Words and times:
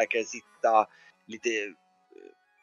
verkar 0.00 0.22
sitta 0.22 0.88
lite 1.26 1.48
eh, 1.48 1.72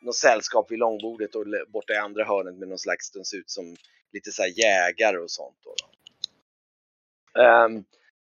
något 0.02 0.16
sällskap 0.16 0.72
vid 0.72 0.80
långbordet 0.80 1.36
och 1.36 1.46
borta 1.68 1.94
i 1.94 1.98
andra 1.98 2.26
hörnet 2.26 2.56
med 2.56 2.68
någon 2.68 2.78
slags, 2.78 3.12
de 3.12 3.26
ser 3.26 3.38
ut 3.38 3.50
som 3.50 3.76
lite 4.14 4.32
så 4.32 4.42
här 4.42 4.60
jägare 4.60 5.18
och 5.18 5.32
sånt. 5.32 5.58
Då. 5.64 5.76
Ehm, 7.42 7.84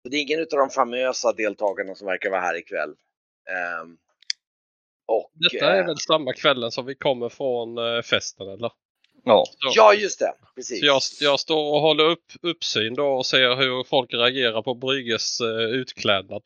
så 0.02 0.10
det 0.10 0.18
är 0.18 0.22
ingen 0.22 0.40
av 0.40 0.48
de 0.50 0.70
famösa 0.70 1.34
deltagarna 1.34 1.96
som 1.96 2.08
verkar 2.08 2.30
vara 2.30 2.42
här 2.42 2.58
ikväll. 2.58 2.96
Ehm, 3.50 3.98
och, 5.08 5.32
Detta 5.34 5.74
är 5.74 5.80
eh, 5.80 5.86
väl 5.86 5.98
samma 5.98 6.34
kvällen 6.34 6.72
som 6.72 6.86
vi 6.86 6.96
kommer 6.96 7.30
från 7.30 7.78
eh, 7.78 8.02
festen 8.02 8.48
eller? 8.48 8.72
Ja, 9.24 9.46
Så, 9.46 9.72
Ja, 9.76 9.94
just 9.94 10.20
det. 10.20 10.34
Precis. 10.56 10.84
jag, 10.84 11.02
jag 11.20 11.40
står 11.40 11.74
och 11.74 11.82
håller 11.82 12.04
upp 12.04 12.32
uppsyn 12.42 12.94
då 12.94 13.08
och 13.08 13.26
ser 13.26 13.56
hur 13.56 13.84
folk 13.84 14.14
reagerar 14.14 14.62
på 14.62 14.74
Brygges 14.74 15.42
eh, 15.42 15.48
utklädnad. 15.48 16.42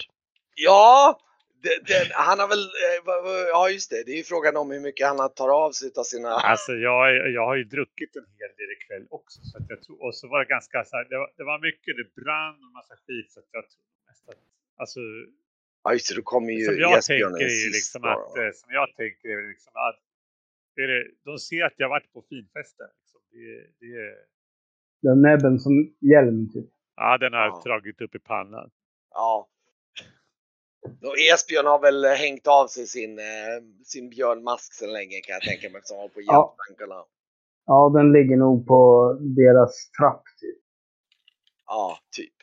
Ja, 0.56 1.20
det, 1.64 1.76
det, 1.88 2.00
han 2.28 2.40
har 2.40 2.48
väl, 2.54 2.66
eh, 2.86 3.48
ja 3.56 3.70
just 3.70 3.90
det, 3.92 4.04
det 4.06 4.12
är 4.12 4.18
ju 4.18 4.24
frågan 4.34 4.58
om 4.62 4.72
hur 4.72 4.80
mycket 4.88 5.08
han 5.08 5.18
tar 5.42 5.50
av 5.64 5.72
sig 5.72 5.92
av 6.02 6.04
sina... 6.14 6.30
Alltså 6.54 6.72
jag, 6.74 7.32
jag 7.38 7.46
har 7.50 7.56
ju 7.56 7.64
druckit 7.64 8.16
en 8.16 8.26
hel 8.40 8.54
del 8.60 8.72
ikväll 8.78 9.06
också. 9.10 9.38
Så 9.50 9.58
att 9.58 9.66
jag 9.70 9.80
tror, 9.84 9.98
och 10.06 10.16
så 10.16 10.28
var 10.28 10.40
det 10.40 10.50
ganska 10.56 10.84
så 10.86 10.96
här, 10.98 11.06
det 11.10 11.18
var, 11.18 11.30
det 11.38 11.44
var 11.44 11.60
mycket, 11.60 11.92
det 12.00 12.22
brann 12.22 12.56
och 12.66 12.72
massa 12.80 12.96
skit. 13.08 13.32
Så 13.32 13.40
att 13.40 13.50
jag 13.52 13.64
tror 13.70 13.84
mest 14.08 14.30
att, 14.30 14.36
alltså, 14.82 15.00
Ja 15.84 15.94
just 15.94 16.10
det, 16.10 16.16
då 16.16 16.22
kommer 16.22 16.52
ju 16.54 16.66
som 16.66 16.76
jag 16.78 16.98
Esbjörn 16.98 17.32
tänker 17.32 17.46
är 17.46 17.60
ju 17.66 17.70
liksom 17.80 18.02
då, 18.02 18.08
att, 18.10 18.38
eh, 18.38 18.52
som 18.62 18.70
jag 18.80 18.88
tänker 19.02 19.30
är 19.30 19.50
liksom 19.54 19.72
att 19.88 20.00
det 20.76 20.82
är 20.82 20.88
det, 20.88 21.04
de 21.26 21.38
ser 21.40 21.64
att 21.66 21.74
jag 21.78 21.90
varit 21.90 22.14
på 22.14 22.22
finfesten. 22.30 22.88
Liksom. 23.00 23.20
Det, 23.32 23.46
det, 23.80 23.92
är- 24.06 24.18
Den 25.02 25.22
näbben 25.22 25.60
som 25.60 25.74
hjälm 26.12 26.50
typ. 26.54 26.70
ja, 26.96 27.18
den 27.18 27.34
har 27.34 27.46
Ja. 27.48 27.62
dragit 27.66 28.02
upp 28.02 28.16
i 28.16 28.20
pannan. 28.20 28.70
Ja. 29.12 29.50
Och 30.84 31.20
Esbjörn 31.20 31.66
har 31.66 31.80
väl 31.80 32.06
hängt 32.06 32.48
av 32.48 32.68
sig 32.68 32.88
sin, 32.88 33.20
eh, 33.20 33.26
sin 33.86 34.10
björnmask 34.10 34.74
sedan 34.74 34.94
länge 34.94 35.20
kan 35.20 35.34
jag 35.34 35.42
tänka 35.42 35.70
mig 35.70 35.78
eftersom 35.78 35.98
han 35.98 36.02
var 36.04 36.10
på 36.10 36.22
hjälptankarna. 36.22 37.06
Ja, 37.66 37.92
den 37.96 38.12
ligger 38.12 38.38
nog 38.38 38.68
på 38.68 39.14
deras 39.20 39.92
trapp 39.92 40.24
typ. 40.42 40.58
Ja, 41.66 41.98
typ. 42.16 42.34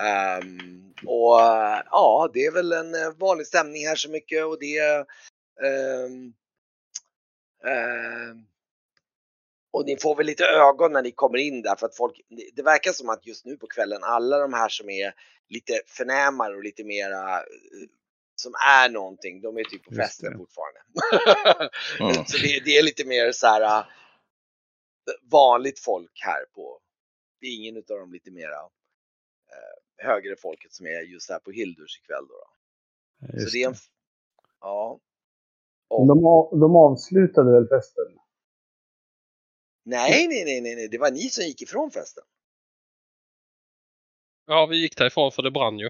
Ehm, 0.00 0.94
och 1.06 1.40
eh, 1.40 1.82
ja, 1.90 2.30
det 2.34 2.46
är 2.46 2.52
väl 2.52 2.72
en 2.72 2.94
eh, 2.94 3.10
vanlig 3.18 3.46
stämning 3.46 3.86
här 3.86 3.96
så 3.96 4.10
mycket 4.10 4.44
och 4.46 4.58
det 4.60 4.78
ehm, 5.66 6.32
ehm, 7.66 8.46
och 9.72 9.86
ni 9.86 9.96
får 9.96 10.16
väl 10.16 10.26
lite 10.26 10.44
ögon 10.44 10.92
när 10.92 11.02
ni 11.02 11.12
kommer 11.12 11.38
in 11.38 11.62
där 11.62 11.76
för 11.76 11.86
att 11.86 11.96
folk, 11.96 12.20
det- 12.56 12.62
verkar 12.62 12.92
som 12.92 13.08
att 13.08 13.26
just 13.26 13.44
nu 13.44 13.56
på 13.56 13.66
kvällen 13.66 14.00
alla 14.04 14.38
de 14.38 14.52
här 14.52 14.68
som 14.68 14.90
är 14.90 15.14
lite 15.48 15.80
förnämare 15.86 16.56
och 16.56 16.62
lite 16.64 16.84
mera 16.84 17.36
eh, 17.38 17.44
som 18.34 18.52
är 18.68 18.88
någonting, 18.88 19.40
de 19.40 19.58
är 19.58 19.64
typ 19.64 19.84
på 19.84 19.94
Just 19.94 20.02
festen 20.02 20.38
fortfarande. 20.38 20.80
Mm. 22.00 22.24
Så 22.26 22.36
det, 22.38 22.60
det 22.64 22.78
är 22.78 22.82
lite 22.82 23.04
mer 23.06 23.32
så 23.32 23.46
här 23.46 23.60
äh, 23.78 23.86
vanligt 25.32 25.78
folk 25.80 26.20
här 26.24 26.44
på, 26.54 26.80
det 27.40 27.46
är 27.46 27.56
ingen 27.56 27.76
utav 27.76 27.98
de 27.98 28.12
lite 28.12 28.30
mera 28.30 28.56
eh, 29.52 30.06
högre 30.06 30.36
folket 30.36 30.72
som 30.72 30.86
är 30.86 31.00
just 31.02 31.30
här 31.30 31.38
på 31.38 31.50
Hildurs 31.50 31.98
ikväll 32.00 32.26
då. 32.28 32.34
då. 32.34 33.40
Så 33.40 33.50
det 33.50 33.62
är 33.62 33.68
en, 33.68 33.74
ja. 34.60 35.00
Men 35.98 36.06
De, 36.08 36.26
av- 36.26 36.58
de 36.60 36.76
avslutade 36.76 37.52
väl 37.52 37.68
festen? 37.68 38.18
Nej, 39.84 40.28
nej, 40.28 40.44
nej, 40.44 40.60
nej, 40.60 40.74
nej, 40.76 40.88
det 40.88 40.98
var 40.98 41.10
ni 41.10 41.30
som 41.30 41.44
gick 41.44 41.62
ifrån 41.62 41.90
festen. 41.90 42.24
Ja, 44.46 44.66
vi 44.66 44.76
gick 44.76 44.96
därifrån 44.96 45.32
för 45.32 45.42
det 45.42 45.50
brann 45.50 45.78
ju. 45.78 45.88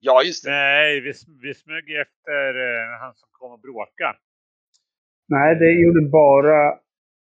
Ja, 0.00 0.22
just 0.22 0.44
det. 0.44 0.50
Nej, 0.50 1.00
vi, 1.00 1.12
vi 1.42 1.54
smög 1.54 1.90
efter 1.90 2.42
eh, 2.66 3.00
han 3.00 3.14
som 3.14 3.28
kom 3.32 3.52
och 3.52 3.60
bråka. 3.60 4.16
Nej, 5.28 5.54
det 5.54 5.72
gjorde 5.72 6.08
bara... 6.08 6.78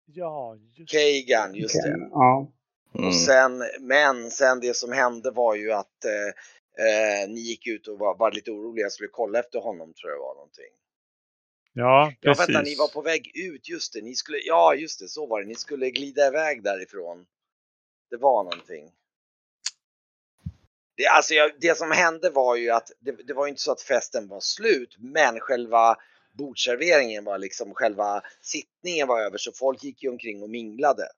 Ja, 0.07 0.57
just 0.57 0.93
Kagan, 0.93 1.55
just 1.55 1.83
det. 1.83 2.09
Ja. 2.11 2.53
Mm. 2.95 3.09
Och 3.09 3.15
sen, 3.15 3.63
men 3.81 4.31
sen 4.31 4.61
det 4.61 4.77
som 4.77 4.93
hände 4.93 5.31
var 5.31 5.55
ju 5.55 5.73
att 5.73 6.05
eh, 6.05 6.29
eh, 6.87 7.29
ni 7.29 7.41
gick 7.41 7.67
ut 7.67 7.89
och 7.89 7.99
var, 7.99 8.17
var 8.17 8.33
lite 8.33 8.51
oroliga 8.51 8.87
och 8.87 8.93
skulle 8.93 9.09
kolla 9.13 9.39
efter 9.39 9.59
honom 9.59 9.95
tror 9.95 10.13
jag 10.13 10.19
var 10.19 10.35
någonting. 10.35 10.73
Ja, 11.73 12.13
Ja 12.21 12.35
precis. 12.35 12.49
vänta, 12.49 12.63
ni 12.63 12.75
var 12.75 12.89
på 12.89 13.03
väg 13.03 13.31
ut, 13.35 13.69
just 13.69 13.93
det. 13.93 14.01
Ni 14.01 14.15
skulle, 14.15 14.39
ja 14.39 14.75
just 14.75 15.01
det, 15.01 15.09
så 15.09 15.27
var 15.27 15.41
det. 15.41 15.47
Ni 15.47 15.55
skulle 15.55 15.91
glida 15.91 16.27
iväg 16.27 16.63
därifrån. 16.63 17.27
Det 18.11 18.17
var 18.17 18.45
någonting. 18.45 18.91
Det, 20.97 21.07
alltså, 21.07 21.35
jag, 21.35 21.53
det 21.61 21.79
som 21.79 21.91
hände 21.91 22.31
var 22.31 22.57
ju 22.57 22.71
att 22.71 22.91
det, 23.01 23.13
det 23.13 23.35
var 23.35 23.47
inte 23.47 23.61
så 23.61 23.73
att 23.73 23.83
festen 23.83 24.29
var 24.29 24.41
slut, 24.41 24.97
men 24.99 25.41
själva 25.41 25.97
bordserveringen 26.33 27.25
var 27.25 27.39
liksom, 27.39 27.75
själva 27.75 28.23
sittningen 28.41 29.09
var 29.09 29.21
över 29.21 29.39
så 29.39 29.53
folk 29.53 29.85
gick 29.85 30.03
ju 30.03 30.09
omkring 30.09 30.43
och 30.43 30.51
minglade. 30.51 31.09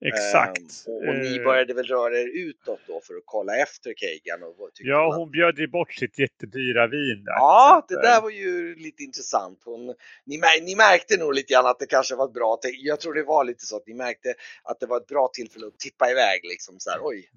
Exakt. 0.00 0.58
Ehm, 0.58 0.94
och, 0.94 1.08
och 1.08 1.14
ni 1.14 1.36
Eh, 1.36 1.44
började 1.44 1.74
väl 1.74 1.86
röra 1.86 2.18
er 2.18 2.28
utåt 2.34 2.80
då 2.86 3.00
för 3.00 3.14
att 3.14 3.22
kolla 3.24 3.56
efter 3.56 3.94
Kagan 3.96 4.42
och 4.42 4.70
Ja, 4.78 5.14
hon 5.16 5.30
bjöd 5.30 5.58
ju 5.58 5.68
bort 5.68 5.94
sitt 5.94 6.18
jättedyra 6.18 6.86
vin 6.86 7.24
där. 7.24 7.32
Ja, 7.32 7.86
det 7.88 7.94
att, 7.94 8.04
eh, 8.04 8.10
där 8.10 8.20
var 8.22 8.30
ju 8.30 8.74
lite 8.74 9.02
intressant. 9.02 9.62
Hon, 9.64 9.86
ni, 10.24 10.40
ni 10.62 10.76
märkte 10.76 11.16
nog 11.16 11.34
lite 11.34 11.52
grann 11.52 11.66
att 11.66 11.78
det 11.78 11.86
kanske 11.86 12.14
var 12.14 12.24
ett 12.24 12.32
bra, 12.32 12.58
jag 12.62 13.00
tror 13.00 13.14
det 13.14 13.22
var 13.22 13.44
lite 13.44 13.66
så 13.66 13.76
att 13.76 13.86
ni 13.86 13.94
märkte 13.94 14.34
att 14.62 14.80
det 14.80 14.86
var 14.86 14.96
ett 14.96 15.06
bra 15.06 15.28
tillfälle 15.32 15.66
att 15.66 15.78
tippa 15.78 16.10
iväg 16.10 16.40
liksom 16.44 16.74
så 16.78 16.90
här, 16.90 16.98
oj. 17.02 17.30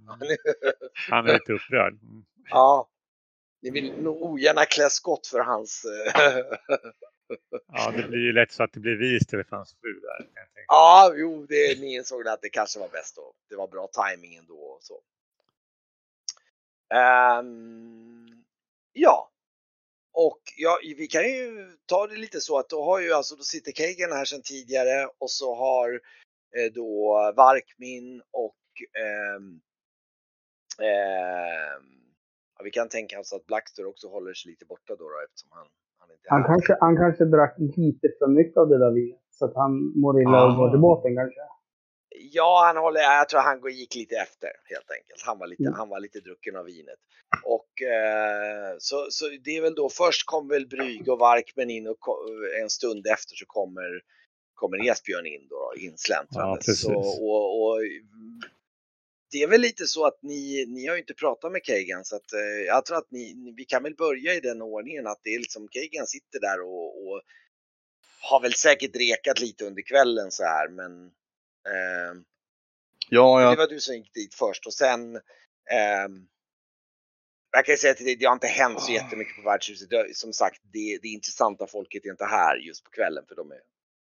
Han 1.09 1.27
är 1.27 1.33
lite 1.33 1.53
upprörd. 1.53 1.93
Mm. 1.93 2.23
ja. 2.49 2.87
Ni 3.61 3.71
vill 3.71 3.93
nog 4.01 4.21
ogärna 4.21 4.65
klä 4.65 4.89
skott 4.89 5.27
för 5.27 5.39
hans... 5.39 5.85
Ja, 7.73 7.93
det 7.97 8.07
blir 8.07 8.19
ju 8.19 8.33
lätt 8.33 8.51
så 8.51 8.63
att 8.63 8.73
det 8.73 8.79
blir 8.79 8.95
vi 8.95 9.15
istället 9.15 9.49
för 9.49 9.55
hans 9.55 9.75
fru 9.81 9.99
där. 9.99 10.27
ja, 10.67 11.13
jo, 11.15 11.45
det, 11.49 11.79
ni 11.79 11.95
insåg 11.95 12.27
att 12.27 12.41
det 12.41 12.49
kanske 12.49 12.79
var 12.79 12.89
bäst 12.89 13.15
då. 13.15 13.33
Det 13.49 13.55
var 13.55 13.67
bra 13.67 13.87
timing 13.87 14.35
ändå 14.35 14.55
och 14.55 14.83
så. 14.83 15.01
Um, 17.39 18.43
ja. 18.93 19.31
Och 20.13 20.41
ja, 20.57 20.79
vi 20.97 21.07
kan 21.07 21.23
ju 21.23 21.77
ta 21.85 22.07
det 22.07 22.15
lite 22.15 22.41
så 22.41 22.57
att 22.57 22.69
då 22.69 22.83
har 22.83 22.99
ju 22.99 23.13
alltså, 23.13 23.35
då 23.35 23.43
sitter 23.43 23.71
Kagan 23.71 24.17
här 24.17 24.25
sedan 24.25 24.41
tidigare 24.41 25.09
och 25.17 25.31
så 25.31 25.55
har 25.55 26.01
eh, 26.57 26.71
då 26.73 27.15
Varkmin 27.35 28.21
och 28.31 28.57
eh, 28.99 29.35
eh, 30.87 31.81
ja, 32.57 32.63
vi 32.63 32.71
kan 32.71 32.89
tänka 32.89 33.19
oss 33.19 33.33
att 33.33 33.45
Blackstore 33.45 33.87
också 33.87 34.07
håller 34.07 34.33
sig 34.33 34.51
lite 34.51 34.65
borta 34.65 34.95
då, 34.95 35.09
då 35.09 35.21
eftersom 35.25 35.49
han, 35.51 35.67
han 36.01 36.09
inte 36.11 36.27
Han, 36.35 36.43
kanske, 36.43 36.71
han 36.79 36.95
kanske 37.03 37.25
drack 37.25 37.55
lite 37.57 38.07
för 38.19 38.27
mycket 38.27 38.57
av 38.57 38.67
det 38.69 38.77
där 38.83 38.91
vinet. 38.91 39.19
Så 39.37 39.45
att 39.45 39.55
han 39.55 39.71
mår 40.01 40.21
illa 40.21 40.45
och 40.45 40.55
går 40.55 40.69
till 40.69 40.79
båten 40.79 41.15
kanske. 41.15 41.41
Ja, 42.33 42.63
han 42.67 42.77
håller, 42.83 43.01
jag 43.01 43.29
tror 43.29 43.39
han 43.39 43.59
gick 43.71 43.95
lite 43.95 44.15
efter 44.15 44.49
helt 44.73 44.91
enkelt. 44.97 45.21
Han 45.25 45.39
var 45.39 45.47
lite, 45.47 45.63
Mm. 45.63 45.73
han 45.73 45.89
var 45.89 45.99
lite 45.99 46.19
drucken 46.19 46.55
av 46.55 46.65
vinet. 46.65 46.99
Och 47.43 47.71
eh, 47.81 48.75
så, 48.79 49.07
så 49.09 49.25
det 49.43 49.57
är 49.57 49.61
väl 49.61 49.75
då 49.75 49.89
först 49.89 50.25
kommer 50.25 50.53
väl 50.53 50.67
Brygge 50.67 51.11
och 51.11 51.19
Varkmen 51.19 51.69
in 51.69 51.87
och 51.87 51.97
en 52.61 52.69
stund 52.69 53.07
efter 53.07 53.35
så 53.35 53.45
kommer, 53.47 54.01
kommer 54.53 54.89
Esbjörn 54.89 55.25
in 55.25 55.47
då, 55.49 55.73
insläntrande. 55.77 56.51
Ja, 56.51 56.55
precis. 56.55 56.81
så, 56.81 56.95
och, 56.95 57.61
och, 57.63 57.77
det 59.31 59.43
är 59.43 59.47
väl 59.47 59.61
lite 59.61 59.85
så 59.85 60.05
att 60.05 60.19
ni, 60.21 60.65
ni 60.67 60.87
har 60.87 60.95
ju 60.95 61.01
inte 61.01 61.13
pratat 61.13 61.51
med 61.51 61.63
Kagan 61.63 62.05
så 62.05 62.15
att 62.15 62.33
eh, 62.33 62.65
jag 62.67 62.85
tror 62.85 62.97
att 62.97 63.11
ni, 63.11 63.53
vi 63.57 63.65
kan 63.65 63.83
väl 63.83 63.95
börja 63.95 64.33
i 64.33 64.39
den 64.39 64.61
ordningen 64.61 65.07
att 65.07 65.19
det 65.23 65.29
är 65.35 65.39
liksom 65.39 65.67
Kagan 65.67 66.07
sitter 66.07 66.39
där 66.39 66.61
och, 66.61 67.07
och 67.07 67.21
har 68.21 68.41
väl 68.41 68.53
säkert 68.53 68.95
rekat 68.95 69.39
lite 69.39 69.65
under 69.65 69.81
kvällen 69.81 70.31
så 70.31 70.43
här 70.43 70.69
men 70.69 70.91
ehm, 71.73 72.23
Ja, 73.09 73.39
det 73.39 73.43
ja, 73.43 73.55
var 73.55 73.67
du 73.67 73.79
som 73.79 73.95
gick 73.95 74.13
dit 74.13 74.33
först 74.33 74.65
och 74.65 74.73
sen 74.73 75.15
ehm, 75.71 76.27
jag 77.51 77.65
kan 77.65 77.77
säga 77.77 77.93
till 77.93 78.05
dig, 78.05 78.15
det 78.15 78.25
har 78.25 78.33
inte 78.33 78.47
hänt 78.47 78.81
så 78.81 78.91
jättemycket 78.91 79.35
på 79.35 79.41
värdshuset. 79.41 79.89
Det, 79.89 80.15
som 80.15 80.33
sagt, 80.33 80.61
det, 80.73 80.99
det 81.01 81.07
intressanta 81.07 81.67
folket 81.67 82.05
är 82.05 82.09
inte 82.09 82.25
här 82.25 82.55
just 82.57 82.83
på 82.83 82.91
kvällen 82.91 83.25
för 83.27 83.35
de 83.35 83.51
är 83.51 83.61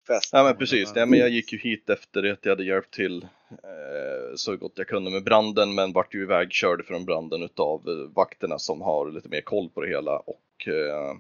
fest. 0.09 0.29
ja 0.33 0.43
men 0.43 0.57
precis. 0.57 0.95
Nej, 0.95 1.05
men 1.05 1.19
jag 1.19 1.29
gick 1.29 1.53
ju 1.53 1.59
hit 1.59 1.89
efter 1.89 2.31
att 2.31 2.39
jag 2.45 2.51
hade 2.51 2.63
hjälpt 2.63 2.93
till 2.93 3.23
eh, 3.51 4.35
så 4.35 4.55
gott 4.55 4.73
jag 4.75 4.87
kunde 4.87 5.11
med 5.11 5.23
branden 5.23 5.75
men 5.75 5.93
vart 5.93 6.15
ju 6.15 6.23
ivägkörd 6.23 6.85
från 6.85 7.05
branden 7.05 7.43
utav 7.43 7.89
eh, 7.89 8.15
vakterna 8.15 8.59
som 8.59 8.81
har 8.81 9.11
lite 9.11 9.29
mer 9.29 9.41
koll 9.41 9.69
på 9.69 9.81
det 9.81 9.87
hela 9.87 10.17
och 10.17 10.67
eh, 10.67 11.17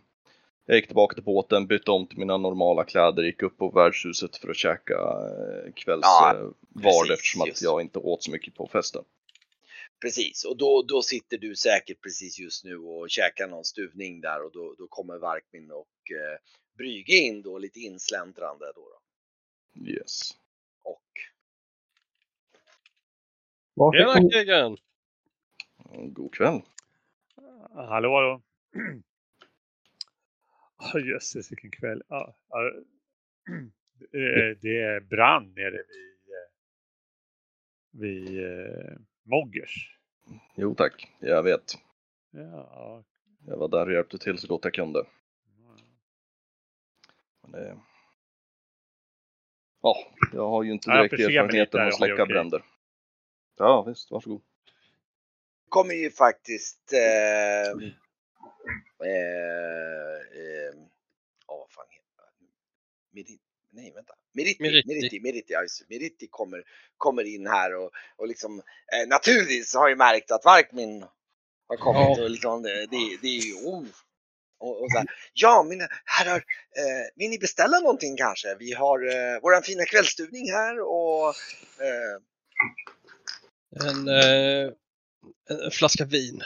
jag 0.69 0.75
gick 0.75 0.87
tillbaka 0.87 1.13
till 1.13 1.23
båten, 1.23 1.67
bytte 1.67 1.91
om 1.91 2.07
till 2.07 2.17
mina 2.17 2.37
normala 2.37 2.83
kläder, 2.83 3.23
gick 3.23 3.43
upp 3.43 3.57
på 3.57 3.69
värdshuset 3.69 4.35
för 4.35 4.49
att 4.49 4.57
käka 4.57 4.93
eh, 4.93 5.73
kvälls 5.73 6.01
Ja, 6.03 6.35
eh, 6.83 7.13
eftersom 7.13 7.41
att 7.41 7.61
jag 7.61 7.81
inte 7.81 7.99
åt 7.99 8.23
så 8.23 8.31
mycket 8.31 8.55
på 8.55 8.67
festen. 8.67 9.03
Precis, 10.01 10.45
och 10.45 10.57
då, 10.57 10.81
då 10.87 11.01
sitter 11.01 11.37
du 11.37 11.55
säkert 11.55 12.01
precis 12.01 12.39
just 12.39 12.65
nu 12.65 12.77
och 12.77 13.09
käkar 13.09 13.47
någon 13.47 13.65
stuvning 13.65 14.21
där 14.21 14.45
och 14.45 14.51
då, 14.51 14.75
då 14.77 14.87
kommer 14.87 15.17
Varkmin 15.17 15.71
och 15.71 16.11
eh, 16.11 16.39
Brygge 16.79 17.13
in 17.13 17.41
då 17.41 17.57
lite 17.57 17.79
insläntrande 17.79 18.65
då. 18.75 18.81
då. 18.81 19.01
Yes. 19.91 20.31
Och 20.83 21.03
Tjena 23.95 24.13
kom, 24.13 24.31
Kegan! 24.31 24.77
God 26.13 26.33
kväll. 26.33 26.61
Hallå, 27.73 28.15
hallå. 28.15 28.41
Oh, 30.93 31.01
jösses, 31.07 31.51
vilken 31.51 31.71
kväll. 31.71 32.03
Ja, 32.07 32.35
ja. 32.49 32.71
Eh, 34.01 34.57
Det 34.61 34.81
är 34.81 34.99
brand 34.99 35.55
nere 35.55 35.71
vid, 35.71 36.33
eh, 36.33 36.49
vid 37.91 38.45
eh, 38.45 38.97
Moggers. 39.23 39.99
Jo 40.55 40.75
tack, 40.75 41.11
jag 41.19 41.43
vet. 41.43 41.73
Ja, 42.31 43.03
Jag 43.47 43.57
var 43.57 43.67
där 43.67 43.85
och 43.87 43.93
hjälpte 43.93 44.17
till 44.17 44.37
så 44.37 44.47
gott 44.47 44.63
jag 44.63 44.73
kunde. 44.73 45.05
Men 47.51 47.61
det... 47.61 47.77
Ja, 49.81 49.95
jag 50.33 50.49
har 50.49 50.63
ju 50.63 50.71
inte 50.71 50.89
Ja, 50.89 50.95
jag 50.95 51.03
direkt 51.03 51.11
förser 51.11 51.27
mig 51.27 51.37
erfarenhet 51.37 51.67
lite 51.67 51.77
av 51.77 51.87
att 51.87 51.91
det 51.91 51.97
släcka 51.97 52.25
bränder. 52.25 52.63
Ja 53.57 53.81
visst, 53.81 54.11
varsågod. 54.11 54.41
kommer 55.69 55.93
ju 55.93 56.11
faktiskt... 56.11 56.93
Eh, 56.93 57.69
eh, 59.07 60.15
eh, 60.41 60.73
åh, 61.47 61.59
vad 61.59 61.71
fan 61.71 61.85
heter 61.89 63.33
det? 63.33 63.39
Nej, 63.71 63.91
vänta. 63.95 64.13
Ja, 65.47 65.61
just 65.61 65.79
det. 65.79 65.95
Meriti 65.95 66.27
kommer, 66.27 66.63
kommer 66.97 67.23
in 67.23 67.47
här 67.47 67.75
och, 67.75 67.91
och 68.15 68.27
liksom 68.27 68.59
eh, 68.59 69.07
naturligtvis 69.07 69.75
har 69.75 69.89
ju 69.89 69.95
märkt 69.95 70.31
att 70.31 70.45
Varkmin 70.45 71.05
har 71.67 71.77
kommit 71.77 72.17
Ja. 72.17 72.23
och 72.23 72.29
liksom 72.29 72.63
det, 72.63 72.85
det, 72.85 73.17
det 73.21 73.27
är 73.27 73.41
ju 73.41 73.53
oh. 73.53 73.85
Och, 74.59 74.81
och 74.83 74.91
så 74.91 74.97
här, 74.97 75.07
Ja, 75.33 75.63
mina 75.63 75.87
herrar, 76.05 76.35
eh, 76.37 77.05
vill 77.15 77.29
ni 77.29 77.39
beställa 77.39 77.79
någonting 77.79 78.17
kanske? 78.17 78.55
Vi 78.59 78.73
har 78.73 78.99
eh, 79.07 79.39
våran 79.41 79.63
fina 79.63 79.85
kvällsstuvning 79.85 80.51
här 80.51 80.79
och 80.81 81.27
eh, 81.87 82.17
En, 83.89 84.07
eh, 84.07 84.71
en 85.49 85.71
flaska 85.71 86.05
vin. 86.05 86.41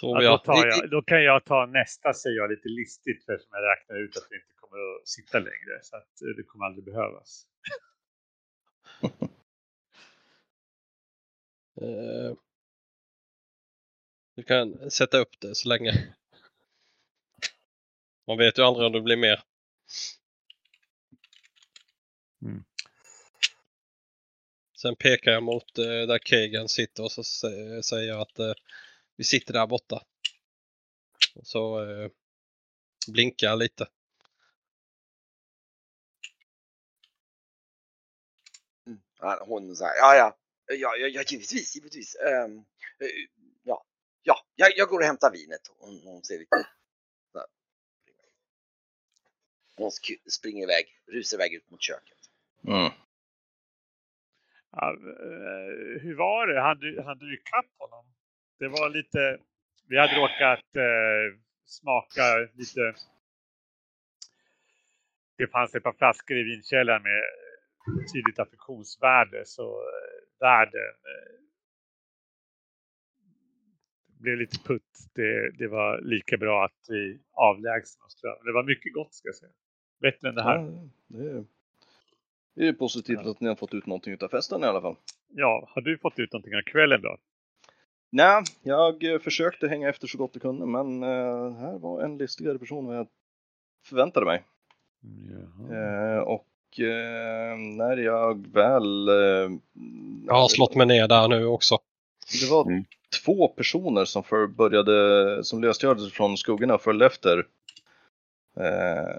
Tror 0.00 0.22
Ja, 0.22 0.30
då, 0.30 0.34
jag. 0.34 0.44
tar 0.44 0.66
jag, 0.66 0.90
då 0.90 1.02
kan 1.02 1.22
jag 1.24 1.44
ta 1.44 1.66
nästa 1.66 2.12
säger 2.14 2.36
jag 2.36 2.50
lite 2.50 2.68
listigt 2.68 3.24
för 3.24 3.38
som 3.38 3.48
jag 3.52 3.62
räknar 3.72 3.96
ut 4.04 4.16
att 4.16 4.26
vi 4.30 4.36
inte 4.36 4.54
kommer 4.60 4.76
att 4.96 5.08
sitta 5.08 5.38
längre. 5.38 5.78
Så 5.82 5.96
att 5.96 6.22
eh, 6.22 6.28
det 6.36 6.42
kommer 6.42 6.66
aldrig 6.66 6.84
behövas. 6.84 7.46
Du 14.34 14.42
kan 14.42 14.90
sätta 14.90 15.18
upp 15.18 15.40
det 15.40 15.54
så 15.54 15.68
länge. 15.68 16.14
Man 18.26 18.38
vet 18.38 18.58
ju 18.58 18.62
aldrig 18.62 18.86
om 18.86 18.92
det 18.92 19.00
blir 19.00 19.16
mer. 19.16 19.42
Mm. 22.42 22.64
Sen 24.76 24.96
pekar 24.96 25.32
jag 25.32 25.42
mot 25.42 25.78
eh, 25.78 25.84
där 25.84 26.18
Kegan 26.18 26.68
sitter 26.68 27.02
och 27.02 27.12
så 27.12 27.22
sä- 27.22 27.82
säger 27.82 28.08
jag 28.08 28.20
att 28.20 28.38
eh, 28.38 28.54
vi 29.16 29.24
sitter 29.24 29.52
där 29.52 29.66
borta. 29.66 30.02
Och 31.34 31.46
så 31.46 31.84
eh, 31.90 32.10
blinkar 33.12 33.46
jag 33.46 33.58
lite. 33.58 33.88
Ja, 39.18 39.44
hon 39.46 39.76
här, 39.80 39.96
ja, 39.96 40.16
ja, 40.16 40.36
ja, 40.76 40.96
ja, 40.96 41.22
givetvis, 41.28 41.74
givetvis. 41.76 42.14
Eh, 42.14 42.48
ja, 44.22 44.34
ja, 44.54 44.66
jag, 44.66 44.72
jag 44.76 44.88
går 44.88 44.98
och 44.98 45.04
hämtar 45.04 45.30
vinet. 45.30 45.60
Hon, 45.78 46.00
hon 46.04 46.22
ser 46.22 46.38
lite... 46.38 46.66
Hon 49.76 49.90
springer 50.30 50.62
iväg, 50.62 50.86
rusar 51.06 51.36
iväg 51.36 51.54
ut 51.54 51.70
mot 51.70 51.82
köket. 51.82 52.18
Mm. 52.68 52.92
Ja, 54.70 54.90
eh, 54.90 56.02
hur 56.02 56.14
var 56.14 56.46
det? 56.46 56.60
Han 56.60 56.78
du, 56.78 57.02
han 57.02 57.18
du 57.18 57.34
ikapp 57.34 57.70
honom? 57.78 58.04
Det 58.58 58.68
var 58.68 58.90
lite... 58.90 59.38
Vi 59.88 59.98
hade 59.98 60.16
råkat 60.16 60.76
eh, 60.76 61.38
smaka 61.64 62.22
lite... 62.54 62.94
Det 65.36 65.46
fanns 65.46 65.74
ett 65.74 65.82
par 65.82 65.92
flaskor 65.92 66.36
i 66.36 66.42
vinkällaren 66.42 67.02
med 67.02 67.22
tydligt 68.12 68.38
affektionsvärde. 68.38 69.44
Så 69.44 69.62
eh, 69.62 70.40
värden 70.40 70.94
eh, 71.12 71.41
blev 74.22 74.38
lite 74.38 74.58
putt. 74.58 74.98
Det, 75.14 75.50
det 75.58 75.68
var 75.68 76.00
lika 76.00 76.36
bra 76.36 76.64
att 76.64 76.86
vi 76.88 77.18
avlägsnade 77.32 78.06
oss. 78.06 78.20
Det 78.44 78.52
var 78.52 78.62
mycket 78.62 78.94
gott 78.94 79.14
ska 79.14 79.28
jag 79.28 79.34
säga. 79.34 79.52
Bättre 80.00 80.28
än 80.28 80.34
det 80.34 80.42
här. 80.42 80.56
Ja, 80.58 80.88
det 81.06 81.30
är, 81.30 81.44
det 82.54 82.68
är 82.68 82.72
positivt 82.72 83.26
att 83.26 83.40
ni 83.40 83.48
har 83.48 83.54
fått 83.56 83.74
ut 83.74 83.86
någonting 83.86 84.16
av 84.20 84.28
festen 84.28 84.64
i 84.64 84.66
alla 84.66 84.80
fall. 84.80 84.96
Ja, 85.28 85.68
har 85.74 85.82
du 85.82 85.98
fått 85.98 86.18
ut 86.18 86.32
någonting 86.32 86.56
av 86.56 86.62
kvällen 86.62 87.02
då? 87.02 87.16
Nej, 88.10 88.42
jag 88.62 89.22
försökte 89.22 89.68
hänga 89.68 89.88
efter 89.88 90.06
så 90.06 90.18
gott 90.18 90.30
jag 90.32 90.42
kunde 90.42 90.66
men 90.66 91.02
eh, 91.02 91.52
här 91.60 91.78
var 91.78 92.02
en 92.02 92.18
listigare 92.18 92.58
person 92.58 92.90
än 92.90 92.96
jag 92.96 93.06
förväntade 93.86 94.26
mig. 94.26 94.42
Eh, 95.70 96.18
och 96.18 96.80
eh, 96.80 97.56
när 97.58 97.96
jag 97.96 98.46
väl... 98.52 99.08
Eh, 99.08 99.58
Jag 100.26 100.34
har 100.34 100.48
slått 100.48 100.74
mig 100.74 100.86
ner 100.86 101.08
där 101.08 101.28
nu 101.28 101.46
också. 101.46 101.78
Det 102.42 102.50
var 102.50 102.66
Mm. 102.66 102.84
Två 103.24 103.48
personer 103.48 104.04
som 104.04 104.24
för 104.24 104.46
började, 104.46 105.44
som 105.44 105.62
lösgördes 105.62 106.12
från 106.12 106.36
skuggorna 106.36 106.74
och 106.74 106.82
följde 106.82 107.06
efter. 107.06 107.38
Eh, 108.56 109.16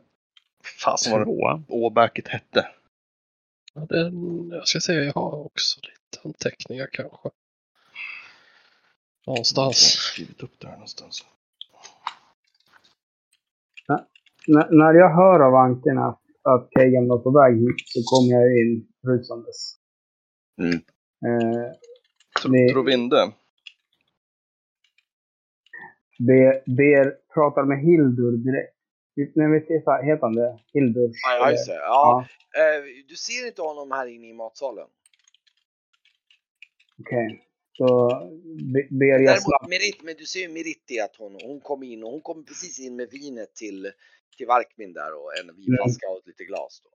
fasen 0.83 1.11
vad 1.11 1.27
det 1.27 1.63
åbäket 1.67 2.27
hette. 2.27 2.67
Ja, 3.73 3.85
den, 3.89 4.49
jag 4.49 4.67
ska 4.67 4.79
se, 4.79 4.93
jag 4.93 5.13
har 5.13 5.45
också 5.45 5.79
lite 5.83 6.27
anteckningar 6.27 6.87
kanske. 6.91 7.29
Jag 9.25 9.31
Någonstans. 9.33 9.77
skrivit 9.77 10.43
upp 10.43 10.59
där 10.59 10.71
någonstans. 10.71 11.25
N- 14.47 14.67
när 14.69 14.93
jag 14.93 15.15
hör 15.15 15.39
av 15.39 15.55
Anken 15.55 15.97
att, 15.97 16.21
att 16.41 16.69
Kegan 16.77 17.07
var 17.07 17.17
på 17.17 17.31
väg 17.31 17.53
hit 17.59 17.75
så 17.85 17.99
kommer 18.03 18.31
jag 18.41 18.57
in 18.57 18.87
rusandes. 19.07 19.75
Mm. 20.61 20.73
Eh, 20.73 21.71
Tro, 22.41 22.51
Det- 22.51 22.73
Trovinde. 22.73 23.31
Ber, 26.19 26.75
ber, 26.75 27.15
pratar 27.33 27.63
med 27.63 27.79
Hildur 27.79 28.31
direkt. 28.37 28.73
Nej, 29.35 29.47
vad 29.85 30.05
heter 30.05 30.21
han 30.21 30.35
det? 30.35 30.59
Hildurs... 30.73 31.15
Ja, 31.25 31.37
ja, 31.39 31.51
just 31.51 31.67
det. 31.67 31.73
Ja, 31.73 32.25
Ja, 32.53 32.59
eh, 32.77 32.83
du 33.07 33.15
ser 33.15 33.47
inte 33.47 33.61
honom 33.61 33.91
här 33.91 34.07
inne 34.07 34.27
i 34.29 34.33
matsalen. 34.33 34.87
okej. 36.99 37.43
Så 37.77 38.09
be, 38.73 38.87
ber 38.99 39.05
jag 39.05 39.21
Däremot 39.21 39.41
snabbt. 39.43 39.69
Merit, 39.69 40.03
men 40.03 40.15
du 40.17 40.25
ser 40.25 40.39
ju 40.39 40.49
Meritti 40.49 40.99
att 40.99 41.15
hon, 41.15 41.37
hon 41.43 41.59
kom 41.61 41.83
in 41.83 42.03
och 42.03 42.11
hon 42.11 42.21
kom 42.21 42.45
precis 42.45 42.79
in 42.79 42.95
med 42.95 43.07
vinet 43.11 43.55
till, 43.55 43.91
till 44.37 44.47
Varkmin 44.47 44.93
där 44.93 45.11
och 45.19 45.29
en 45.39 45.55
vinflaska 45.55 46.07
och 46.09 46.21
lite 46.25 46.43
glas. 46.43 46.81
Då. 46.83 46.89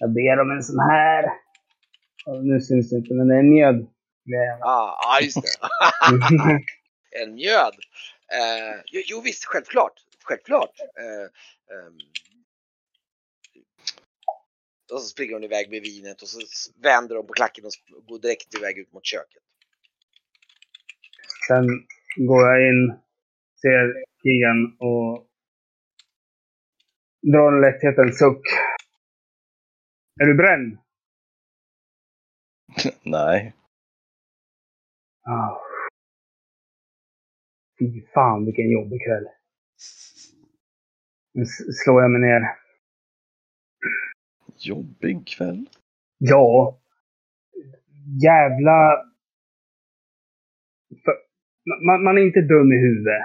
Jag 0.00 0.10
ber 0.14 0.40
om 0.40 0.50
en 0.50 0.62
sån 0.62 0.80
här. 0.80 1.24
Ja, 2.26 2.32
nu 2.42 2.60
syns 2.60 2.90
det 2.90 2.96
inte, 2.96 3.14
men 3.14 3.28
det 3.28 3.34
är 3.34 3.38
en 3.38 3.50
mjöd. 3.50 3.74
med- 4.24 4.58
Ah, 4.62 4.90
ah, 5.08 5.20
just 5.22 5.42
det. 5.42 5.48
en 7.22 7.34
mjöd. 7.34 7.74
Eh, 8.32 8.80
jo, 8.86 9.02
jo 9.06 9.20
visst, 9.20 9.44
självklart. 9.44 10.04
Självklart. 10.24 10.80
Eh, 10.80 11.76
ehm. 11.76 11.98
och 14.92 15.00
så 15.00 15.08
springer 15.08 15.32
hon 15.32 15.44
iväg 15.44 15.70
med 15.70 15.82
vinet 15.82 16.22
och 16.22 16.28
så 16.28 16.40
vänder 16.82 17.16
hon 17.16 17.26
på 17.26 17.32
klacken 17.32 17.64
och 17.64 18.06
går 18.06 18.18
direkt 18.18 18.54
iväg 18.54 18.78
ut 18.78 18.92
mot 18.92 19.06
köket. 19.06 19.42
Sen 21.48 21.66
går 22.26 22.46
jag 22.46 22.68
in, 22.68 22.98
ser 23.60 24.04
Kegan 24.22 24.76
och 24.78 25.26
drar 27.32 27.52
en 27.52 27.60
lättheten 27.60 28.12
suck. 28.12 28.42
Är 30.20 30.26
du 30.26 30.34
bränd? 30.34 30.78
Nej. 33.02 33.54
Ah. 35.26 35.67
Fy 37.78 38.06
fan 38.14 38.44
vilken 38.44 38.70
jobbig 38.70 39.00
kväll. 39.04 39.26
Nu 41.34 41.44
slår 41.84 42.02
jag 42.02 42.10
mig 42.10 42.20
ner. 42.20 42.42
Jobbig 44.58 45.26
kväll. 45.28 45.68
Ja. 46.18 46.80
Jävla... 48.22 49.04
För, 51.04 51.14
man, 51.86 52.04
man 52.04 52.18
är 52.18 52.22
inte 52.22 52.40
dum 52.40 52.72
i 52.72 52.76
huvudet. 52.76 53.22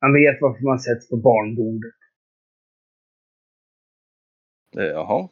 Man 0.00 0.12
vet 0.12 0.40
varför 0.40 0.64
man 0.64 0.78
sätts 0.78 1.10
på 1.10 1.16
barnbordet. 1.16 1.94
Eh, 4.76 4.84
Jaha. 4.84 5.28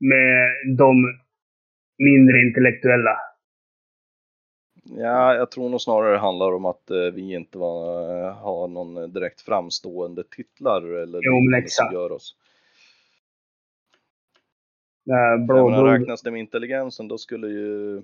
Med 0.00 0.48
de 0.78 0.94
mindre 1.98 2.38
intellektuella. 2.46 3.16
Ja, 4.84 5.34
jag 5.34 5.50
tror 5.50 5.68
nog 5.68 5.80
snarare 5.80 6.12
det 6.12 6.18
handlar 6.18 6.54
om 6.54 6.64
att 6.64 6.90
eh, 6.90 6.96
vi 7.14 7.34
inte 7.34 7.58
var, 7.58 8.10
eh, 8.26 8.34
har 8.34 8.68
någon 8.68 9.12
direkt 9.12 9.40
framstående 9.40 10.24
titlar 10.24 10.82
eller 10.82 11.20
Jo, 11.22 11.50
men 11.50 11.58
exakt. 11.62 11.88
som 11.90 12.00
gör 12.00 12.12
oss. 12.12 12.36
Det 15.04 15.14
här 15.14 15.30
Jag 15.30 15.70
menar, 15.70 15.98
räknas 15.98 16.22
det 16.22 16.30
med 16.30 16.40
intelligensen 16.40 17.08
då 17.08 17.18
skulle 17.18 17.48
ju 17.48 18.02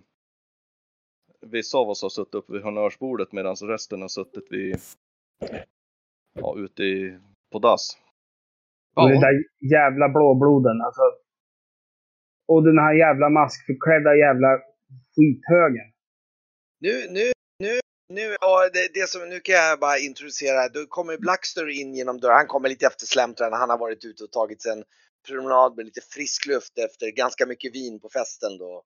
vissa 1.41 1.79
av 1.79 1.89
oss 1.89 2.03
ha 2.03 2.11
suttit 2.11 2.35
uppe 2.35 2.53
vid 2.53 2.63
honnörsbordet 2.63 3.33
medan 3.33 3.57
resten 3.57 4.01
har 4.01 4.09
suttit 4.09 4.47
vid, 4.51 4.77
ja, 6.41 6.55
ute 6.59 6.83
i, 6.83 7.19
på 7.53 7.59
dass. 7.59 7.99
Och 8.97 9.09
den 9.09 9.15
Ja, 9.15 9.21
där 9.21 9.45
jävla 9.73 10.09
blåbloden 10.09 10.81
alltså. 10.81 11.03
Och 12.49 12.65
den 12.65 12.79
här 12.79 12.95
jävla 12.95 13.29
maskförklädda 13.29 14.17
jävla 14.17 14.59
skithögen. 15.15 15.90
Nu, 16.81 17.07
nu, 17.11 17.33
nu, 17.59 17.81
nu, 18.09 18.37
ja, 18.41 18.71
det, 18.73 18.89
det 18.95 19.09
som, 19.09 19.29
nu 19.29 19.41
kan 19.41 19.55
jag 19.55 19.81
bara 19.81 19.99
introducera, 19.99 20.69
då 20.69 20.87
kommer 20.87 21.19
Blackster 21.19 21.69
in 21.81 21.95
genom 21.95 22.21
dörren, 22.21 22.37
han 22.37 22.47
kommer 22.47 22.69
lite 22.69 22.87
eftersläntrande, 22.87 23.57
han 23.57 23.71
har 23.71 23.79
varit 23.79 24.05
ute 24.05 24.25
och 24.25 24.33
tagit 24.33 24.67
en 24.67 24.85
promenad 25.29 25.77
med 25.77 25.85
lite 25.85 26.01
frisk 26.01 26.47
luft 26.47 26.79
efter 26.79 27.11
ganska 27.11 27.47
mycket 27.47 27.75
vin 27.75 28.01
på 28.01 28.09
festen 28.09 28.59
då. 28.59 28.85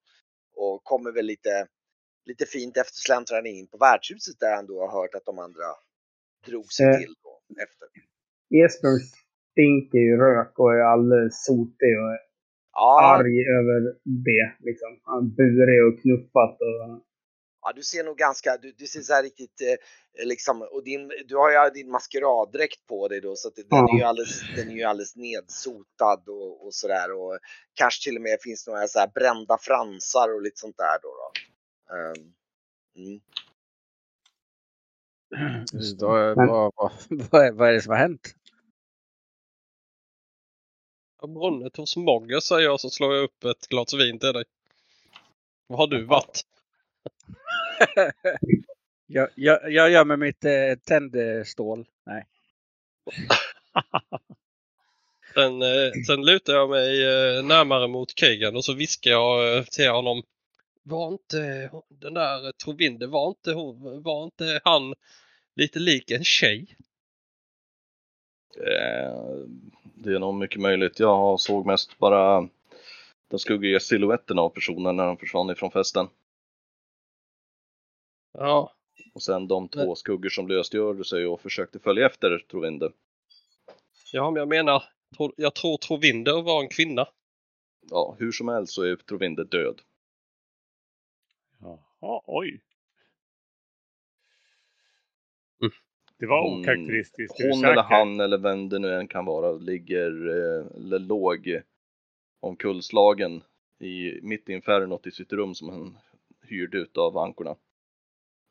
Och 0.56 0.84
kommer 0.84 1.12
väl 1.12 1.26
lite, 1.26 1.66
lite 2.26 2.46
fint 2.46 2.76
eftersläntrande 2.76 3.50
in 3.50 3.66
på 3.66 3.76
värdshuset 3.78 4.36
där 4.40 4.54
han 4.56 4.66
då 4.66 4.80
har 4.80 4.92
hört 5.00 5.14
att 5.14 5.24
de 5.24 5.38
andra 5.38 5.68
drog 6.46 6.72
sig 6.72 6.86
Eh. 6.86 6.98
till 6.98 7.14
då, 7.22 7.32
efter. 7.64 7.88
Esbjörn 8.64 9.00
stinker 9.50 9.98
ju 9.98 10.16
rök 10.16 10.58
och 10.58 10.72
är 10.74 10.84
alldeles 10.94 11.44
sotig 11.44 11.92
och 12.02 12.12
Ja, 12.76 13.16
arg 13.18 13.36
över 13.58 13.80
det. 14.28 14.46
Liksom. 14.66 15.00
Han 15.02 15.34
burig 15.34 15.80
och 15.88 16.00
knuffat 16.02 16.56
och... 16.68 17.04
Ja, 17.64 17.72
du 17.72 17.82
ser 17.82 18.04
nog 18.04 18.16
ganska, 18.18 18.56
du, 18.56 18.72
du 18.72 18.86
ser 18.86 19.00
så 19.00 19.12
här 19.12 19.22
riktigt 19.22 19.60
eh, 19.60 20.26
liksom, 20.26 20.62
och 20.62 20.84
din, 20.84 21.08
du 21.26 21.36
har 21.36 21.50
ju 21.50 21.70
din 21.70 21.90
maskeraddräkt 21.90 22.86
på 22.86 23.08
dig 23.08 23.20
då 23.20 23.36
så 23.36 23.48
att 23.48 23.56
den, 23.56 23.64
Ja. 23.68 23.88
är 23.94 23.98
ju 23.98 24.04
alldeles, 24.04 24.40
den 24.56 24.70
är 24.70 24.74
ju 24.74 24.82
alldeles 24.82 25.16
nedsotad 25.16 26.28
och, 26.28 26.66
och 26.66 26.74
sådär 26.74 27.12
och 27.12 27.38
kanske 27.74 28.04
till 28.04 28.16
och 28.16 28.22
med 28.22 28.38
finns 28.42 28.66
några 28.66 28.86
så 28.88 28.98
här 28.98 29.08
brända 29.14 29.58
fransar 29.60 30.34
och 30.34 30.42
lite 30.42 30.60
sånt 30.60 30.76
där 30.76 30.98
då. 31.02 31.08
då. 31.08 31.32
Ehm, 31.94 32.34
mm. 32.96 33.20
Just 35.72 36.02
Vad, 36.02 36.36
Men- 36.36 36.48
vad, 36.48 36.72
vad, 36.76 36.92
vad, 37.30 37.46
är, 37.46 37.52
vad 37.52 37.68
är 37.68 37.72
det 37.72 37.82
som 37.82 37.90
har 37.90 37.98
hänt? 37.98 38.34
brunnit 41.26 41.76
hos 41.76 41.96
Mogge 41.96 42.40
säger 42.40 42.62
jag 42.62 42.80
så 42.80 42.90
slår 42.90 43.14
jag 43.14 43.24
upp 43.24 43.44
ett 43.44 43.68
glas 43.68 43.94
vin 43.94 44.18
till 44.18 44.32
dig. 44.32 44.44
Vad 45.66 45.78
har 45.78 45.86
du 45.86 46.04
varit? 46.04 46.42
Jag, 49.06 49.28
jag, 49.34 49.72
jag 49.72 49.90
gör 49.90 50.04
med 50.04 50.18
mitt 50.18 50.44
eh, 50.44 50.74
tändstål. 50.86 51.86
Nej. 52.06 52.26
Sen, 55.34 55.62
eh, 55.62 55.92
sen 56.06 56.24
lutar 56.24 56.52
jag 56.52 56.70
mig 56.70 57.04
eh, 57.04 57.44
närmare 57.44 57.88
mot 57.88 58.18
Kegan 58.18 58.56
och 58.56 58.64
så 58.64 58.74
viskar 58.74 59.10
jag 59.10 59.56
eh, 59.56 59.64
till 59.64 59.90
honom. 59.90 60.22
Var 60.82 61.08
inte 61.08 61.70
den 61.88 62.14
där 62.14 62.52
Trovinde, 62.52 63.06
var 63.06 63.28
inte, 63.28 63.52
hon, 63.52 64.02
var 64.02 64.24
inte 64.24 64.60
han 64.64 64.94
lite 65.56 65.78
lik 65.78 66.10
en 66.10 66.24
tjej? 66.24 66.76
Eh, 68.56 69.38
det 69.94 70.14
är 70.14 70.18
nog 70.18 70.34
mycket 70.34 70.60
möjligt. 70.60 71.00
Jag 71.00 71.40
såg 71.40 71.66
mest 71.66 71.98
bara 71.98 72.48
den 73.30 73.38
skuggiga 73.38 73.80
siluetten 73.80 74.38
av 74.38 74.48
personen 74.48 74.96
när 74.96 75.06
de 75.06 75.16
försvann 75.16 75.50
ifrån 75.50 75.70
festen. 75.70 76.08
Ja, 78.38 78.72
Och 79.14 79.22
sen 79.22 79.48
de 79.48 79.68
två 79.68 79.94
skuggor 79.94 80.28
som 80.28 80.48
lösgjorde 80.48 81.04
sig 81.04 81.26
och 81.26 81.40
försökte 81.40 81.78
följa 81.78 82.06
efter 82.06 82.38
Trovinde. 82.50 82.92
ja 84.12 84.30
men 84.30 84.40
jag 84.40 84.48
menar, 84.48 84.82
jag 85.36 85.54
tror 85.54 85.76
Trovinder 85.76 86.42
var 86.42 86.62
en 86.62 86.68
kvinna. 86.68 87.06
Ja, 87.90 88.16
hur 88.18 88.32
som 88.32 88.48
helst 88.48 88.72
så 88.72 88.82
är 88.82 88.96
Trovinde 88.96 89.44
död. 89.44 89.80
Jaha, 92.00 92.20
oj. 92.26 92.60
Mm. 95.62 95.72
Det 96.18 96.26
var 96.26 96.42
Hon- 96.50 96.60
okaraktäristiskt. 96.60 97.34
Hon 97.42 97.64
eller 97.64 97.82
han 97.82 98.20
eller 98.20 98.38
vem 98.38 98.68
det 98.68 98.78
nu 98.78 98.94
än 98.94 99.08
kan 99.08 99.24
vara 99.24 99.52
ligger, 99.52 100.28
eh, 100.28 100.66
eller 100.76 100.98
låg 100.98 101.60
omkullslagen 102.40 103.42
i, 103.78 104.20
mitt 104.22 104.48
i 104.48 104.52
infernot 104.52 105.06
i 105.06 105.10
sitt 105.10 105.32
rum 105.32 105.54
som 105.54 105.68
han 105.68 105.98
hyrde 106.42 106.78
ut 106.78 106.96
av 106.96 107.18
ankorna. 107.18 107.56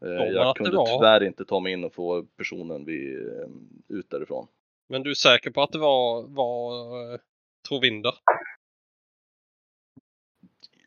Eh, 0.04 0.10
jag 0.10 0.56
kunde 0.56 0.86
tyvärr 0.86 1.24
inte 1.24 1.46
ta 1.46 1.60
mig 1.60 1.74
in 1.74 1.84
och 1.84 1.94
få 1.94 2.24
personen 2.24 2.86
vid, 2.86 3.28
eh, 3.28 3.48
ut 3.88 4.10
därifrån. 4.10 4.48
Men 4.88 5.04
du 5.04 5.10
är 5.10 5.14
säker 5.14 5.52
på 5.52 5.62
att 5.62 5.72
det 5.72 5.80
var, 5.80 6.24
var 6.28 7.14
eh, 7.14 7.20
Trovinder? 7.68 8.14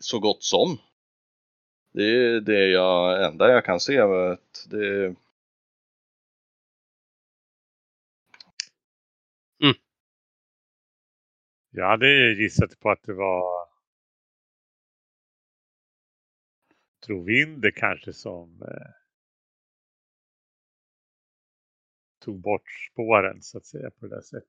Så 0.01 0.19
gott 0.19 0.43
som. 0.43 0.79
Det 1.93 2.05
är 2.05 2.41
det 2.41 2.69
jag, 2.69 3.27
enda 3.27 3.53
jag 3.53 3.65
kan 3.65 3.81
se. 3.81 3.99
Att 4.01 4.67
det, 4.71 5.15
Jag 11.77 11.89
hade 11.89 12.09
ju 12.09 12.43
gissat 12.43 12.81
på 12.81 12.91
att 12.91 13.03
det 13.03 13.13
var 13.13 13.69
Trovinder 17.07 17.71
kanske 17.71 18.13
som 18.13 18.63
eh, 18.63 19.06
tog 22.27 22.41
bort 22.41 22.71
spåren 22.93 23.43
så 23.43 23.59
att 23.59 23.67
säga 23.67 23.91
på 23.91 24.07
det 24.07 24.15
där 24.15 24.23
sättet. 24.23 24.49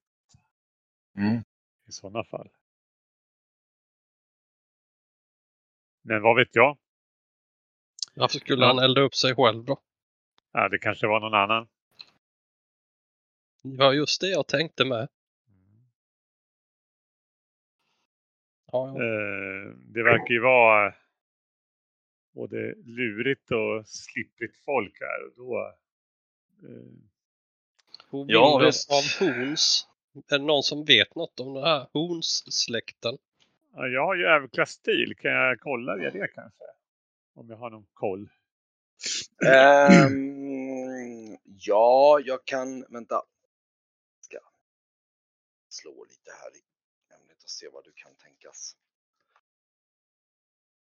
I 1.87 1.91
sådana 1.91 2.23
fall. 2.23 2.49
Men 6.01 6.21
vad 6.21 6.35
vet 6.35 6.55
jag? 6.55 6.77
Varför 8.15 8.39
skulle 8.39 8.61
Ja. 8.65 8.67
han 8.67 8.79
elda 8.83 9.01
upp 9.01 9.15
sig 9.15 9.35
själv 9.35 9.65
då? 9.65 9.81
Ja, 10.51 10.69
det 10.69 10.79
kanske 10.79 11.07
var 11.07 11.19
någon 11.19 11.33
annan. 11.33 11.67
Det 13.63 13.77
var 13.77 13.93
just 13.93 14.21
det 14.21 14.27
jag 14.27 14.47
tänkte 14.47 14.85
med. 14.85 15.07
Ja, 18.71 18.87
ja. 18.87 19.03
Eh, 19.03 19.71
det 19.77 20.03
verkar 20.03 20.33
ju 20.33 20.39
vara 20.41 20.93
både 22.33 22.75
lurigt 22.75 23.51
och 23.51 23.87
slipprigt 23.87 24.57
folk 24.57 24.97
här. 24.99 25.25
Och 25.25 25.33
då, 25.35 25.73
Trovinder 28.09 28.33
Ja, 28.33 28.61
visst. 28.65 28.91
av 28.91 29.03
Horns. 29.19 29.87
Är 30.27 30.37
det 30.39 30.45
någon 30.45 30.63
som 30.63 30.85
vet 30.85 31.15
något 31.15 31.39
om 31.39 31.53
den 31.53 31.63
här 31.63 31.87
Horns-släkten? 31.93 33.17
ja, 33.75 33.87
jag 33.87 34.05
har 34.05 34.15
ju 34.15 34.25
överklassstil. 34.25 35.15
Kan 35.17 35.31
jag 35.31 35.59
kolla 35.59 35.95
via 35.95 36.09
det 36.11 36.27
kanske? 36.27 36.63
Om 37.35 37.49
jag 37.49 37.57
har 37.57 37.69
någon 37.69 37.85
koll. 37.93 38.29
Ehm, 39.45 41.37
ja, 41.43 42.19
jag 42.25 42.45
kan, 42.45 42.85
vänta. 42.89 43.21
Ska 44.21 44.37
slå 45.69 46.05
lite 46.09 46.31
här 46.41 46.49
i 46.55 46.61
ämnet 47.21 47.43
och 47.43 47.49
se 47.49 47.67
vad 47.73 47.83
du 47.83 47.91
kan 47.95 48.15
tänkas. 48.15 48.75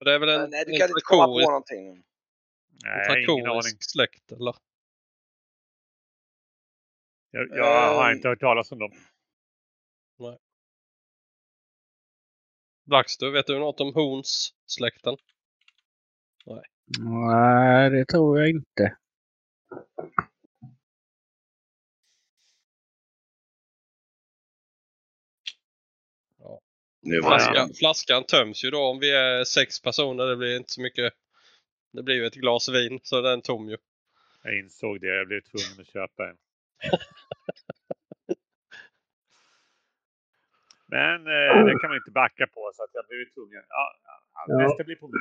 Det 0.06 0.14
är 0.14 0.20
väl 0.20 0.30
en, 0.30 0.50
Nej, 0.50 0.66
du 0.66 0.72
en 0.74 0.78
kan 0.80 0.88
inte 0.90 1.02
komma 1.04 1.26
på 1.26 1.40
någonting. 1.40 2.04
Nej, 2.84 3.26
ingen 3.30 3.48
aning. 3.48 3.78
släkt 3.80 4.32
eller? 4.32 4.56
Jag, 7.32 7.48
jag 7.50 7.94
har 7.96 8.10
Ehm. 8.12 8.16
inte 8.16 8.28
hört 8.28 8.40
talas 8.40 8.72
om 8.72 8.80
dem. 8.80 8.92
Blackster, 12.86 13.30
vet 13.30 13.48
du 13.48 13.60
något 13.60 13.80
om 13.82 13.94
Horns-släkten? 13.94 15.18
Nej, 17.00 17.90
det 17.90 18.06
tror 18.06 18.40
jag 18.40 18.50
inte. 18.50 18.98
Flaskan, 27.24 27.74
flaskan 27.74 28.24
töms 28.24 28.64
ju 28.64 28.72
då 28.72 28.84
om 28.84 29.00
vi 29.00 29.12
är 29.12 29.44
sex 29.44 29.82
personer. 29.82 30.26
Det 30.26 30.36
blir 30.36 30.58
inte 30.58 30.72
så 30.72 30.82
mycket. 30.82 31.14
Det 31.94 32.04
blir 32.04 32.16
ju 32.16 32.26
ett 32.26 32.36
glas 32.36 32.70
vin 32.70 33.00
så 33.04 33.22
den 33.22 33.40
är 33.40 33.42
tom 33.42 33.70
ju. 33.70 33.78
Jag 34.44 34.60
insåg 34.60 35.02
det. 35.02 35.08
Jag 35.18 35.28
blev 35.28 35.42
tvungen 35.42 35.82
att 35.82 35.94
köpa 35.94 36.30
en. 36.30 36.38
Men 40.88 41.28
eh, 41.28 41.66
det 41.66 41.80
kan 41.82 41.90
man 41.90 41.98
inte 41.98 42.12
backa 42.12 42.48
på 42.48 42.72
så 42.74 42.84
att 42.84 42.90
jag 42.94 43.06
blev 43.08 43.26
tvungen. 43.34 43.64
Ja, 43.70 43.86
ja, 44.04 44.16
Ja. 44.48 44.58
Nästa 44.58 44.84
blir 44.84 44.96
på 44.96 45.08
mig. 45.08 45.20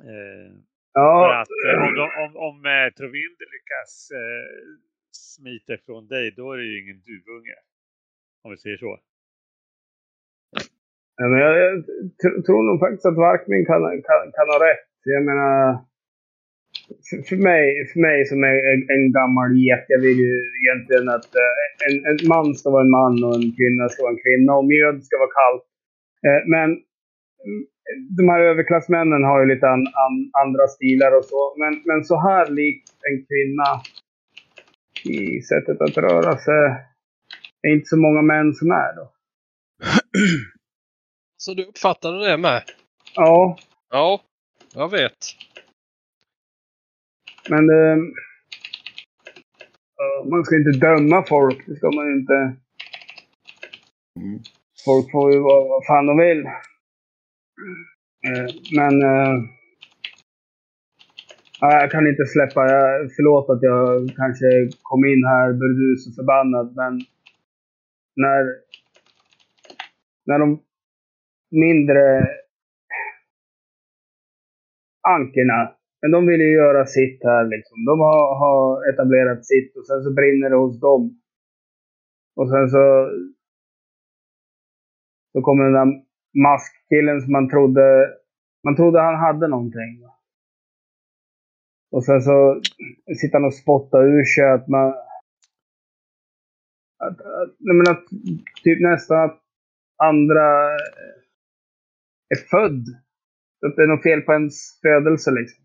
Eh, 0.00 0.52
för 0.94 1.00
Ja, 1.00 1.40
att 1.40 1.48
eh, 1.66 1.82
om, 1.88 1.94
de, 1.94 2.04
om, 2.24 2.36
om 2.48 2.56
eh, 2.66 2.88
Trovinder 2.98 3.46
lyckas 3.56 4.10
eh, 4.10 4.50
smita 5.12 5.74
ifrån 5.74 6.08
dig, 6.08 6.34
då 6.36 6.52
är 6.52 6.56
det 6.58 6.64
ju 6.64 6.82
ingen 6.82 7.00
duvunge. 7.00 7.56
Om 8.42 8.50
vi 8.50 8.56
säger 8.56 8.76
så. 8.76 8.98
Ja, 11.16 11.28
men 11.28 11.38
jag, 11.40 11.58
jag 11.58 11.72
tr- 12.22 12.42
tror 12.46 12.62
nog 12.70 12.80
faktiskt 12.80 13.06
att 13.06 13.16
Varkmin 13.16 13.66
kan, 13.66 13.80
kan, 14.08 14.20
kan 14.36 14.48
ha 14.54 14.58
rätt. 14.68 14.88
Jag 15.04 15.24
menar, 15.24 15.84
för, 17.06 17.22
för, 17.28 17.36
mig, 17.36 17.86
för 17.92 18.00
mig 18.00 18.26
som 18.26 18.44
är 18.44 18.58
en, 18.72 18.82
en 18.94 19.12
gammal 19.12 19.50
get, 19.64 19.84
jag 19.88 20.00
vill 20.00 20.18
ju 20.18 20.34
egentligen 20.60 21.08
att 21.16 21.30
eh, 21.42 21.56
en, 21.86 21.96
en 22.08 22.28
man 22.28 22.54
ska 22.54 22.70
vara 22.70 22.84
en 22.86 22.90
man 23.00 23.24
och 23.24 23.34
en 23.34 23.50
kvinna 23.58 23.88
ska 23.88 24.02
vara 24.02 24.12
en 24.12 24.24
kvinna 24.26 24.52
och 24.58 24.64
mjöd 24.64 25.04
ska 25.04 25.14
vara 25.24 25.36
kallt. 25.40 25.66
Eh, 26.26 26.40
men 26.54 26.68
mm, 27.46 27.62
de 28.18 28.28
här 28.28 28.40
överklassmännen 28.40 29.24
har 29.24 29.40
ju 29.40 29.46
lite 29.46 29.68
an, 29.68 29.86
an, 30.04 30.16
andra 30.44 30.66
stilar 30.66 31.16
och 31.18 31.24
så. 31.24 31.54
Men, 31.58 31.82
men 31.84 32.04
så 32.04 32.16
här 32.28 32.50
likt 32.50 32.88
en 33.08 33.18
kvinna 33.28 33.68
i 35.14 35.40
sättet 35.42 35.80
att 35.80 35.96
röra 35.98 36.36
sig 36.36 36.64
är 37.62 37.72
inte 37.72 37.86
så 37.86 37.96
många 37.96 38.22
män 38.22 38.54
som 38.54 38.70
är 38.70 38.96
då. 38.96 39.12
Så 41.36 41.54
du 41.54 41.64
uppfattade 41.64 42.28
det 42.30 42.36
med? 42.36 42.62
Ja, 43.14 43.56
Ja, 43.90 44.20
jag 44.74 44.90
vet. 44.90 45.18
Men 47.48 47.64
ja, 49.96 50.26
man 50.30 50.44
ska 50.44 50.56
inte 50.56 50.86
döma 50.86 51.24
folk. 51.28 51.66
Det 51.66 51.76
ska 51.76 51.86
man 51.90 52.12
inte. 52.12 52.34
Mm. 54.20 54.38
Folk 54.84 55.10
får 55.12 55.32
ju 55.32 55.38
vara 55.38 55.68
vad 55.68 55.86
fan 55.86 56.06
de 56.06 56.18
vill. 56.18 56.44
Eh, 58.26 58.54
Men 58.72 59.02
eh, 59.02 59.34
ja, 61.60 61.80
jag 61.80 61.90
kan 61.90 62.06
inte 62.06 62.26
släppa. 62.26 62.60
Jag, 62.66 63.10
förlåt 63.16 63.50
att 63.50 63.62
jag 63.62 64.10
kanske 64.16 64.46
kom 64.82 65.04
in 65.04 65.24
här 65.24 65.52
burdus 65.52 66.08
och 66.08 66.14
förbannad, 66.14 66.76
men 66.76 67.00
när, 68.16 68.44
när 70.26 70.38
de 70.38 70.62
mindre 71.50 72.26
ankerna, 75.08 75.74
men 76.02 76.10
de 76.10 76.26
vill 76.26 76.40
ju 76.40 76.52
göra 76.52 76.86
sitt 76.86 77.24
här 77.24 77.44
liksom. 77.44 77.84
De 77.84 78.00
har, 78.00 78.38
har 78.42 78.92
etablerat 78.92 79.46
sitt 79.46 79.76
och 79.76 79.86
sen 79.86 80.02
så 80.02 80.10
brinner 80.12 80.50
det 80.50 80.56
hos 80.56 80.80
dem. 80.80 81.20
Och 82.36 82.48
sen 82.50 82.70
så 82.70 82.84
så 85.32 85.40
kommer 85.42 85.64
den 85.64 85.72
där 85.72 86.02
maskkillen 86.42 87.20
som 87.20 87.32
man 87.32 87.48
trodde, 87.48 88.14
man 88.64 88.76
trodde 88.76 89.00
han 89.00 89.18
hade 89.18 89.48
någonting. 89.48 90.04
Och 91.90 92.04
sen 92.04 92.22
så 92.22 92.60
sitter 93.20 93.38
han 93.38 93.44
och 93.44 93.54
spottar 93.54 94.04
ur 94.04 94.24
sig 94.24 94.50
att 94.50 94.68
man... 94.68 94.88
Att, 96.98 97.20
att, 97.20 97.54
nej 97.58 97.76
men 97.76 97.88
att 97.90 98.04
typ 98.64 98.80
nästan 98.80 99.24
att 99.24 99.40
andra 99.96 100.70
är 102.28 102.40
född. 102.50 102.84
Att 103.66 103.76
det 103.76 103.82
är 103.82 103.86
något 103.86 104.02
fel 104.02 104.20
på 104.20 104.32
ens 104.32 104.80
födelse 104.80 105.30
liksom. 105.30 105.64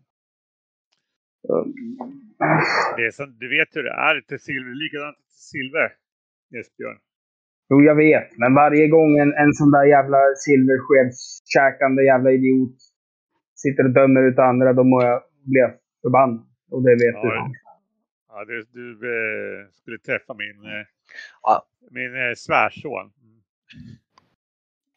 Det 2.96 3.02
är 3.06 3.10
som, 3.10 3.38
du 3.38 3.48
vet 3.48 3.76
hur 3.76 3.82
det 3.82 3.90
är 4.08 4.20
till 4.20 4.38
silver. 4.38 4.74
Likadant 4.74 5.16
till 5.16 5.42
silver, 5.52 5.88
Esbjörn. 6.60 6.98
Jo, 7.70 7.76
jag 7.82 7.94
vet. 7.94 8.38
Men 8.38 8.54
varje 8.54 8.88
gång 8.88 9.18
en, 9.18 9.32
en 9.42 9.52
sån 9.52 9.70
där 9.70 9.84
jävla 9.84 10.18
silverskedskäkande 10.44 12.04
jävla 12.04 12.30
idiot 12.32 12.76
sitter 13.54 13.84
och 13.84 13.90
dömer 13.90 14.22
ut 14.28 14.38
andra, 14.38 14.72
då 14.72 14.84
må 14.84 15.02
jag 15.02 15.22
bli 15.44 15.60
förbannad. 16.02 16.46
Och 16.70 16.82
det 16.82 16.94
vet 17.04 17.14
Ja, 17.14 17.22
du. 17.22 17.52
Ja, 18.28 18.44
du, 18.44 18.56
du 18.72 18.86
eh, 19.14 19.68
skulle 19.70 19.98
träffa 19.98 20.34
min, 20.34 20.58
eh, 20.72 20.86
Ja. 21.42 21.66
min 21.90 22.14
eh, 22.14 22.34
svärson. 22.36 23.06
Mm. 23.22 23.40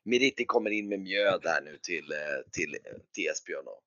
Meriti 0.06 0.46
kommer 0.46 0.70
in 0.70 0.90
med 0.90 1.00
mjöd 1.00 1.42
här 1.46 1.62
nu 1.62 1.78
till, 1.88 2.12
eh, 2.12 2.40
till, 2.52 2.72
till 3.14 3.28
Esbjörn 3.32 3.68
och 3.74 3.82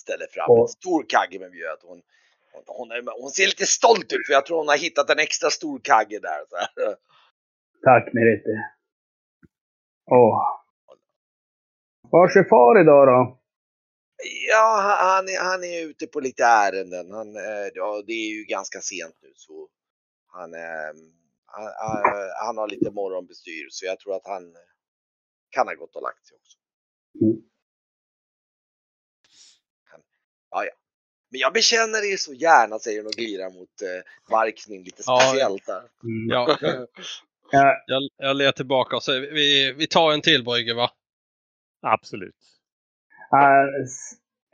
ställer 0.00 0.26
fram 0.26 0.44
Ja. 0.48 0.60
en 0.62 0.68
stor 0.68 1.04
kagge 1.08 1.38
med 1.38 1.50
mjöd. 1.50 1.78
Hon, 1.82 2.02
hon, 2.52 2.64
hon, 2.66 2.90
är, 2.90 3.20
hon 3.22 3.30
ser 3.30 3.46
lite 3.46 3.66
stolt 3.66 4.12
ut 4.12 4.26
för 4.26 4.32
jag 4.32 4.46
tror 4.46 4.58
hon 4.58 4.68
har 4.68 4.76
hittat 4.76 5.10
en 5.10 5.18
extra 5.18 5.50
stor 5.50 5.80
kagge 5.84 6.18
där. 6.18 6.40
Tack 7.84 8.12
Merete. 8.12 8.54
Åh. 10.10 10.38
Vars 12.12 12.36
är 12.36 12.44
far 12.48 12.80
idag 12.80 13.06
då? 13.08 13.36
Ja, 14.50 14.80
han- 15.00 15.36
han 15.50 15.64
är, 15.64 15.86
ute 15.86 16.06
på 16.06 16.20
lite 16.20 16.44
ärenden. 16.44 17.10
Han, 17.12 17.36
eh, 17.36 17.68
ja, 17.74 18.02
det 18.06 18.12
är 18.12 18.30
ju 18.38 18.44
ganska 18.44 18.80
sent 18.80 19.16
nu 19.22 19.32
så 19.34 19.68
han, 20.26 20.54
eh, 20.54 20.92
han, 21.46 21.64
han- 21.64 22.30
han 22.46 22.56
har 22.58 22.68
lite 22.68 22.90
morgonbestyr 22.90 23.66
så 23.70 23.86
jag 23.86 23.98
tror 24.00 24.14
att 24.16 24.26
han 24.26 24.54
kan 25.50 25.66
ha 25.68 25.74
gått 25.74 25.96
och 25.96 26.02
lagt 26.02 26.26
sig 26.26 26.36
också. 26.36 26.58
Mm. 27.24 27.36
Ja, 30.50 30.64
ja. 30.64 30.70
Men 31.30 31.40
jag 31.40 31.52
bekänner 31.52 32.12
er 32.12 32.16
så 32.16 32.32
gärna, 32.32 32.78
säger 32.78 32.98
hon 32.98 33.06
och 33.06 33.12
glirar 33.12 33.50
mot 33.50 33.82
eh, 33.82 34.30
Varkmin 34.30 34.82
lite 34.82 35.02
speciellt 35.02 35.66
där. 35.66 35.82
Mm. 36.04 36.28
Ja, 36.28 36.58
Ja, 37.52 37.82
jag, 37.86 38.02
jag 38.16 38.36
ler 38.36 38.52
tillbaka 38.52 38.96
och 38.96 39.02
säger 39.02 39.20
vi, 39.20 39.72
vi 39.72 39.86
tar 39.86 40.12
en 40.12 40.20
till 40.20 40.44
brygge 40.44 40.74
va? 40.74 40.90
Absolut. 41.82 42.40
han 43.30 43.50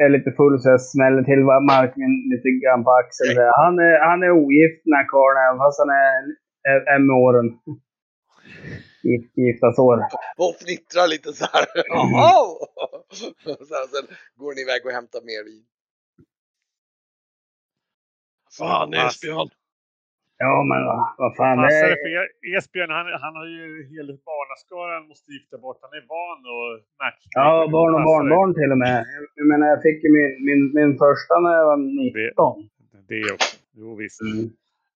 är 0.05 0.09
lite 0.09 0.31
full 0.37 0.61
så 0.61 0.69
jag 0.69 0.83
smäller 0.83 1.23
till 1.23 1.43
Markmin 1.73 2.15
lite 2.33 2.49
grann 2.63 2.85
på 2.85 2.91
axeln. 2.91 3.37
Han 3.65 3.75
är, 3.79 3.95
han 4.11 4.23
är 4.23 4.31
ogift 4.31 4.81
den 4.85 4.95
här 4.99 5.09
karln, 5.15 5.39
även 5.47 5.59
fast 5.63 5.79
han 5.83 5.93
är, 6.07 6.21
är, 6.71 6.79
är 6.95 6.99
med 7.07 7.17
åren. 7.27 7.49
Gift, 9.09 9.31
giftasår. 9.39 9.97
Hon 10.37 10.55
fnittrar 10.63 11.07
lite 11.09 11.33
så 11.33 11.45
här. 11.53 11.67
Jaha! 11.97 12.33
Och 13.61 13.67
sen, 13.71 13.85
sen 13.93 14.07
går 14.41 14.55
ni 14.55 14.61
iväg 14.67 14.87
och 14.87 14.93
hämtar 14.99 15.21
mer 15.31 15.45
vin. 15.45 15.65
Fan 18.59 18.95
Esbjörn! 18.95 19.49
Ja, 20.39 20.55
men 20.71 20.81
vad, 20.89 21.01
vad 21.21 21.33
fan. 21.39 21.57
Det 21.59 21.63
Passar 21.65 21.87
är, 21.87 21.91
det 21.91 22.01
för 22.05 22.11
E- 22.21 22.57
Esbjörn, 22.57 22.91
han, 22.99 23.07
han 23.25 23.35
har 23.41 23.47
ju 23.57 23.63
hela 23.95 24.13
barnaskaran 24.31 25.03
måste 25.11 25.27
gifta 25.37 25.57
bort. 25.65 25.79
Han 25.85 25.93
är 25.99 26.05
van 26.15 26.39
och 26.55 26.71
matcha. 27.03 27.29
ja, 27.41 27.69
barn 27.77 27.93
och 27.97 28.05
barnbarn 28.11 28.51
till 28.61 28.71
och 28.75 28.81
med. 28.85 28.97
Jag 29.39 29.47
menar, 29.53 29.67
jag 29.75 29.81
fick 29.87 29.99
ju 30.05 30.11
min, 30.19 30.33
min, 30.49 30.63
min 30.79 30.93
första 31.05 31.35
när 31.45 31.55
jag 31.61 31.67
var 31.73 31.77
19. 31.77 32.69
Det 33.09 33.33
också. 33.35 33.57
Jo, 33.81 33.89
visst. 34.03 34.21
Mm. 34.23 34.51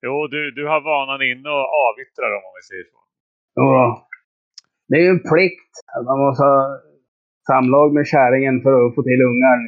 Jo, 0.06 0.14
du, 0.34 0.40
du 0.58 0.62
har 0.72 0.80
vanan 0.92 1.22
inne 1.30 1.48
och 1.58 1.66
avyttrar 1.86 2.28
dem 2.34 2.42
om 2.48 2.54
vi 2.58 2.62
säger 2.70 2.84
så. 2.92 2.98
Jo 3.58 3.64
då. 3.76 3.86
Det 4.88 4.96
är 5.00 5.04
ju 5.06 5.12
en 5.16 5.24
plikt 5.32 5.72
man 6.08 6.18
måste 6.24 6.42
ha 6.44 6.80
samlag 7.50 7.88
med 7.94 8.06
kärringen 8.06 8.56
för 8.64 8.72
att 8.86 8.94
få 8.94 9.02
till 9.02 9.22
ungar. 9.30 9.58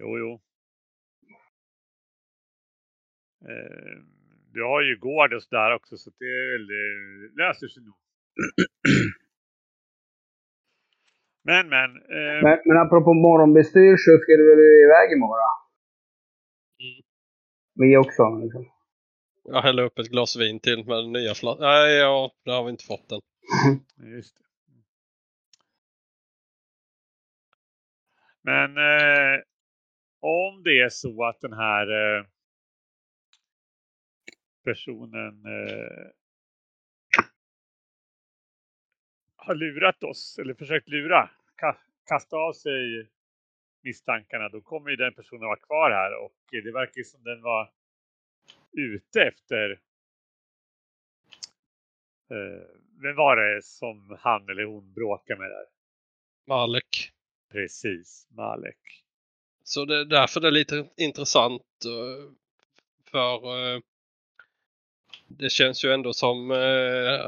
Jo, 0.00 0.18
jo. 0.18 0.30
Eh, 3.48 3.96
du 4.52 4.62
har 4.62 4.82
ju 4.82 4.98
gård 4.98 5.32
och 5.34 5.42
sådär 5.42 5.74
också 5.74 5.96
så 5.96 6.10
det 6.18 6.24
är 6.24 6.52
väl, 6.52 6.66
det 6.66 7.42
löser 7.42 7.68
sig 7.68 7.82
nog. 7.82 7.94
Men, 11.46 11.68
men. 11.68 11.90
Eh, 11.96 12.42
Men, 12.42 12.58
men 12.64 12.76
apropå 12.76 13.14
morgonbestyr 13.14 13.96
så 13.96 14.18
ska 14.22 14.32
du 14.36 14.44
väl 14.50 14.60
iväg 14.86 15.12
imorgon? 15.16 15.54
Mm. 16.80 17.02
Vi 17.74 17.96
också. 17.96 18.22
Liksom. 18.42 18.66
Jag 19.44 19.62
häller 19.62 19.82
upp 19.82 19.98
ett 19.98 20.10
glas 20.10 20.36
vin 20.36 20.60
till 20.60 20.86
med 20.86 20.96
den 20.96 21.12
nya 21.12 21.34
flaskan. 21.34 21.62
Nej, 21.66 21.94
ja, 21.96 22.30
det 22.44 22.50
har 22.50 22.64
vi 22.64 22.70
inte 22.70 22.84
fått 22.84 23.12
än. 23.12 23.20
Just 24.14 24.36
det. 24.38 24.44
Men 28.42 28.70
eh, 28.76 29.40
om 30.20 30.62
det 30.64 30.80
är 30.80 30.88
så 30.88 31.24
att 31.24 31.40
den 31.40 31.52
här 31.52 31.86
eh, 32.18 32.24
personen 34.64 35.44
eh, 35.46 36.06
har 39.36 39.54
lurat 39.54 40.04
oss 40.04 40.38
eller 40.38 40.54
försökt 40.54 40.88
lura, 40.88 41.30
ka 41.56 41.76
kasta 42.06 42.36
av 42.36 42.52
sig 42.52 43.08
misstankarna, 43.82 44.48
då 44.48 44.60
kommer 44.60 44.90
ju 44.90 44.96
den 44.96 45.14
personen 45.14 45.46
vara 45.46 45.56
kvar 45.56 45.90
här 45.90 46.24
och 46.24 46.34
det 46.50 46.72
verkar 46.72 47.02
som 47.02 47.22
den 47.24 47.42
var 47.42 47.72
ute 48.72 49.22
efter 49.22 49.70
eh, 52.30 52.62
vem 53.02 53.16
var 53.16 53.36
det 53.36 53.62
som 53.62 54.16
han 54.20 54.48
eller 54.48 54.64
hon 54.64 54.92
bråkade 54.94 55.40
med 55.40 55.50
där? 55.50 55.66
Malek. 56.46 57.12
Precis, 57.52 58.28
Malek. 58.30 59.04
Så 59.62 59.84
det 59.84 59.96
är 60.00 60.04
därför 60.04 60.40
det 60.40 60.46
är 60.48 60.52
lite 60.52 60.88
intressant. 60.96 61.62
eh, 61.84 62.32
För 63.10 63.34
eh, 63.74 63.80
det 65.28 65.50
känns 65.50 65.84
ju 65.84 65.92
ändå 65.92 66.12
som 66.12 66.50
eh, 66.50 67.26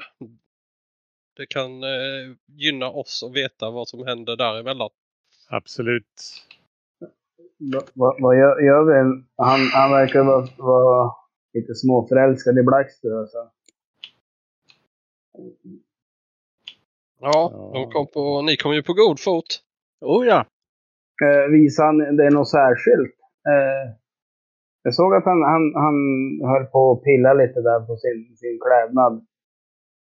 det 1.36 1.46
kan 1.48 1.82
eh, 1.82 2.34
gynna 2.46 2.90
oss 2.90 3.22
att 3.22 3.32
veta 3.36 3.70
vad 3.70 3.88
som 3.88 4.06
händer 4.06 4.36
däremellan. 4.36 4.90
Absolut. 5.48 6.22
Va- 7.58 7.82
va- 7.94 8.16
Vad 8.18 8.38
gör, 8.38 8.60
gör 8.60 8.84
vi? 8.84 9.22
Han, 9.36 9.60
han 9.72 9.90
verkar 9.90 10.24
vara, 10.24 10.48
vara 10.58 11.12
lite 11.54 11.74
småförälskad 11.74 12.58
i 12.58 12.62
Blackster. 12.62 13.20
Alltså. 13.20 13.50
Ja. 17.20 17.70
De 17.74 17.90
kom 17.92 18.06
på, 18.06 18.42
ni 18.42 18.56
kom 18.56 18.74
ju 18.74 18.82
på 18.82 18.92
god 18.92 19.20
fot. 19.20 19.62
Oh 20.00 20.26
ja. 20.26 20.46
Eh, 21.24 21.50
visade 21.50 21.86
han 21.86 22.16
det 22.16 22.30
något 22.30 22.48
särskilt? 22.50 23.14
Eh, 23.48 23.92
jag 24.86 24.94
såg 24.94 25.14
att 25.14 25.24
han, 25.24 25.42
han, 25.42 25.74
han 25.74 25.96
höll 26.50 26.66
på 26.66 26.92
att 26.92 27.02
pilla 27.04 27.34
lite 27.34 27.60
där 27.60 27.80
på 27.86 27.96
sin, 27.96 28.36
sin 28.36 28.58
klädnad. 28.60 29.26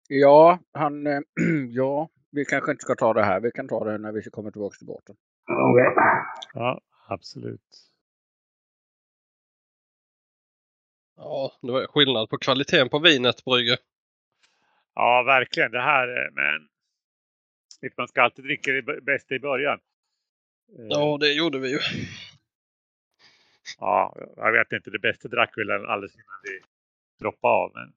Ja, 0.07 0.59
han, 0.71 1.07
eh, 1.07 1.19
ja, 1.69 2.09
vi 2.31 2.45
kanske 2.45 2.71
inte 2.71 2.81
ska 2.81 2.95
ta 2.95 3.13
det 3.13 3.23
här. 3.23 3.39
Vi 3.39 3.51
kan 3.51 3.67
ta 3.67 3.83
det 3.83 3.97
när 3.97 4.11
vi 4.11 4.21
kommer 4.23 4.51
tillbaka 4.51 4.77
till 4.77 4.87
båten. 4.87 5.15
Okej. 5.71 5.93
Ja, 6.53 6.81
absolut. 7.07 7.89
Ja, 11.17 11.51
det 11.61 11.71
var 11.71 11.87
skillnad 11.87 12.29
på 12.29 12.37
kvaliteten 12.37 12.89
på 12.89 12.99
vinet, 12.99 13.45
Brygge. 13.45 13.77
Ja, 14.95 15.23
verkligen. 15.25 15.71
Det 15.71 15.81
här, 15.81 16.07
eh, 16.07 16.31
men 16.33 16.67
man 17.97 18.07
ska 18.07 18.21
alltid 18.21 18.45
dricka 18.45 18.71
det 18.71 19.01
bästa 19.01 19.35
i 19.35 19.39
början. 19.39 19.79
Eh, 20.79 20.85
Ja, 20.89 21.17
det 21.19 21.33
gjorde 21.33 21.59
vi 21.59 21.69
ju. 21.69 21.79
Ja, 23.79 24.17
jag 24.35 24.51
vet 24.51 24.71
inte. 24.71 24.89
Det 24.89 24.99
bästa 24.99 25.27
drack 25.27 25.57
väl 25.57 25.71
alldeles 25.71 26.15
innan 26.15 26.41
vi 26.43 26.61
droppade 27.19 27.53
av. 27.53 27.71
Men 27.73 27.93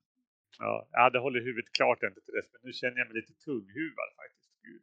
ja, 0.59 0.87
jag 0.91 1.01
hade 1.01 1.19
hållit 1.19 1.45
huvudet 1.45 1.73
klart 1.73 2.03
ända 2.03 2.21
till 2.21 2.35
dess. 2.35 2.47
Men 2.53 2.61
nu 2.63 2.73
känner 2.73 2.99
jag 2.99 3.07
mig 3.07 3.17
lite 3.17 3.33
tunghuvad 3.33 4.09
faktiskt. 4.17 4.51
Gud. 4.63 4.83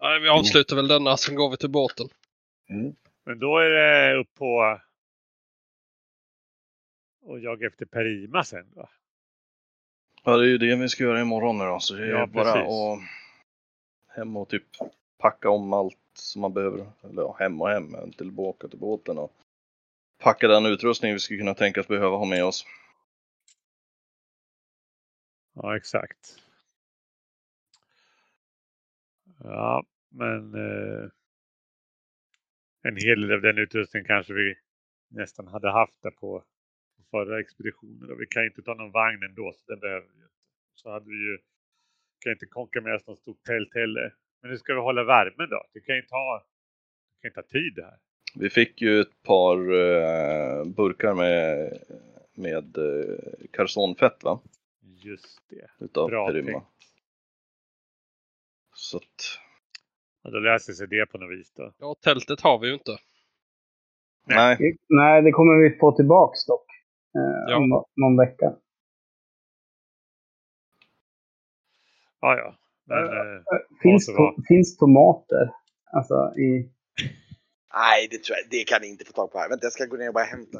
Nej, 0.00 0.20
vi 0.20 0.28
avslutar 0.28 0.76
väl 0.76 0.88
denna, 0.88 1.16
sen 1.16 1.34
går 1.34 1.50
vi 1.50 1.56
till 1.56 1.70
båten. 1.70 2.08
Men 3.24 3.38
då 3.38 3.58
är 3.58 3.70
det 3.70 4.14
upp 4.20 4.34
på 4.34 4.80
och 7.22 7.40
jaga 7.40 7.66
efter 7.66 7.86
Perima 7.86 8.44
sen 8.44 8.72
va? 8.74 8.88
Ja, 10.24 10.36
det 10.36 10.44
är 10.44 10.48
ju 10.48 10.58
det 10.58 10.76
vi 10.76 10.88
ska 10.88 11.04
göra 11.04 11.20
imorgon 11.20 11.58
nu 11.58 11.64
då. 11.64 11.80
Så 11.80 11.94
det 11.94 12.04
är 12.04 12.08
Ja, 12.08 12.26
bara 12.26 12.52
att 12.52 13.00
hem 14.16 14.36
och 14.36 14.48
typ 14.48 14.64
packa 15.22 15.50
om 15.50 15.72
allt 15.72 15.98
som 16.14 16.40
man 16.42 16.52
behöver. 16.52 16.86
Eller 17.02 17.22
ja, 17.22 17.36
hem 17.38 17.60
och 17.60 17.68
hem, 17.68 18.12
tillbaka 18.12 18.68
till 18.68 18.78
båten 18.78 19.18
och 19.18 19.32
packa 20.18 20.48
den 20.48 20.66
utrustning 20.66 21.12
vi 21.12 21.18
skulle 21.18 21.38
kunna 21.38 21.54
tänkas 21.54 21.88
behöva 21.88 22.16
ha 22.16 22.24
med 22.24 22.44
oss. 22.44 22.66
Ja, 25.54 25.76
exakt. 25.76 26.38
Ja, 29.38 29.84
men 30.08 30.54
eh, 30.54 31.08
en 32.82 32.96
hel 32.96 33.20
del 33.20 33.32
av 33.32 33.40
den 33.40 33.58
utrustningen 33.58 34.06
kanske 34.06 34.32
vi 34.32 34.54
nästan 35.08 35.46
hade 35.46 35.70
haft 35.70 36.02
där 36.02 36.10
på, 36.10 36.44
på 36.96 37.02
förra 37.10 37.40
expeditionen. 37.40 38.10
Och 38.10 38.20
vi 38.20 38.26
kan 38.26 38.44
inte 38.44 38.62
ta 38.62 38.74
någon 38.74 38.90
vagn 38.90 39.22
ändå, 39.22 39.52
så 39.52 39.72
den 39.72 39.80
behöver 39.80 40.06
vi 40.16 40.22
inte. 40.22 40.44
Så 40.74 40.90
hade 40.90 41.10
vi 41.10 41.16
ju, 41.16 41.38
kan 42.18 42.32
inte 42.32 42.46
konka 42.46 42.80
med 42.80 42.94
oss 42.94 43.06
något 43.06 43.20
stort 43.20 43.44
tält 43.44 43.74
heller. 43.74 44.14
Men 44.42 44.50
nu 44.50 44.58
ska 44.58 44.74
vi 44.74 44.80
hålla 44.80 45.04
värmen 45.04 45.48
då. 45.50 45.64
Det 45.72 45.80
kan 45.80 45.96
ju 45.96 46.02
ta, 46.02 46.44
det 47.10 47.20
kan 47.20 47.28
ju 47.30 47.42
ta 47.42 47.48
tid 47.48 47.74
det 47.76 47.84
här. 47.84 47.98
Vi 48.34 48.50
fick 48.50 48.82
ju 48.82 49.00
ett 49.00 49.22
par 49.22 49.56
eh, 49.58 50.64
burkar 50.64 51.14
med, 51.14 51.72
med 52.34 52.78
eh, 52.78 53.16
karsonfett 53.52 54.24
va? 54.24 54.40
Just 54.80 55.48
det. 55.48 55.70
Utav 55.84 56.08
Bra 56.08 56.26
Perima. 56.26 56.50
tänkt. 56.52 56.66
Så 58.74 58.96
att, 58.96 59.38
Ja, 60.22 60.30
då 60.30 60.38
löser 60.38 60.72
sig 60.72 60.86
det 60.88 61.06
på 61.06 61.18
något 61.18 61.38
vis 61.38 61.52
då. 61.52 61.72
Ja, 61.78 61.94
tältet 62.00 62.40
har 62.40 62.58
vi 62.58 62.68
ju 62.68 62.74
inte. 62.74 62.98
nej. 64.26 64.76
Nej, 64.88 65.22
det 65.22 65.30
kommer 65.32 65.62
vi 65.70 65.78
få 65.78 65.92
tillbaks 65.96 66.46
dock. 66.46 66.66
Eh, 67.14 67.50
Ja. 67.50 67.56
Om 67.56 67.68
nå- 67.68 67.86
någon 67.96 68.16
vecka. 68.16 68.54
Ja, 72.20 72.36
ja. 72.38 72.56
Eh, 72.92 73.42
Finns, 73.82 74.08
to- 74.08 74.42
finns 74.48 74.76
tomater? 74.76 75.50
Alltså 75.92 76.14
i... 76.38 76.70
Nej, 77.74 78.08
det 78.10 78.18
tror 78.22 78.36
jag 78.36 78.50
det 78.50 78.64
kan 78.64 78.80
ni 78.82 78.88
inte 78.88 79.04
få 79.04 79.12
tag 79.12 79.32
på 79.32 79.38
här. 79.38 79.48
Vänta, 79.48 79.64
jag 79.66 79.72
ska 79.72 79.86
gå 79.86 79.96
ner 79.96 80.08
och 80.08 80.14
bara 80.14 80.24
hämta. 80.24 80.58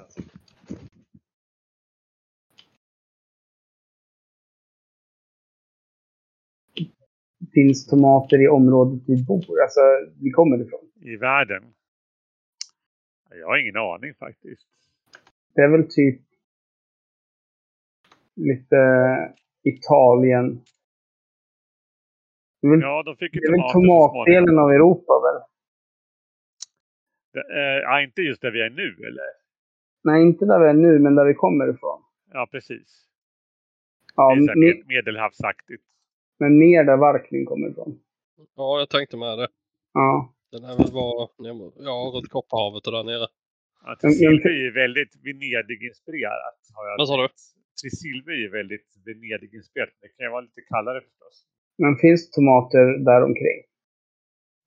Finns 7.54 7.86
tomater 7.86 8.42
i 8.42 8.48
området 8.48 9.02
vi 9.06 9.24
bor? 9.24 9.62
Alltså, 9.62 9.80
vi 10.20 10.30
kommer 10.30 10.62
ifrån. 10.66 10.80
i 11.00 11.16
världen? 11.16 11.62
Jag 13.30 13.46
har 13.46 13.56
ingen 13.58 13.76
aning 13.76 14.14
faktiskt. 14.14 14.68
Det 15.54 15.60
är 15.62 15.68
väl 15.68 15.88
typ 15.90 16.20
lite 18.36 18.76
Italien. 19.62 20.60
Det 22.62 22.66
är 22.66 22.70
väl, 22.70 22.80
Ja, 22.80 23.02
de 23.02 23.16
fick 23.16 23.34
ju 23.34 23.40
det 23.40 23.46
är 23.46 23.50
väl 23.50 23.72
tomatdelen 23.72 24.58
av 24.58 24.70
Europa 24.70 25.12
väl? 25.26 25.38
Det, 27.34 27.44
eh, 27.60 27.78
ja, 27.86 28.02
inte 28.02 28.20
just 28.22 28.42
där 28.42 28.50
vi 28.50 28.60
är 28.60 28.70
nu 28.70 28.88
eller? 29.08 29.28
Nej, 30.04 30.22
inte 30.22 30.44
där 30.44 30.58
vi 30.60 30.66
är 30.68 30.74
nu, 30.74 30.98
men 30.98 31.14
där 31.14 31.24
vi 31.24 31.34
kommer 31.34 31.74
ifrån. 31.74 32.02
Ja, 32.32 32.48
precis. 32.50 32.88
Ja, 34.16 34.34
det 34.34 34.40
är 34.44 34.48
här 34.48 34.56
med, 34.56 34.86
medelhavsaktigt. 34.86 35.84
men 36.38 36.58
mer 36.58 36.84
där 36.84 36.96
Varkning 36.96 37.44
kommer 37.46 37.70
ifrån. 37.70 38.00
Ja, 38.56 38.78
jag 38.78 38.90
tänkte 38.90 39.16
med 39.16 39.38
det. 39.38 39.48
Ja. 39.92 40.34
Den 40.52 40.64
är 40.64 40.76
väl 40.78 40.92
mot- 41.54 41.74
ja, 41.78 42.10
runt 42.14 42.28
Kopparhavet 42.28 42.86
och 42.86 42.92
där 42.92 43.04
nere. 43.04 43.26
Ja, 43.84 43.96
är 44.48 44.62
ju 44.66 44.72
väldigt 44.72 45.12
Venedig-inspirerat. 45.24 46.58
Vad 46.98 47.08
sa 47.08 47.16
du? 47.22 47.28
Tresilve 47.82 48.32
är 48.32 48.40
ju 48.46 48.50
väldigt 48.50 48.88
Venedig-inspirerat. 49.06 49.96
Det 50.00 50.08
kan 50.08 50.26
ju 50.26 50.30
vara 50.30 50.40
lite 50.40 50.60
kallare 50.60 51.00
förstås. 51.00 51.46
Men 51.78 51.96
finns 51.96 52.30
tomater 52.30 53.04
där 53.04 53.22
omkring? 53.24 53.58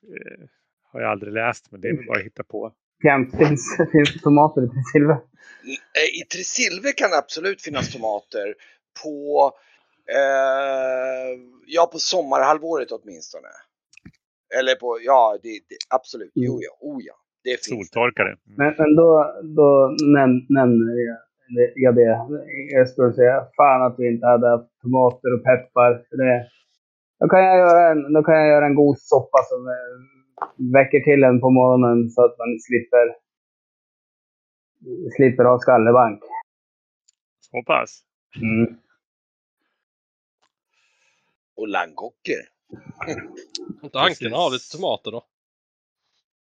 Det 0.01 0.47
har 0.91 1.01
jag 1.01 1.11
aldrig 1.11 1.33
läst, 1.33 1.71
men 1.71 1.81
det 1.81 1.87
är 1.87 1.95
väl 1.95 2.05
bara 2.07 2.19
att 2.19 2.25
hitta 2.25 2.43
på. 2.43 2.71
Jämt 3.03 3.37
finns, 3.37 3.77
finns 3.91 4.13
det 4.13 4.19
tomater 4.19 4.61
i 4.63 4.69
Silver. 4.93 5.13
Eh, 5.13 6.09
I 6.21 6.25
Tresilve 6.33 6.91
kan 6.91 7.09
det 7.09 7.17
absolut 7.17 7.61
finnas 7.61 7.93
tomater 7.93 8.55
på, 9.03 9.51
eh, 10.17 11.39
ja 11.65 11.89
på 11.91 11.99
sommarhalvåret 11.99 12.91
åtminstone. 12.91 13.47
Eller 14.59 14.75
på, 14.75 14.99
ja 15.01 15.37
det, 15.43 15.49
det, 15.49 15.77
absolut, 15.89 16.31
jo 16.35 16.59
ja, 16.61 16.71
oh 16.81 16.99
ja. 17.03 17.13
Det 17.43 17.49
finns 17.49 17.67
det. 17.69 17.75
Soltorkare. 17.75 18.27
Mm. 18.27 18.39
Men, 18.57 18.71
men 18.77 18.95
då, 18.95 19.09
då 19.59 19.69
näm, 20.15 20.31
nämner 20.49 20.93
jag, 21.09 21.17
det- 21.55 21.73
jag 21.75 21.95
det. 21.95 22.11
Jag 22.77 22.89
skulle 22.89 23.13
säga 23.13 23.47
fan 23.57 23.81
att 23.87 23.95
vi 23.99 24.07
inte 24.07 24.25
hade 24.27 24.47
haft 24.49 24.69
tomater 24.81 25.29
och 25.35 25.43
peppar. 25.43 25.91
För 26.09 26.17
det, 26.23 26.47
då, 27.19 27.27
kan 27.27 27.43
jag 27.43 27.57
göra 27.57 27.91
en, 27.91 28.13
då 28.13 28.23
kan 28.23 28.35
jag 28.35 28.47
göra 28.47 28.65
en 28.65 28.75
god 28.75 28.99
soppa 28.99 29.39
som 29.49 29.67
eh, 29.67 29.95
väcker 30.73 30.99
till 30.99 31.23
en 31.23 31.41
på 31.41 31.49
morgonen 31.49 32.09
så 32.09 32.25
att 32.25 32.37
man 32.37 32.59
slipper, 32.67 33.15
slipper 35.15 35.43
ha 35.43 35.59
skallebank. 35.59 36.23
Så 37.39 37.63
pass. 37.63 38.01
Mm. 38.41 38.77
Och 41.55 41.67
langocker. 41.67 42.41
Inte 43.83 43.99
Anken 44.05 44.33
har 44.33 44.51
lite 44.51 44.77
tomater 44.77 45.11
då? 45.11 45.25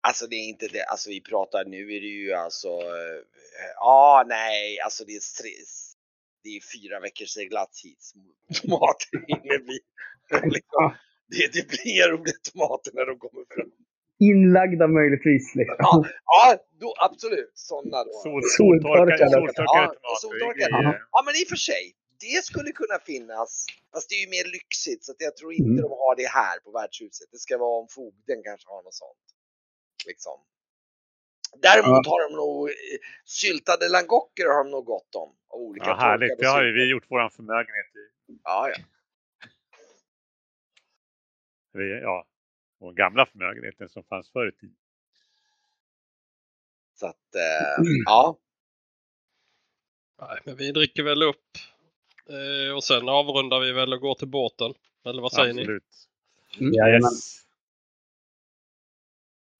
Alltså 0.01 0.27
det 0.27 0.37
är 0.37 0.49
inte 0.49 0.69
det, 0.69 0.83
alltså 0.83 1.11
vi 1.11 1.21
pratar 1.21 1.65
nu 1.65 1.83
är 1.83 2.01
det 2.01 2.07
ju 2.07 2.33
alltså, 2.33 2.69
eh, 2.69 3.21
ja 3.77 4.25
nej, 4.29 4.81
alltså 4.81 5.05
det 5.05 5.13
är, 5.13 5.21
det 6.45 6.51
är 6.57 6.61
fyra 6.75 7.01
veckors 7.01 7.31
seglats 7.39 7.85
hit. 7.85 8.03
Tomater 8.63 9.19
hinner 9.31 9.59
bli, 9.69 9.79
liksom, 10.57 10.85
det, 11.33 11.53
det 11.57 11.65
blir 11.73 12.09
roliga 12.13 12.37
tomater 12.53 12.91
när 12.95 13.07
de 13.11 13.15
kommer 13.25 13.45
fram. 13.55 13.71
Inlagda 14.33 14.87
möjligtvis. 14.99 15.45
Liksom. 15.61 15.77
Ja, 15.79 16.05
ja 16.35 16.43
då, 16.83 16.95
absolut, 17.09 17.53
sådana 17.71 17.99
då. 18.05 18.13
Sol, 18.25 18.43
Soltorkade. 18.59 19.31
soltorkade, 19.31 19.95
Ja, 20.03 20.15
soltorkade. 20.25 21.01
Ja 21.15 21.21
men 21.27 21.35
i 21.41 21.43
och 21.45 21.49
för 21.55 21.61
sig, 21.73 21.85
det 22.27 22.45
skulle 22.49 22.71
kunna 22.81 22.99
finnas. 23.11 23.51
Fast 23.93 24.07
det 24.11 24.15
är 24.19 24.23
ju 24.27 24.31
mer 24.37 24.47
lyxigt 24.59 25.05
så 25.05 25.13
att 25.13 25.21
jag 25.29 25.37
tror 25.37 25.53
inte 25.53 25.71
Mm. 25.79 25.83
de 25.87 25.91
har 26.05 26.15
det 26.23 26.31
här 26.41 26.57
på 26.65 26.71
värdshuset. 26.79 27.29
Det 27.35 27.39
ska 27.47 27.59
vara 27.59 27.75
om 27.83 27.89
fogden 27.99 28.39
kanske 28.49 28.67
har 28.75 28.83
något 28.83 28.95
sånt. 29.05 29.25
Liksom. 30.11 30.37
Däremot 31.63 32.07
har 32.07 32.29
de 32.29 32.37
nog 32.37 32.69
eh, 32.69 32.75
syltade 33.25 33.89
langocker 33.89 34.45
har 34.47 34.65
de 34.65 34.71
nog 34.71 34.85
gott 34.85 35.15
om. 35.15 35.37
Av 35.49 35.61
olika 35.61 35.87
Ja, 35.87 35.97
härligt. 35.97 36.39
Det 36.39 36.47
har 36.47 36.65
ju 36.65 36.73
vi 36.73 36.91
gjort 36.91 37.11
våran 37.11 37.31
förmögenhet 37.31 37.97
i. 37.97 38.39
Ja, 38.45 38.69
ja. 38.69 38.77
Vi, 41.73 42.01
ja, 42.01 42.27
vår 42.79 42.93
gamla 42.93 43.27
förmögenheten 43.27 43.89
som 43.89 44.05
fanns 44.05 44.31
förr 44.31 44.49
i 44.49 44.53
tiden. 44.53 44.77
Så 46.95 47.07
att, 47.07 47.35
eh, 47.35 47.85
ja. 48.05 48.39
Nej, 50.21 50.39
men 50.45 50.57
vi 50.57 50.73
dricker 50.73 51.03
väl 51.03 51.23
upp. 51.23 51.59
Eh, 52.29 52.77
och 52.77 52.85
sen 52.85 53.09
avrundar 53.09 53.61
vi 53.61 53.73
väl 53.73 53.93
och 53.93 54.01
går 54.01 54.15
till 54.15 54.29
båten. 54.29 54.75
Eller 55.05 55.23
vad 55.23 55.33
säger 55.33 55.55
ni? 55.55 55.61
Absolut. 55.61 56.09
Jajamän. 56.59 57.13
Yes. 57.13 57.47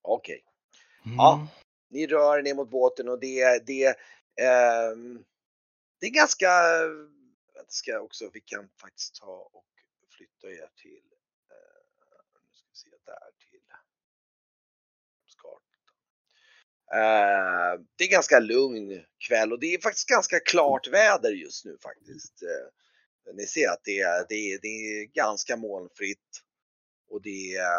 Okej. 0.03 0.45
Mm. 1.07 1.17
Ja. 1.17 1.49
Ni 1.95 2.07
rör 2.07 2.39
er 2.39 2.43
ner 2.43 2.55
mot 2.55 2.71
båten 2.71 3.09
och 3.09 3.21
det, 3.21 3.67
det, 3.67 3.87
eh, 4.41 4.95
det 6.01 6.07
är 6.07 6.11
ganska, 6.11 6.47
jag 7.55 7.65
ska 7.69 8.01
också, 8.01 8.31
vi 8.33 8.41
kan 8.41 8.69
faktiskt 8.81 9.15
ta 9.15 9.51
och 9.53 9.65
flytta 10.17 10.49
er 10.51 10.71
till, 10.77 11.05
eh, 11.51 11.83
nu 12.43 12.53
ska 12.53 12.67
vi 12.71 12.77
se, 12.77 12.91
där 13.05 13.31
till 13.39 13.61
Skartan. 15.27 15.85
Eh, 16.93 17.81
det 17.97 18.05
är 18.05 18.11
ganska 18.11 18.39
lugn 18.39 19.05
kväll 19.29 19.53
och 19.53 19.61
det 19.61 19.75
är 19.75 19.81
faktiskt 19.81 20.09
ganska 20.09 20.41
klart 20.41 20.89
väder 20.89 21.31
just 21.31 21.65
nu 21.65 21.79
faktiskt. 21.83 22.43
Eh, 22.43 23.35
ni 23.35 23.47
ser 23.47 23.69
att 23.69 23.85
det 23.85 24.01
är, 24.01 24.27
det 24.29 24.59
det 24.63 24.69
är 24.69 25.05
ganska 25.05 25.57
molnfritt 25.57 26.43
och 27.09 27.23
det 27.23 27.55
är 27.55 27.79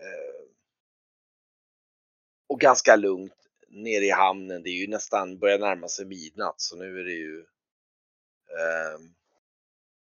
eh, 0.00 0.57
och 2.48 2.60
ganska 2.60 2.96
lugnt 2.96 3.34
nere 3.68 4.04
i 4.04 4.10
hamnen. 4.10 4.62
Det 4.62 4.70
är 4.70 4.80
ju 4.80 4.86
nästan 4.86 5.38
börjar 5.38 5.58
närma 5.58 5.88
sig 5.88 6.06
midnatt 6.06 6.60
så 6.60 6.76
nu 6.76 7.00
är 7.00 7.04
det 7.04 7.12
ju 7.12 7.38
eh, 8.48 9.00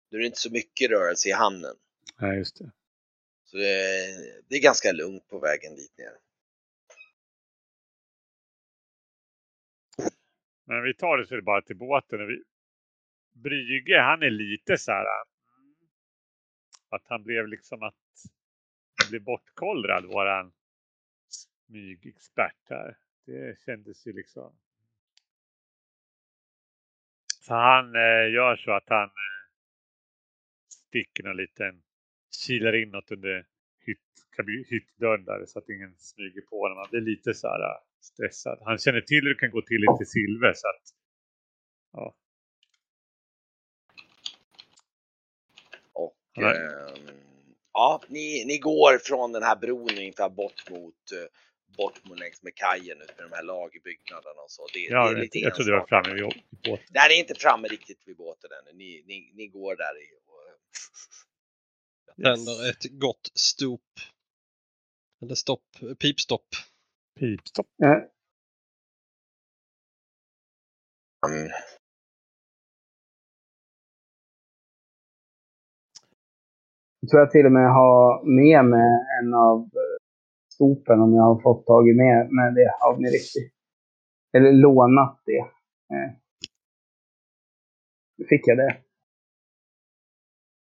nu 0.10 0.17
är 0.17 0.22
det 0.22 0.26
inte 0.28 0.39
så 0.39 0.52
mycket 0.52 0.91
rörelse 0.91 1.30
i 1.30 1.32
hamnen. 1.32 1.76
Nej, 2.19 2.38
just 2.38 2.58
det. 2.60 2.72
Så 3.46 3.58
det 3.58 3.69
är, 3.69 4.41
det 4.48 4.56
är 4.56 4.62
ganska 4.62 4.91
lugnt 4.91 5.28
på 5.28 5.39
vägen 5.39 5.76
dit 5.76 5.98
ner. 5.98 6.17
Men 10.65 10.84
vi 10.84 10.93
tar 10.93 11.17
det 11.17 11.28
så 11.28 11.41
bara 11.41 11.62
till 11.62 11.76
båten. 11.78 12.22
Och 12.22 12.30
vi... 12.30 12.43
Brygge, 13.34 14.00
han 14.00 14.24
är 14.24 14.30
lite 14.30 14.78
så 14.78 14.91
här. 14.91 15.06
mm, 15.06 15.76
Att 16.89 17.04
han 17.08 17.24
blev 17.24 17.48
liksom 17.48 17.84
att 17.84 17.96
han 19.02 19.10
blev 19.10 19.22
bortkollrad, 19.24 20.06
våran 20.06 20.54
smygexpert 21.73 22.69
här. 22.69 22.97
Det 23.25 23.59
kändes 23.65 24.07
ju 24.07 24.13
liksom. 24.13 24.55
Så 27.39 27.53
han 27.53 27.95
eh, 27.95 28.33
gör 28.33 28.55
så 28.55 28.71
att 28.71 28.89
han 28.89 29.07
eh, 29.07 29.43
sticker 30.69 31.23
en 31.23 31.38
liten, 31.38 31.83
kilar 32.45 32.73
in 32.75 32.89
något 32.89 33.12
under 33.12 33.45
hytt, 33.79 34.67
hyttdörren 34.67 35.25
där 35.25 35.45
så 35.45 35.59
att 35.59 35.69
ingen 35.69 35.95
smyger 35.97 36.41
på 36.41 36.59
honom. 36.59 36.77
Han 36.77 36.88
blir 36.91 37.01
lite 37.01 37.33
så 37.33 37.47
här 37.47 37.59
eh, 37.59 37.81
stressad. 38.01 38.59
Han 38.65 38.77
känner 38.77 39.01
till 39.01 39.23
hur 39.23 39.33
det 39.33 39.39
kan 39.39 39.51
gå 39.51 39.62
till 39.62 39.81
lite 39.81 40.05
silver 40.05 40.53
så 40.55 40.67
att 40.67 40.95
ja. 41.91 42.15
Och 45.93 46.43
ehm, 46.43 47.17
ja, 47.73 48.01
ni, 48.07 48.45
ni 48.45 48.57
går 48.57 48.97
från 48.97 49.31
den 49.31 49.43
här 49.43 49.55
bron 49.55 49.89
ungefär 49.89 50.29
bort 50.29 50.69
mot 50.69 51.12
eh, 51.12 51.27
bort 51.77 52.05
mot 52.05 52.19
längs 52.19 52.43
med 52.43 52.55
kajen 52.55 53.01
ut 53.01 53.17
med 53.17 53.29
de 53.29 53.36
här 53.36 53.43
lagerbyggnaderna 53.43 54.41
och 54.41 54.51
så. 54.51 54.67
Det, 54.73 54.79
Ja, 54.79 55.03
det 55.03 55.09
är 55.09 55.13
jag, 55.13 55.19
lite 55.19 55.39
jag 55.39 55.55
trodde 55.55 55.71
det 55.71 55.77
var 55.77 55.88
framme 55.88 56.13
vid 56.13 56.23
båten. 56.23 56.86
Nej, 56.93 57.09
ni 57.09 57.15
är 57.15 57.19
inte 57.19 57.36
framme 57.36 57.67
riktigt 57.67 58.07
vid 58.07 58.17
båten 58.17 58.49
än. 58.51 58.77
Ni, 58.77 59.03
ni, 59.07 59.31
ni 59.36 59.47
går 59.47 59.75
där 59.75 60.03
i. 60.03 60.05
Och, 60.15 60.23
Tänder 62.23 62.69
ett 62.69 62.99
gott 62.99 63.31
stop. 63.36 63.81
Eller 65.21 65.36
stopp, 65.36 65.65
pipstopp. 65.99 66.47
Pipstopp. 67.19 67.67
Eh, 67.83 67.89
mm, 71.29 71.51
Jag 77.03 77.09
tror 77.09 77.21
jag 77.21 77.31
till 77.31 77.45
och 77.45 77.51
med 77.51 77.73
har 77.73 78.23
med 78.23 78.65
mig 78.65 78.89
en 79.21 79.33
av 79.33 79.69
stopen 80.55 81.01
om 81.01 81.13
jag 81.13 81.23
har 81.23 81.39
fått 81.41 81.65
tag 81.65 81.89
i 81.89 81.93
med, 81.93 82.17
med 82.37 82.49
det 82.55 82.69
av 82.87 83.01
mig 83.01 83.11
riktigt. 83.11 83.53
Eller 84.35 84.51
lånat 84.51 85.21
det. 85.25 85.41
Eh. 85.93 86.09
Fick 88.29 88.47
jag 88.47 88.57
det? 88.57 88.77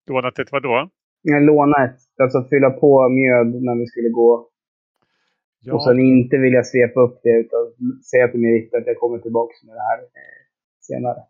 Lånat 0.07 0.39
ett 0.39 0.53
vadå? 0.53 0.91
Jag 1.23 1.43
lånade 1.43 1.85
ett, 1.85 2.01
alltså 2.23 2.49
fylla 2.51 2.71
på 2.71 3.09
mjöd 3.09 3.63
när 3.63 3.77
vi 3.79 3.87
skulle 3.87 4.09
gå. 4.09 4.49
Ja, 5.61 5.75
Och 5.75 5.83
sen 5.85 5.99
inte 5.99 6.37
vilja 6.37 6.63
svepa 6.63 7.01
upp 7.01 7.21
det 7.23 7.35
utan 7.45 7.63
säga 8.11 8.29
till 8.29 8.41
mig 8.41 8.53
riktigt 8.53 8.79
att 8.81 8.87
jag 8.87 8.97
kommer 8.97 9.19
tillbaka 9.19 9.55
med 9.67 9.75
det 9.77 9.87
här 9.91 9.99
eh, 9.99 10.41
senare. 10.81 11.21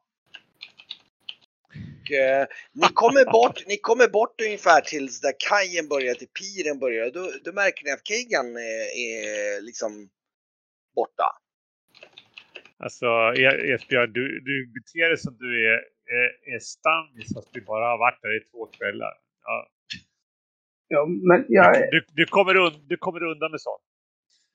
Och, 1.75 2.13
eh, 2.13 2.47
ni 2.73 2.89
kommer 2.95 3.25
bort, 3.25 3.67
ni 3.67 3.77
kommer 3.79 4.09
bort 4.09 4.41
ungefär 4.41 4.81
tills 4.81 5.21
där 5.21 5.33
kajen 5.49 5.89
börjar, 5.89 6.15
till 6.15 6.29
piren 6.29 6.79
börjar. 6.79 7.11
Då, 7.11 7.31
då 7.45 7.53
märker 7.53 7.85
ni 7.85 7.91
att 7.91 8.07
Kegan 8.09 8.57
är, 8.57 8.85
är 9.07 9.61
liksom 9.61 10.09
borta. 10.95 11.29
Alltså 12.79 13.07
E- 13.37 13.73
Esbjörn, 13.75 14.13
du, 14.13 14.41
du 14.41 14.67
beter 14.67 15.09
dig 15.09 15.19
som 15.19 15.37
du 15.39 15.69
är, 15.73 15.79
är, 16.19 16.55
är 16.55 16.59
stammis 16.59 17.35
fast 17.35 17.53
du 17.53 17.61
bara 17.61 17.87
har 17.91 17.99
varit 17.99 18.23
där 18.23 18.37
i 18.37 18.41
två 18.51 18.67
kvällar. 18.67 19.13
Ja. 19.45 19.69
Ja, 20.89 21.07
men 21.07 21.45
jag, 21.49 21.91
Du, 21.91 22.05
du, 22.13 22.27
kommer 22.27 22.57
un, 22.57 22.73
du 22.89 22.97
kommer 22.97 23.23
undan 23.23 23.51
med 23.51 23.61
sånt. 23.61 23.83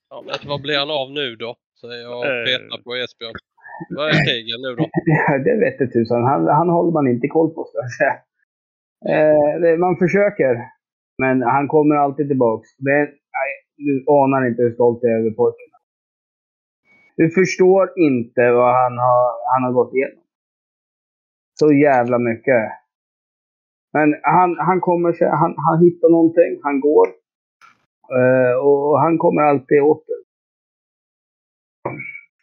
Ja, 0.09 0.23
men 0.25 0.35
vad 0.49 0.61
blir 0.61 0.77
han 0.77 0.89
av 0.89 1.11
nu 1.11 1.35
då? 1.35 1.55
Säger 1.81 2.01
jag 2.01 2.19
och 2.19 2.25
Eh. 2.25 2.45
petar 2.45 2.77
på 2.83 2.95
Esbjörn. 2.95 3.33
Vad 3.89 4.09
är 4.09 4.13
Kegan 4.25 4.61
nu 4.61 4.75
då? 4.75 4.83
det 5.45 5.55
vete 5.63 5.87
tusan. 5.87 6.23
Han, 6.23 6.47
han 6.47 6.69
håller 6.69 6.91
man 6.91 7.07
inte 7.07 7.27
koll 7.27 7.49
på, 7.53 7.63
ska 7.65 7.77
jag 7.77 7.93
säga. 7.99 8.15
Eh, 9.11 9.77
man 9.77 9.97
försöker, 9.97 10.53
men 11.17 11.41
han 11.41 11.67
kommer 11.67 11.95
alltid 11.95 12.27
tillbaks. 12.27 12.67
Det, 12.77 12.99
nej, 13.37 13.51
du 13.77 14.05
anar 14.07 14.47
inte 14.47 14.61
hur 14.61 14.73
stolt 14.73 14.99
jag 15.01 15.11
är 15.11 15.19
över 15.19 15.31
pojken. 15.31 15.69
Du 17.17 17.29
förstår 17.29 17.89
inte 17.95 18.51
vad 18.51 18.73
han 18.83 18.97
har, 18.97 19.25
han 19.53 19.63
har 19.63 19.71
gått 19.71 19.93
igenom. 19.93 20.23
Så 21.59 21.73
jävla 21.73 22.17
mycket. 22.19 22.63
Men 23.93 24.15
han, 24.23 24.57
han 24.59 24.81
kommer 24.81 25.13
sig, 25.13 25.27
han, 25.27 25.55
han 25.57 25.79
hittar 25.85 26.09
någonting, 26.09 26.59
han 26.63 26.79
går. 26.79 27.07
Eh, 28.17 28.55
och 28.67 28.99
han 28.99 29.17
kommer 29.17 29.41
alltid 29.41 29.81
åter. 29.81 30.19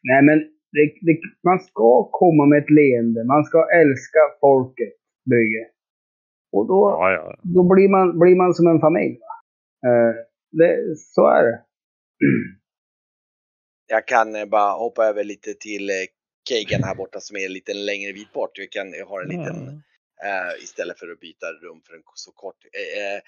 Nej 0.03 0.23
men, 0.23 0.39
det, 0.73 0.85
det, 1.07 1.21
man 1.49 1.61
ska 1.61 2.09
komma 2.13 2.47
med 2.47 2.59
ett 2.63 2.71
leende. 2.71 3.25
Man 3.25 3.45
ska 3.45 3.59
älska 3.83 4.21
folket, 4.41 4.95
Brygge. 5.31 5.65
Och 6.53 6.67
då, 6.69 6.81
Ja, 6.91 7.13
ja. 7.13 7.37
då 7.43 7.63
blir, 7.75 7.89
man, 7.89 8.19
blir 8.19 8.37
man 8.37 8.55
som 8.55 8.67
en 8.67 8.81
familj. 8.81 9.19
Va? 9.19 9.35
Eh, 9.89 10.15
det, 10.51 10.97
så 10.97 11.27
är 11.27 11.43
det. 11.45 11.65
Jag 13.87 14.07
kan 14.07 14.37
eh, 14.37 14.47
bara 14.47 14.73
hoppa 14.73 15.05
över 15.07 15.25
lite 15.25 15.55
till 15.55 15.91
eh, 15.91 15.95
Kegan 16.49 16.85
här 16.85 16.95
borta 16.95 17.21
som 17.21 17.37
är 17.37 17.49
lite 17.49 17.75
längre 17.75 18.13
bit 18.13 18.33
bort. 18.33 18.59
Jag, 18.59 18.71
kan, 18.71 18.95
har 19.09 19.23
en 19.23 19.29
liten, 19.29 19.69
eh, 20.25 20.63
istället 20.65 20.99
för 20.99 21.11
att 21.13 21.21
byta 21.21 21.47
rum 21.47 21.81
för 21.87 21.95
en 21.95 22.03
så 22.15 22.33
kort. 22.33 22.65
Eh, 22.73 23.15
eh, 23.15 23.21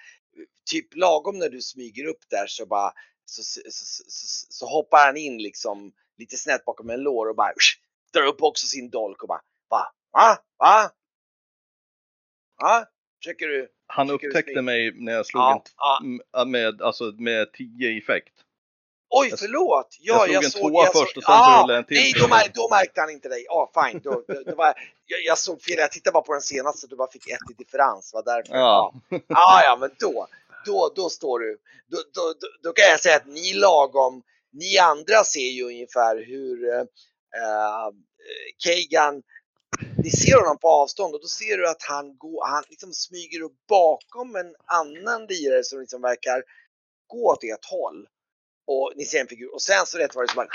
typ 0.70 0.96
lagom 0.96 1.38
när 1.38 1.48
du 1.48 1.60
smyger 1.60 2.04
upp 2.06 2.22
där 2.30 2.46
så 2.46 2.66
bara 2.66 2.92
så, 3.24 3.42
så, 3.42 3.60
så, 3.70 4.04
så, 4.08 4.46
så 4.52 4.66
hoppar 4.66 5.06
han 5.06 5.16
in 5.16 5.38
liksom 5.38 5.92
lite 6.18 6.36
snett 6.36 6.64
bakom 6.64 6.90
en 6.90 7.00
lår 7.00 7.28
och 7.28 7.36
bara 7.36 7.52
usch, 7.56 7.80
drar 8.12 8.22
upp 8.26 8.42
också 8.42 8.66
sin 8.66 8.90
dolk 8.90 9.22
och 9.22 9.28
bara 9.28 9.42
va? 9.70 9.92
Va? 10.12 10.38
Va? 10.58 10.90
Va? 12.62 12.86
Försöker 13.22 13.48
du? 13.48 13.68
Han 13.86 14.06
du 14.06 14.14
upptäckte 14.14 14.42
snyggt? 14.52 14.64
mig 14.64 14.92
när 14.94 15.12
jag 15.12 15.26
slog 15.26 15.42
Ja, 15.42 15.62
en 16.02 16.20
ja. 16.32 16.44
med, 16.44 16.82
alltså 16.82 17.04
med 17.04 17.52
10 17.52 17.88
i 17.88 17.98
effekt. 17.98 18.34
Oj, 19.14 19.28
Jag- 19.30 19.38
förlåt! 19.38 19.96
Ja, 20.00 20.14
jag 20.14 20.24
slog 20.26 20.34
jag 20.36 20.44
en 20.44 20.50
såg, 20.50 20.60
tvåa 20.70 20.84
jag 20.84 20.92
först 20.92 21.16
och 21.16 21.22
sen 21.22 21.34
ah, 21.34 21.56
rullade 21.62 21.72
jag 21.72 21.78
en 21.78 21.84
till. 21.86 21.96
Nej, 21.96 22.12
då, 22.20 22.28
mär, 22.28 22.50
då 22.54 22.68
märkte 22.70 23.00
han 23.00 23.10
inte 23.10 23.28
dig. 23.28 23.44
Ja, 23.48 23.72
fine. 23.74 24.00
Då, 24.04 24.24
då, 24.28 24.42
då 24.46 24.54
var, 24.54 24.66
jag, 25.06 25.20
jag 25.24 25.38
såg 25.38 25.62
fel. 25.62 25.76
Jag 25.78 25.90
tittade 25.92 26.12
bara 26.12 26.22
på 26.22 26.32
den 26.32 26.42
senaste. 26.42 26.86
Du 26.86 26.96
bara 26.96 27.10
fick 27.10 27.28
ett 27.28 27.50
i 27.50 27.54
differens. 27.64 28.12
Var 28.14 28.22
därför. 28.22 28.54
Ja. 28.54 28.94
Ja, 29.08 29.18
ja, 29.28 29.60
ja 29.64 29.76
men 29.80 29.90
då, 29.98 30.26
då, 30.66 30.92
då 30.96 31.08
står 31.10 31.38
du. 31.38 31.58
Då, 31.86 31.96
då, 31.96 32.20
då, 32.40 32.46
då 32.62 32.72
kan 32.72 32.84
jag 32.90 33.00
säga 33.00 33.16
att 33.16 33.26
ni 33.26 33.52
lagom, 33.54 34.22
ni 34.52 34.78
andra 34.78 35.24
ser 35.24 35.50
ju 35.50 35.62
ungefär 35.62 36.16
hur 36.16 36.68
eh, 36.68 36.80
eh, 37.40 37.90
Kagan, 38.64 39.22
ni 40.04 40.10
ser 40.10 40.36
honom 40.40 40.58
på 40.58 40.68
avstånd 40.68 41.14
och 41.14 41.20
då 41.20 41.26
ser 41.26 41.58
du 41.58 41.68
att 41.68 41.82
han 41.82 42.16
går, 42.16 42.46
han 42.46 42.64
liksom 42.68 42.92
smyger 42.92 43.40
upp 43.40 43.56
bakom 43.68 44.36
en 44.36 44.54
annan 44.66 45.26
lirare 45.26 45.64
som 45.64 45.80
liksom 45.80 46.02
verkar 46.02 46.42
gå 47.06 47.32
åt 47.32 47.44
ert 47.44 47.64
håll. 47.64 48.06
Och 48.66 48.92
ni 48.96 49.04
ser 49.04 49.20
en 49.20 49.26
figur 49.26 49.54
och 49.54 49.62
sen 49.62 49.86
så 49.86 49.98
rätt 49.98 50.14
var 50.14 50.22
det 50.22 50.32
som 50.32 50.46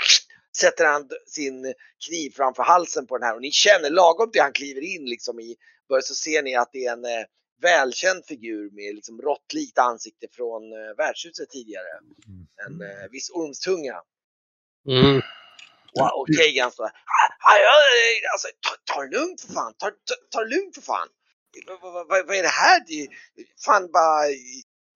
så 0.52 0.66
sätter 0.66 0.84
han 0.84 1.08
sin 1.26 1.74
kniv 2.08 2.30
framför 2.30 2.62
halsen 2.62 3.06
på 3.06 3.18
den 3.18 3.26
här 3.26 3.34
och 3.34 3.42
ni 3.42 3.50
känner 3.50 3.90
lagom 3.90 4.30
till 4.30 4.40
han 4.40 4.52
kliver 4.52 4.80
in 4.94 5.04
liksom 5.04 5.40
i 5.40 5.56
början 5.88 6.02
så 6.02 6.14
ser 6.14 6.42
ni 6.42 6.54
att 6.56 6.72
det 6.72 6.84
är 6.84 6.92
en 6.92 7.04
eh, 7.04 7.24
välkänd 7.60 8.24
figur 8.26 8.70
med 8.70 8.94
liksom 8.94 9.20
råttlikt 9.22 9.78
ansikte 9.78 10.26
från 10.32 10.62
eh, 10.72 10.96
värdshuset 10.96 11.50
tidigare. 11.50 11.86
En 12.66 12.82
eh, 12.82 13.10
viss 13.10 13.30
ormstunga. 13.30 14.02
Mm. 14.88 15.16
Och, 15.92 16.20
och 16.20 16.26
Kagan 16.38 16.70
står 16.72 16.84
där. 16.84 16.92
"Ah, 16.92 17.50
ah, 17.50 17.58
ja, 17.58 17.74
eh, 17.74 18.32
Alltså, 18.32 18.48
ta, 18.60 18.94
ta 18.94 19.02
det 19.02 19.16
lugnt 19.18 19.40
för 19.40 19.52
fan. 19.52 19.74
Ta, 19.78 19.86
ta, 19.90 20.14
ta 20.30 20.44
det 20.44 20.56
lugnt 20.56 20.74
för 20.74 20.82
fan. 20.82 21.08
Vad, 21.66 21.80
vad, 21.80 21.92
vad, 22.08 22.26
vad 22.26 22.36
är 22.36 22.42
det 22.42 22.48
här? 22.48 22.80
Det, 22.86 23.08
fan 23.64 23.90
bara, 23.92 24.22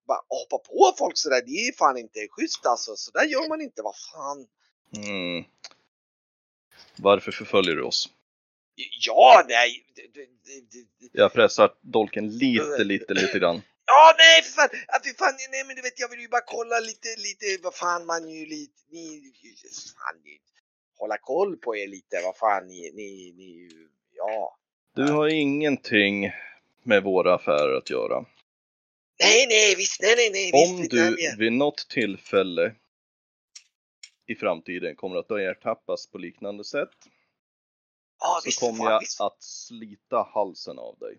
bara 0.07 0.21
hoppa 0.29 0.57
på 0.57 0.95
folk 0.97 1.17
sådär. 1.17 1.41
Det 1.45 1.51
är 1.67 1.73
fan 1.77 1.97
inte 1.97 2.27
schysst 2.29 2.65
alltså. 2.65 2.95
Så 2.95 3.11
där 3.11 3.23
gör 3.25 3.49
man 3.49 3.61
inte. 3.61 3.81
Vad 3.81 3.95
fan. 3.95 4.47
Mm. 5.07 5.43
Varför 6.95 7.31
förföljer 7.31 7.75
du 7.75 7.83
oss? 7.83 8.09
Ja, 8.75 9.45
nej. 9.47 9.85
Jag 11.11 11.33
pressar 11.33 11.73
dolken 11.81 12.37
lite, 12.37 12.83
lite, 12.83 13.13
lite 13.13 13.39
grann. 13.39 13.61
Ja, 13.85 14.15
nej 14.17 14.41
för 14.43 14.51
fan! 14.51 14.69
Ja, 14.87 14.99
för 15.03 15.17
fan! 15.17 15.33
Nej 15.51 15.63
men 15.67 15.75
du 15.75 15.81
vet, 15.81 15.99
jag 15.99 16.09
vill 16.09 16.19
ju 16.19 16.27
bara 16.27 16.41
kolla 16.45 16.79
lite, 16.79 17.07
lite, 17.17 17.63
vad 17.63 17.75
fan 17.75 18.05
man 18.05 18.29
ju 18.29 18.45
lite, 18.45 18.73
ni, 18.89 19.33
fan, 19.95 20.21
ni, 20.23 20.39
hålla 20.97 21.17
koll 21.17 21.57
på 21.57 21.77
er 21.77 21.87
lite, 21.87 22.21
vad 22.23 22.37
fan 22.37 22.67
ni, 22.67 22.91
ni, 22.93 23.33
ni, 23.37 23.69
ja. 24.15 24.57
Du 24.95 25.11
har 25.11 25.27
ingenting 25.27 26.31
med 26.83 27.03
våra 27.03 27.35
affärer 27.35 27.77
att 27.77 27.89
göra. 27.89 28.25
Nej, 29.19 29.47
nej, 29.49 29.75
visst, 29.75 30.01
nej, 30.01 30.15
nej, 30.17 30.29
nej. 30.31 30.51
Om 30.53 30.77
visst, 30.77 30.91
du 30.91 30.97
nej, 30.97 31.35
vid 31.37 31.53
något 31.53 31.89
tillfälle 31.89 32.75
i 34.27 34.35
framtiden 34.35 34.95
kommer 34.95 35.17
att 35.17 35.31
ertappas 35.31 36.07
på 36.07 36.17
liknande 36.17 36.63
sätt 36.63 36.89
ja, 38.25 38.31
så 38.41 38.45
visst, 38.47 38.59
kommer 38.63 38.83
fan, 38.83 38.91
jag 38.93 38.99
visst. 39.05 39.21
att 39.27 39.39
slita 39.67 40.19
halsen 40.35 40.77
av 40.87 40.93
dig. 41.05 41.15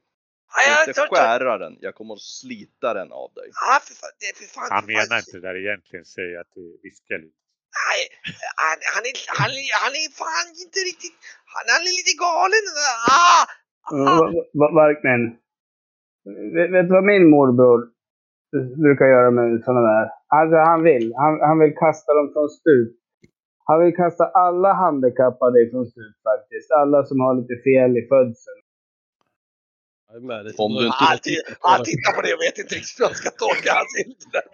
Jag 0.68 0.88
Inte 0.88 0.92
tar- 1.00 1.06
tar- 1.06 1.16
skära 1.16 1.58
den, 1.64 1.74
jag 1.86 1.94
kommer 1.98 2.14
att 2.18 2.26
slita 2.42 2.88
den 2.98 3.10
av 3.22 3.28
dig. 3.38 3.48
Ja, 3.64 3.74
för 3.86 3.94
fan, 4.00 4.14
det, 4.22 4.30
för 4.40 4.46
fan. 4.54 4.68
Han 4.76 4.86
menar 4.94 5.16
inte 5.22 5.34
det 5.38 5.44
där 5.48 5.56
egentligen, 5.64 6.04
säger 6.16 6.36
att 6.42 6.50
du 6.58 6.64
viskar 6.86 7.18
lite. 7.24 7.38
Nej, 7.86 8.00
han, 8.62 8.76
han, 8.94 9.02
är, 9.10 9.14
han, 9.40 9.50
är, 9.60 9.64
han 9.84 9.94
är 10.02 10.08
fan 10.22 10.46
inte 10.64 10.80
riktigt, 10.90 11.16
han, 11.54 11.64
han 11.74 11.82
är 11.90 11.94
lite 12.00 12.14
galen. 12.26 12.64
Ah! 13.18 13.42
Va- 14.60 14.72
Varkmen. 14.80 15.22
Vet, 16.56 16.68
vet 16.74 16.86
du 16.88 16.92
vad 16.98 17.04
min 17.14 17.24
morbror 17.34 17.80
brukar 18.84 19.06
göra 19.14 19.30
med 19.38 19.64
sådana 19.64 19.82
där? 19.92 20.06
Alltså 20.38 20.56
han 20.70 20.80
vill. 20.88 21.06
Han, 21.22 21.32
han 21.48 21.58
vill 21.62 21.74
kasta 21.84 22.10
dem 22.18 22.26
från 22.34 22.48
stup. 22.58 22.90
Han 23.68 23.76
vill 23.84 23.94
kasta 24.02 24.24
alla 24.44 24.70
handikappade 24.84 25.56
från 25.70 25.86
stup 25.92 26.16
faktiskt. 26.30 26.70
Alla 26.70 26.98
som 27.08 27.16
har 27.24 27.32
lite 27.40 27.56
fel 27.66 27.90
i 28.00 28.02
födseln. 28.14 28.60
Om 30.64 30.72
du 30.78 30.82
inte- 30.86 30.96
Han, 31.04 31.18
han 31.70 31.78
det. 31.80 31.84
tittar 31.90 32.12
på 32.16 32.20
det 32.26 32.32
och 32.36 32.42
vet 32.46 32.56
inte 32.62 32.74
riktigt 32.78 32.98
hur 33.00 33.06
han 33.10 33.18
ska 33.22 33.30
tolka. 33.44 33.70
Han 33.80 33.88
ser 33.94 34.04
inte 34.12 34.26
där. 34.36 34.48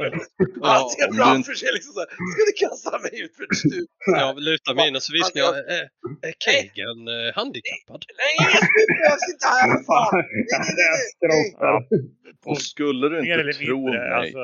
Ja, 0.65 0.69
Han 0.77 0.89
ser 0.95 1.07
du 1.11 1.15
framför 1.23 1.55
sig 1.61 1.69
liksom 1.77 1.93
så 1.97 2.01
här, 2.05 2.11
ska 2.33 2.41
du 2.51 2.55
kasta 2.67 2.93
mig 3.05 3.15
ut 3.25 3.33
för 3.37 3.45
ett 3.49 3.57
stup? 3.65 3.91
Jag 4.25 4.33
lutar 4.49 4.73
mig 4.79 4.85
in 4.89 4.95
och 4.99 5.05
så 5.09 5.13
viskar 5.19 5.41
jag, 5.47 5.55
är, 5.77 5.85
är 6.29 6.35
Kegan 6.45 7.01
eh, 7.15 7.29
handikappad? 7.39 8.01
Nej, 8.23 8.35
stup 8.69 8.91
behövs 9.01 9.27
inte 9.33 9.47
här 9.55 9.67
för 9.75 9.81
fan. 9.91 10.13
det 10.79 10.85
är 10.93 10.99
skrotar. 11.15 11.75
Och 12.51 12.61
skulle 12.73 13.05
du 13.13 13.17
inte 13.21 13.53
tro 13.67 13.79
mindre. 13.85 14.01
mig, 14.01 14.13
Alltså, 14.21 14.43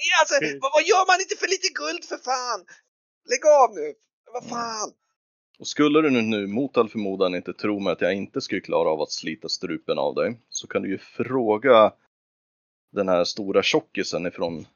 Nej, 0.00 0.10
alltså, 0.20 0.34
vad 0.76 0.82
gör 0.92 1.04
man 1.10 1.18
inte 1.24 1.36
för 1.42 1.48
lite 1.54 1.68
guld 1.82 2.02
för 2.10 2.18
fan? 2.30 2.60
Lägg 3.28 3.46
av 3.46 3.74
nu. 3.74 3.94
Vad 4.32 4.48
fan? 4.48 4.92
och 5.58 5.68
skulle 5.68 6.00
du 6.00 6.10
nu, 6.10 6.46
mot 6.46 6.76
all 6.76 6.88
förmodan 6.88 7.34
inte 7.34 7.52
tro 7.52 7.80
mig 7.80 7.92
att 7.92 8.00
jag 8.00 8.14
inte 8.14 8.40
skulle 8.40 8.60
klara 8.60 8.88
av 8.88 9.00
att 9.00 9.12
slita 9.12 9.48
strupen 9.48 9.98
av 9.98 10.14
dig, 10.14 10.40
så 10.48 10.66
kan 10.66 10.82
du 10.82 10.88
ju 10.88 10.98
fråga 10.98 11.92
den 12.92 13.08
här 13.08 13.24
stora 13.24 13.62
tjockisen 13.62 14.26
ifrån 14.26 14.66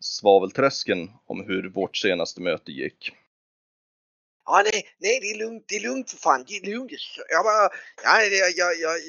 Svavelträsken 0.00 1.10
om 1.26 1.44
hur 1.44 1.68
vårt 1.68 1.96
senaste 1.96 2.40
möte 2.40 2.72
gick. 2.72 3.12
Ja, 4.44 4.62
nej, 4.64 4.88
nej, 4.98 5.20
det 5.20 5.30
är 5.30 5.38
lugnt, 5.38 5.64
det 5.68 5.76
är 5.76 5.80
lugnt 5.80 6.10
för 6.10 6.18
fan, 6.18 6.44
det 6.48 6.56
är 6.56 6.70
lugnt. 6.70 6.90
Jag 7.28 7.44
bara, 7.44 7.70
ja, 8.04 8.22
jag, 8.22 8.52
jag, 8.56 8.78
jag, 8.78 9.00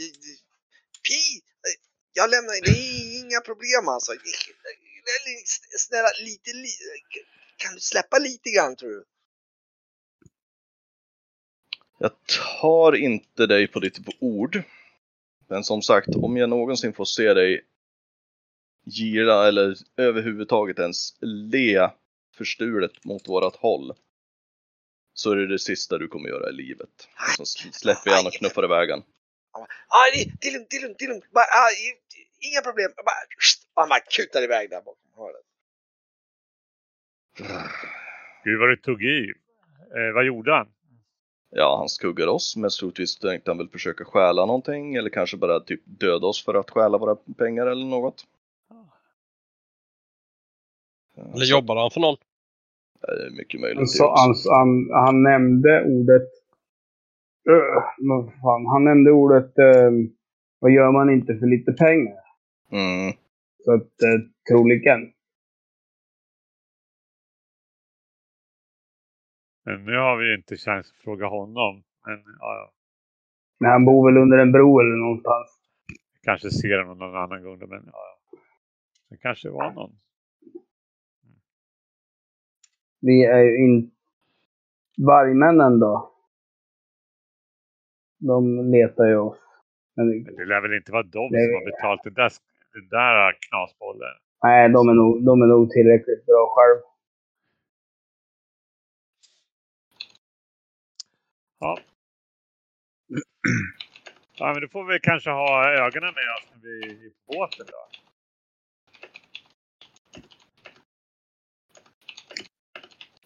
pi, 1.07 1.41
jag 2.13 2.29
lämnar, 2.29 2.61
det 2.63 2.69
är 2.69 3.25
inga 3.25 3.39
problem 3.39 3.87
alltså. 3.87 4.11
Snälla, 5.77 6.09
lite, 6.19 6.53
li, 6.53 6.69
kan 7.57 7.73
du 7.73 7.79
släppa 7.79 8.17
lite 8.17 8.49
grann 8.49 8.75
tror 8.75 8.89
du? 8.89 9.03
Jag 11.97 12.11
tar 12.61 12.95
inte 12.95 13.45
dig 13.47 13.67
på 13.67 13.79
ditt 13.79 13.97
ord. 14.19 14.63
Men 15.47 15.63
som 15.63 15.81
sagt, 15.81 16.15
om 16.15 16.37
jag 16.37 16.49
någonsin 16.49 16.93
får 16.93 17.05
se 17.05 17.33
dig 17.33 17.65
gira 18.85 19.47
eller 19.47 19.75
överhuvudtaget 19.97 20.79
ens 20.79 21.15
le 21.21 21.89
förstulet 22.37 23.05
mot 23.05 23.27
vårat 23.27 23.55
håll. 23.55 23.93
Så 25.13 25.31
är 25.31 25.35
det 25.35 25.47
det 25.47 25.59
sista 25.59 25.97
du 25.97 26.07
kommer 26.07 26.29
göra 26.29 26.49
i 26.49 26.53
livet. 26.53 27.09
Så 27.37 27.45
släpper 27.45 28.09
jag 28.09 28.17
han 28.17 28.27
och 28.27 28.33
knuffar 28.33 28.63
iväg 28.63 28.89
han. 28.89 29.03
Ja, 29.53 29.67
det, 30.13 30.47
är 30.47 30.51
lugnt, 30.53 30.69
det 30.69 30.77
är 30.77 30.81
lugnt, 30.81 30.99
det 30.99 31.05
är 31.05 31.09
lugnt. 31.09 31.25
Inga 32.39 32.61
problem. 32.61 32.91
Bara, 32.95 33.15
han 33.73 33.89
bara 33.89 33.99
kutar 33.99 34.41
iväg 34.41 34.69
där 34.69 34.81
bakom 34.81 35.11
hörnet. 35.15 35.46
Gud 38.43 38.59
vad 38.59 38.69
du 38.69 38.75
tog 38.75 39.03
i. 39.03 39.33
Eh, 39.95 40.13
vad 40.13 40.25
gjorde 40.25 40.51
han? 40.53 40.67
Ja, 41.49 41.77
han 41.79 41.89
skuggar 41.89 42.27
oss, 42.27 42.55
men 42.57 42.69
troligtvis 42.79 43.19
tänkte 43.19 43.51
han 43.51 43.57
väl 43.57 43.69
försöka 43.69 44.05
stjäla 44.05 44.45
någonting 44.45 44.95
eller 44.95 45.09
kanske 45.09 45.37
bara 45.37 45.59
typ 45.59 45.81
döda 45.85 46.27
oss 46.27 46.45
för 46.45 46.53
att 46.53 46.69
stjäla 46.69 46.97
våra 46.97 47.15
pengar 47.15 47.67
eller 47.67 47.85
något. 47.85 48.23
Eller 51.33 51.45
jobbade 51.45 51.79
han 51.79 51.91
för 51.91 51.99
någon? 51.99 52.15
Det 53.01 53.25
är 53.27 53.37
mycket 53.37 53.61
möjligt. 53.61 53.81
Också. 53.81 54.03
han, 54.03 54.35
han, 54.49 54.89
han 55.05 55.23
nämnde 55.23 55.83
ordet... 55.83 56.29
Öh, 57.49 57.83
vad 57.97 58.25
fan, 58.25 58.65
han 58.65 58.83
nämnde 58.83 59.11
ordet... 59.11 59.57
eh, 59.57 59.91
vad 60.59 60.71
gör 60.71 60.91
man 60.91 61.09
inte 61.09 61.35
för 61.35 61.47
lite 61.47 61.71
pengar? 61.71 62.23
Mm. 62.71 63.13
Så 63.63 63.73
att 63.73 63.81
eh, 63.81 64.19
troligen. 64.49 65.13
Men 69.67 69.85
nu 69.85 69.97
har 69.97 70.17
vi 70.17 70.25
ju 70.27 70.35
inte 70.35 70.55
chans 70.55 70.91
att 70.91 71.03
fråga 71.03 71.27
honom. 71.27 71.83
Men 72.05 72.23
ja, 72.39 72.49
ja. 72.59 72.71
Men 73.59 73.71
han 73.71 73.85
bor 73.85 74.07
väl 74.07 74.21
under 74.23 74.37
en 74.37 74.51
bro 74.51 74.79
eller 74.79 74.95
någonstans. 74.95 75.47
kanske 76.23 76.49
ser 76.49 76.79
honom 76.79 76.97
någon 76.97 77.15
annan 77.15 77.43
gång. 77.43 77.59
Men 77.59 77.83
ja, 77.85 77.91
ja. 77.93 78.37
det 79.09 79.17
kanske 79.17 79.49
var 79.49 79.71
någon. 79.71 79.91
Vi 83.01 83.25
är 83.25 83.39
ju 83.39 83.57
in... 83.65 83.91
Vargmännen 84.97 85.79
då. 85.79 86.11
De 88.19 88.71
letar 88.71 89.07
ju 89.07 89.17
oss. 89.17 89.39
Men, 89.95 90.23
Men 90.23 90.35
det 90.35 90.45
lär 90.45 90.61
väl 90.61 90.73
inte 90.73 90.91
vara 90.91 91.03
de 91.03 91.29
Nej. 91.31 91.45
som 91.45 91.53
har 91.53 91.65
betalt 91.71 92.03
den 92.03 92.13
där, 92.13 92.31
den 92.73 92.87
där 92.89 93.37
knasbollen. 93.49 94.15
nej, 94.43 94.69
de 94.69 94.89
är, 94.89 94.93
nog, 94.93 95.25
de 95.25 95.41
är 95.41 95.47
nog 95.47 95.69
tillräckligt 95.71 96.25
bra 96.25 96.43
själv. 96.55 96.96
Ja. 101.59 101.79
Ja, 104.39 104.53
men 104.53 104.61
då 104.61 104.67
får 104.67 104.85
vi 104.85 104.99
kanske 104.99 105.29
ha 105.29 105.69
ögonen 105.69 106.13
med 106.13 106.33
oss 106.35 106.47
när 106.53 106.61
vi 106.61 107.05
är 107.05 107.09
på 107.09 107.33
båten 107.33 107.65
då. 107.67 107.87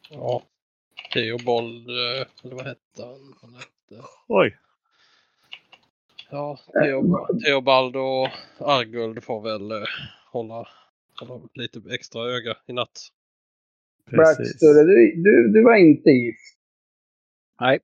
Ja. 0.09 0.43
Theobald, 1.13 1.89
eh, 1.89 2.27
eller 2.43 2.55
vad 2.55 2.65
hette 2.65 3.03
han? 3.05 3.35
han 3.41 3.53
hette... 3.53 4.07
Oj! 4.27 4.57
Ja, 6.29 6.59
Theobald, 7.45 7.95
och 7.95 8.27
Arguld 8.59 9.23
får 9.23 9.41
väl 9.41 9.71
eh, 9.71 9.87
hålla, 10.31 10.67
hålla 11.19 11.41
lite 11.53 11.81
extra 11.89 12.21
öga 12.21 12.57
i 12.67 12.73
natt. 12.73 12.99
Blacksturre, 14.05 14.83
du, 14.83 15.15
du, 15.15 15.51
du 15.53 15.63
var 15.63 15.75
inte 15.75 16.09
gift. 16.09 16.57
Nej. 17.59 17.79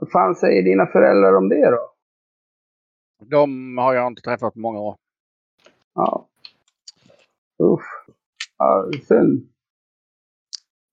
Vad 0.00 0.10
fan 0.10 0.34
säger 0.34 0.62
dina 0.62 0.86
föräldrar 0.86 1.36
om 1.36 1.48
det 1.48 1.70
då? 1.70 1.92
De 3.24 3.78
har 3.78 3.94
jag 3.94 4.06
inte 4.06 4.22
träffat 4.22 4.54
på 4.54 4.60
många 4.60 4.80
år. 4.80 4.96
Ja. 5.94 6.28
Usch. 7.62 8.06
Ja, 8.58 8.90
synd. 9.08 9.48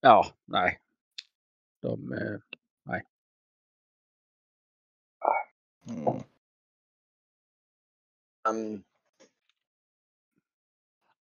Ja, 0.02 0.26
nej. 0.46 0.80
De, 1.82 2.12
eh, 2.14 2.40
Mm. 5.90 6.08
Um, 8.50 8.78
det 8.78 8.84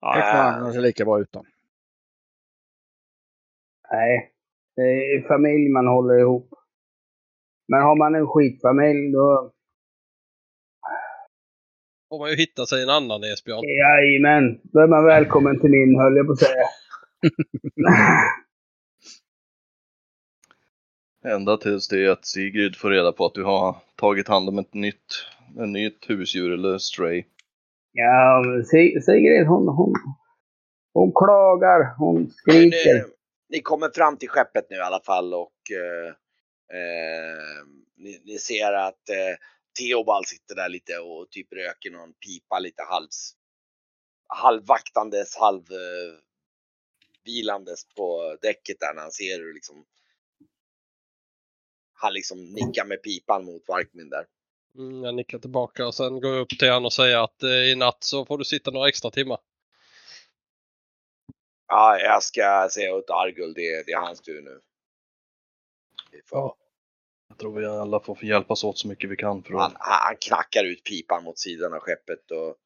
Ja, 0.01 0.13
klarar 0.13 0.73
sig 0.73 0.83
lika 0.83 1.05
bra 1.05 1.21
utan. 1.21 1.47
Nej. 3.93 4.33
Det 4.77 4.83
är 4.83 5.29
familj 5.29 5.69
man 5.69 5.87
håller 5.87 6.19
ihop. 6.21 6.55
Men 7.71 7.83
har 7.83 7.97
man 7.97 8.15
en 8.15 8.27
skitfamilj 8.27 9.13
då... 9.13 9.53
Får 12.09 12.19
man 12.19 12.31
ju 12.31 12.37
hitta 12.37 12.67
sig 12.67 12.83
en 12.83 12.89
annan 12.89 13.25
Esbjörn. 13.25 13.65
Jajamän. 13.65 14.61
Då 14.63 14.81
är 14.81 14.87
man 14.87 15.05
välkommen 15.05 15.61
till 15.61 15.71
min, 15.71 15.99
höll 16.01 16.17
jag 16.17 16.27
på 16.27 16.33
att 16.33 16.39
säga. 16.39 16.65
Ända 21.35 21.57
tills 21.57 21.89
det 21.89 22.05
är 22.07 22.11
att 22.11 22.27
Sigrid 22.27 22.77
får 22.77 22.91
reda 22.91 23.13
på 23.13 23.27
att 23.27 23.35
du 23.35 23.45
har 23.45 23.77
tagit 23.97 24.29
hand 24.29 24.49
om 24.49 24.59
ett 24.59 24.75
nytt, 24.75 25.27
en 25.59 25.73
nytt 25.73 26.11
husdjur 26.11 26.53
eller 26.53 26.79
stray. 26.79 27.25
ja, 27.93 28.43
men 28.47 28.65
Sig- 28.65 29.01
Sigrid 29.03 29.47
hon, 29.47 29.69
hon, 29.69 29.95
hon 30.95 31.13
klagar. 31.13 31.95
Hon 31.99 32.31
skriker. 32.31 32.95
ni, 32.95 33.05
ni 33.49 33.61
kommer 33.63 33.89
fram 33.95 34.17
till 34.17 34.29
skeppet 34.29 34.67
nu 34.71 34.77
i 34.77 34.81
alla 34.81 35.01
fall 35.01 35.35
och 35.35 35.53
eh, 35.73 36.15
eh, 36.73 37.67
ni, 37.97 38.21
ni 38.25 38.39
ser 38.39 38.73
att 38.73 39.09
eh, 39.09 39.37
Theobald 39.79 40.27
sitter 40.27 40.55
där 40.55 40.69
lite 40.69 40.99
och 40.99 41.31
typ 41.31 41.53
röker 41.53 41.91
någon 41.91 42.13
pipa 42.13 42.59
lite 42.59 42.83
hals, 42.83 43.37
halvvaktandes, 44.27 45.37
halv 45.37 45.63
eh, 45.73 46.19
vilandes 47.25 47.85
på 47.85 48.37
däcket 48.43 48.81
där 48.81 48.95
när 48.95 49.03
han 49.03 49.13
ser 49.13 49.39
hur 49.39 49.55
liksom 49.55 49.85
han 51.93 52.13
liksom 52.13 52.45
nickar 52.45 52.85
med 52.85 53.03
pipan 53.03 53.45
mot 53.45 53.69
Varkmin 53.69 54.11
där. 54.11 54.27
Mm, 54.75 55.05
jag 55.05 55.15
nickar 55.15 55.39
tillbaka 55.39 55.87
och 55.87 55.95
sen 55.95 56.21
går 56.21 56.33
jag 56.35 56.41
upp 56.41 56.59
till 56.59 56.69
honom 56.69 56.85
och 56.85 56.93
säger 56.93 57.17
att 57.25 57.43
eh, 57.43 57.51
i 57.51 57.75
natt 57.75 58.05
så 58.05 58.25
får 58.25 58.39
du 58.39 58.45
sitta 58.45 58.71
några 58.71 58.89
extra 58.89 59.11
timmar. 59.11 59.39
Ja, 61.67 61.99
jag 61.99 62.23
ska 62.23 62.69
säga 62.73 62.95
åt 62.95 63.11
Argul, 63.11 63.55
det, 63.55 63.87
det 63.87 63.93
är 63.93 63.99
hans 64.01 64.21
tur 64.21 64.43
nu. 64.43 64.61
Vi 66.11 66.23
får- 66.27 66.39
Ja. 66.39 66.57
Jag 67.31 67.39
tror 67.39 67.61
vi 67.61 67.67
alla 67.67 68.01
får 68.01 68.25
hjälpas 68.25 68.65
åt 68.65 68.79
så 68.79 68.89
mycket 68.89 69.11
vi 69.11 69.17
kan 69.17 69.43
för 69.43 69.55
Han, 69.55 69.63
att... 69.63 69.77
han, 69.79 69.99
han 70.03 70.17
knackar 70.17 70.65
ut 70.65 70.85
pipan 70.85 71.25
mot 71.25 71.39
sidan 71.39 71.75
av 71.75 71.81
skeppet 71.81 72.31
och 72.31 72.57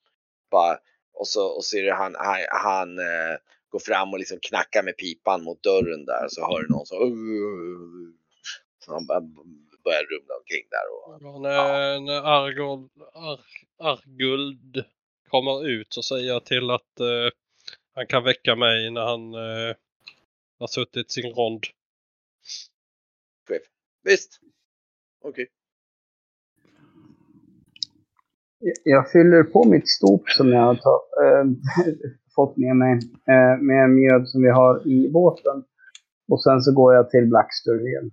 bara 0.50 0.78
och 1.12 1.28
så 1.28 1.46
och 1.46 1.64
ser 1.64 1.82
du 1.82 1.92
han, 1.92 2.14
han, 2.14 2.38
han 2.50 2.98
eh, 2.98 3.36
går 3.68 3.78
fram 3.78 4.12
och 4.12 4.18
liksom 4.18 4.38
knackar 4.42 4.82
med 4.82 4.96
pipan 4.96 5.42
mot 5.42 5.62
dörren 5.62 6.04
där 6.04 6.26
så 6.28 6.40
hör 6.40 6.62
du 6.62 6.68
någon 6.68 6.86
så 6.86 6.94
så 8.84 8.92
han 8.92 9.06
börjar 9.84 10.02
rumla 10.02 10.34
omkring 10.34 10.66
där 10.70 10.86
och 10.92 11.18
Ja, 11.20 11.38
när, 11.38 12.00
när 12.00 12.22
Argold, 12.22 12.90
Ar, 13.14 13.40
Arguld 13.78 14.84
kommer 15.28 15.66
ut 15.66 15.92
så 15.92 16.02
säger 16.02 16.28
jag 16.28 16.44
till 16.44 16.70
att 16.70 17.00
eh, 17.00 17.30
han 17.94 18.06
kan 18.06 18.24
väcka 18.24 18.56
mig 18.56 18.90
när 18.90 19.00
han 19.00 19.34
eh, 19.34 19.76
har 20.58 20.66
suttit 20.66 21.10
sin 21.10 21.34
rond. 21.34 21.64
Visst. 24.04 24.40
Okej. 25.24 25.46
Jag 28.84 29.10
fyller 29.10 29.42
på 29.42 29.64
mitt 29.68 29.88
stop 29.88 30.22
som 30.26 30.48
jag 30.48 30.60
har 30.60 30.74
äh, 31.24 31.46
fått 32.34 32.56
med 32.56 32.76
mig 32.76 32.92
äh, 33.28 33.62
med 33.62 33.90
mjöd 33.90 34.28
som 34.28 34.42
vi 34.42 34.48
har 34.50 34.88
i 34.88 35.10
båten. 35.12 35.64
Och 36.28 36.42
sen 36.42 36.60
så 36.60 36.74
går 36.74 36.94
jag 36.94 37.10
till 37.10 37.26
Blackster 37.28 37.88
igen. 37.88 38.10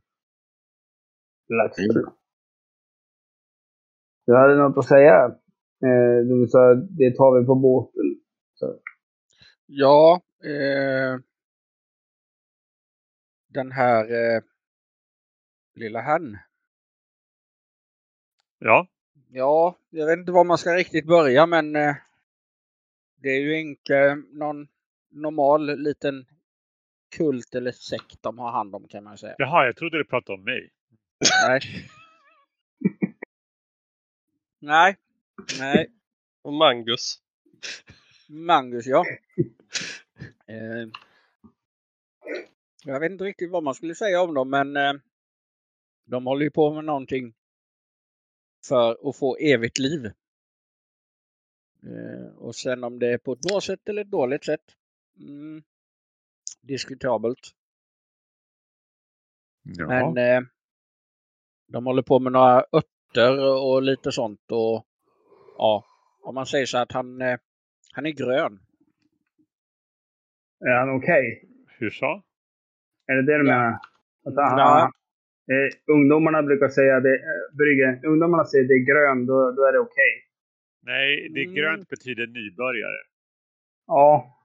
Blackster. 1.47 2.03
Du 4.25 4.35
hade 4.35 4.55
något 4.55 4.77
att 4.77 4.87
säga? 4.87 5.25
Eh, 5.85 6.17
du 6.29 6.47
sa 6.47 6.75
det 6.75 7.15
tar 7.17 7.39
vi 7.39 7.45
på 7.45 7.55
båten. 7.55 8.05
Så. 8.53 8.79
Ja, 9.65 10.21
eh, 10.43 11.19
den 13.47 13.71
här 13.71 14.03
eh, 14.03 14.41
lilla 15.75 16.01
herrn. 16.01 16.37
Ja, 18.63 18.87
Ja, 19.31 19.77
jag 19.89 20.05
vet 20.05 20.19
inte 20.19 20.31
var 20.31 20.43
man 20.43 20.57
ska 20.57 20.75
riktigt 20.75 21.05
börja 21.05 21.45
men 21.45 21.75
eh, 21.75 21.95
det 23.15 23.29
är 23.29 23.39
ju 23.39 23.59
inte 23.59 24.15
någon 24.15 24.67
normal 25.09 25.79
liten 25.79 26.25
kult 27.17 27.55
eller 27.55 27.71
sekt 27.71 28.23
de 28.23 28.39
har 28.39 28.51
hand 28.51 28.75
om 28.75 28.87
kan 28.87 29.03
man 29.03 29.17
säga. 29.17 29.35
jaha, 29.37 29.65
jag 29.65 29.75
trodde 29.75 29.97
du 29.97 30.05
pratade 30.05 30.37
om 30.37 30.43
mig. 30.43 30.69
Nej. 31.47 31.59
Nej. 34.59 34.97
Nej. 35.59 35.91
Och 36.41 36.53
Mangus. 36.53 37.21
Mangus 38.29 38.85
ja. 38.87 39.05
Eh, 40.47 40.87
jag 42.83 42.99
vet 42.99 43.11
inte 43.11 43.23
riktigt 43.23 43.51
vad 43.51 43.63
man 43.63 43.75
skulle 43.75 43.95
säga 43.95 44.21
om 44.21 44.33
dem 44.33 44.49
men 44.49 44.77
eh, 44.77 44.93
de 46.05 46.25
håller 46.25 46.43
ju 46.43 46.51
på 46.51 46.73
med 46.73 46.85
någonting 46.85 47.33
för 48.67 49.09
att 49.09 49.17
få 49.17 49.35
evigt 49.37 49.79
liv. 49.79 50.05
Eh, 51.83 52.35
och 52.37 52.55
sen 52.55 52.83
om 52.83 52.99
det 52.99 53.07
är 53.13 53.17
på 53.17 53.33
ett 53.33 53.41
bra 53.41 53.61
sätt 53.61 53.89
eller 53.89 54.01
ett 54.01 54.11
dåligt 54.11 54.45
sätt. 54.45 54.61
Mm, 55.19 55.63
diskutabelt. 56.61 57.39
Ja. 59.63 59.87
Men 59.87 60.17
eh, 60.17 60.41
de 61.67 61.85
håller 61.85 62.01
på 62.01 62.19
med 62.19 62.31
några 62.31 62.65
örter 62.71 63.39
och 63.63 63.81
lite 63.81 64.11
sånt 64.11 64.51
och 64.51 64.85
ja, 65.57 65.85
om 66.23 66.35
man 66.35 66.45
säger 66.45 66.65
så 66.65 66.77
att 66.77 66.91
han, 66.91 67.21
eh, 67.21 67.39
han 67.93 68.05
är 68.05 68.11
grön. 68.11 68.59
Är 70.59 70.79
han 70.79 70.89
okej? 70.97 71.49
Hur 71.67 71.89
så? 71.89 72.23
Är 73.07 73.13
det 73.15 73.21
det 73.21 73.37
du 73.43 73.47
Ja. 73.49 73.55
menar? 73.57 73.79
Att 74.25 74.35
han, 74.35 74.59
Ja. 74.59 74.91
Eh, 75.51 75.71
ungdomarna 75.95 76.43
brukar 76.43 76.69
säga 76.69 76.99
det, 76.99 77.15
eh, 77.15 77.55
Brygge, 77.57 77.99
ungdomarna 78.07 78.45
säger 78.45 78.63
det 78.65 78.73
är 78.73 78.85
grön, 78.85 79.25
då, 79.25 79.51
då 79.51 79.63
är 79.65 79.71
det 79.73 79.79
okej. 79.79 80.13
Nej, 80.83 81.29
det 81.29 81.41
Mm. 81.43 81.55
grönt 81.55 81.89
betyder 81.89 82.27
nybörjare. 82.27 82.97
Ja. 83.87 84.37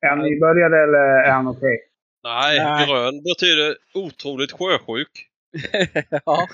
Är 0.00 0.08
han 0.08 0.18
nybörjare 0.18 0.82
eller 0.82 0.98
är 1.24 1.30
han 1.30 1.46
okej? 1.48 1.78
Nej, 2.22 2.58
Nej. 2.58 2.86
grön 2.86 3.22
betyder 3.22 3.76
otroligt 3.94 4.52
sjösjuk. 4.52 5.28
ja. 6.24 6.48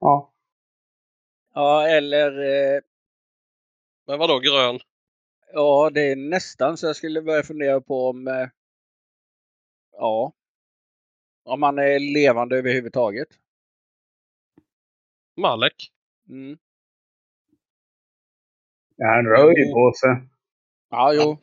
Ja. 0.00 0.32
ja, 1.54 1.88
eller 1.88 2.30
eh, 2.30 2.80
Men 4.06 4.18
vadå 4.18 4.38
grön? 4.38 4.80
ja, 5.52 5.90
det 5.94 6.00
är 6.12 6.16
nästan 6.16 6.76
så 6.76 6.86
jag 6.86 6.96
skulle 6.96 7.22
börja 7.22 7.42
fundera 7.42 7.80
på 7.80 8.08
om 8.08 8.28
eh, 8.28 8.48
ja, 9.92 10.32
om 11.46 11.62
han 11.62 11.78
är 11.78 11.98
levande 11.98 12.56
överhuvudtaget. 12.58 13.28
Malek? 15.36 15.92
Mm. 16.28 16.58
ja 18.96 19.06
han 19.06 19.26
rör 19.26 19.58
ju 19.58 19.72
på 19.72 19.92
sig. 20.00 20.28
Ja, 20.90 21.12
jo. 21.14 21.38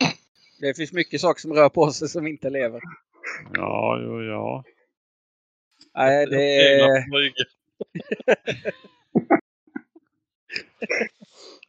Det 0.60 0.74
finns 0.74 0.93
mycket 0.93 1.22
saker 1.22 1.41
som 1.41 1.54
rör 1.54 1.70
på 1.70 1.91
sig 1.91 2.10
som 2.10 2.28
inte 2.28 2.49
lever. 2.49 2.82
Ja, 3.54 3.99
jo, 4.01 4.24
ja. 4.24 4.64
Nej, 5.93 6.26
det. 6.26 7.06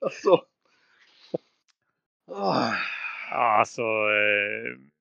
Alltså. 0.01 0.45
Ah. 2.27 2.75
Alltså. 3.31 3.83
Eh, 3.83 4.94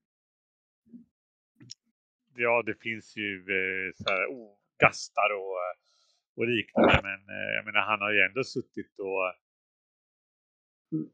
ja, 2.36 2.64
det 2.66 2.76
finns 2.82 3.18
ju 3.18 3.36
eh, 3.38 3.92
så 3.96 4.10
här, 4.14 4.26
oh, 4.28 4.52
gastar 4.80 5.30
och, 5.34 5.58
eh, 5.64 5.76
och 6.38 6.48
liknande. 6.48 7.00
Men 7.04 7.20
eh, 7.36 7.52
jag 7.56 7.66
menar, 7.66 7.82
han 7.82 8.02
har 8.02 8.12
ju 8.12 8.20
ändå 8.20 8.44
suttit 8.44 9.00
och 9.00 9.34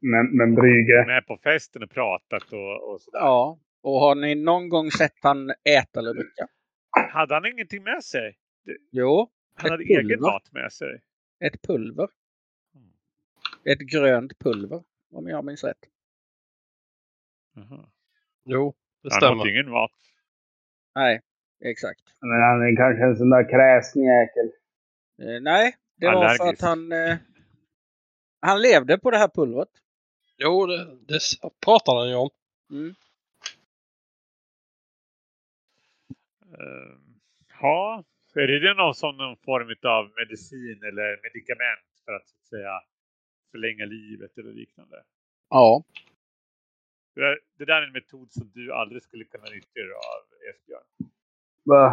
Men, 0.00 0.36
men 0.36 0.54
Brygge. 0.54 1.04
med 1.06 1.26
på 1.26 1.36
festen 1.36 1.82
och 1.82 1.90
pratat 1.90 2.52
och, 2.52 2.90
och 2.92 3.00
sådär. 3.02 3.18
Ja. 3.18 3.58
Och 3.82 4.00
har 4.00 4.14
ni 4.14 4.34
någon 4.34 4.68
gång 4.68 4.90
sett 4.90 5.14
han 5.22 5.50
äta 5.64 6.00
eller 6.00 6.14
dricka? 6.14 6.48
Hade 7.12 7.34
han 7.34 7.46
ingenting 7.46 7.82
med 7.82 8.04
sig? 8.04 8.38
Jo, 8.92 9.30
Han 9.54 9.70
hade 9.70 9.84
egen 9.84 10.02
pulver. 10.08 10.20
mat 10.32 10.52
med 10.52 10.72
sig. 10.72 11.00
ett 11.44 11.62
pulver. 11.62 12.08
Mm. 12.74 12.90
Ett 13.64 13.78
grönt 13.80 14.38
pulver, 14.38 14.82
om 15.10 15.28
jag 15.28 15.44
minns 15.44 15.64
rätt. 15.64 15.78
Jaha. 17.54 17.88
Jo, 18.44 18.74
det 19.02 19.08
Han 19.12 19.16
åt 19.16 19.22
stämmer. 19.40 19.48
ingen 19.50 19.70
mat. 19.70 19.90
Nej, 20.94 21.20
exakt. 21.64 22.00
Men 22.20 22.42
han 22.42 22.62
är 22.62 22.76
kanske 22.76 23.04
en 23.04 23.16
sån 23.16 23.30
där 23.30 23.50
kräsen 23.50 24.02
jäkel. 24.02 24.46
Eh, 25.22 25.40
nej, 25.42 25.76
det 25.96 26.06
var 26.06 26.12
för 26.12 26.34
att 26.34 26.40
Allergisk. 26.40 26.62
han... 26.62 26.92
Eh, 26.92 27.16
han 28.40 28.62
levde 28.62 28.98
på 28.98 29.10
det 29.10 29.18
här 29.18 29.28
pulvret. 29.28 29.68
Jo, 30.36 30.66
det, 30.66 30.96
det 31.08 31.20
pratar 31.64 31.96
han 31.96 32.08
ju 32.08 32.14
om. 32.14 32.30
Mm. 32.70 32.94
Uh, 36.60 36.98
ja, 37.60 38.04
är 38.34 38.46
det 38.46 38.74
någon 38.74 38.94
sån 38.94 39.16
någon 39.16 39.36
form 39.36 39.74
av 39.82 40.12
medicin 40.16 40.82
eller 40.82 41.20
medicament 41.22 41.86
för 42.04 42.12
att, 42.12 42.28
så 42.28 42.36
att 42.36 42.46
säga 42.46 42.80
förlänga 43.50 43.84
livet 43.84 44.38
eller 44.38 44.52
liknande? 44.52 45.02
Ja. 45.50 45.84
Det 47.14 47.64
där, 47.70 47.82
är 47.82 47.86
en 47.86 47.92
metod 47.92 48.28
som 48.38 48.46
du 48.54 48.72
aldrig 48.80 49.02
skulle 49.02 49.24
kunna 49.24 49.48
nyttja 49.54 49.80
av, 50.12 50.22
Esbjörn. 50.50 50.88
Va? 51.70 51.84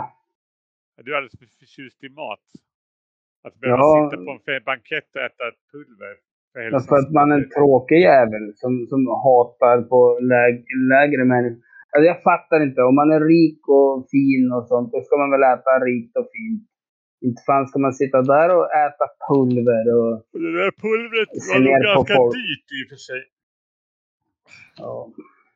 Du 1.03 1.07
är 1.11 1.15
alldeles 1.18 1.39
för 1.39 1.49
förtjust 1.61 2.03
i 2.03 2.09
mat. 2.09 2.45
Att 3.45 3.55
behöva 3.61 3.80
Ja. 3.82 4.09
sitta 4.11 4.24
på 4.26 4.32
en 4.32 4.63
bankett 4.72 5.09
och 5.15 5.22
äta 5.30 5.45
pulver. 5.72 6.13
För 6.53 6.59
Ja, 6.74 6.80
för 6.89 6.97
att 7.03 7.11
man 7.20 7.28
är 7.32 7.38
en 7.43 7.49
tråkig 7.57 7.99
jävel 8.11 8.45
som, 8.61 8.72
som 8.91 8.99
hatar 9.26 9.78
på 9.91 9.99
läg, 10.34 10.55
lägre 10.93 11.24
människor. 11.34 11.61
Alltså 11.91 12.05
jag 12.11 12.20
fattar 12.30 12.59
inte. 12.68 12.80
Om 12.89 12.95
man 13.01 13.09
är 13.18 13.22
rik 13.36 13.61
och 13.80 13.93
fin 14.13 14.45
och 14.55 14.65
sånt, 14.72 14.88
då 14.93 14.97
ska 15.05 15.13
man 15.24 15.32
väl 15.36 15.45
äta 15.53 15.72
rikt 15.89 16.13
och 16.22 16.28
fint. 16.36 16.63
Inte 17.28 17.41
fan 17.47 17.68
ska 17.70 17.78
man 17.86 17.93
sitta 18.01 18.18
där 18.34 18.49
och 18.57 18.68
äta 18.86 19.05
pulver 19.28 19.86
och... 19.99 20.13
Det 20.45 20.53
där 20.61 20.72
pulvret 20.86 21.30
var 21.49 21.59
nog 21.65 21.78
ganska 21.89 22.15
folk. 22.20 22.34
dyrt 22.38 22.68
i 22.78 22.80
och 22.84 22.89
för 22.91 23.01
sig. 23.09 23.22
Ja. 24.78 25.11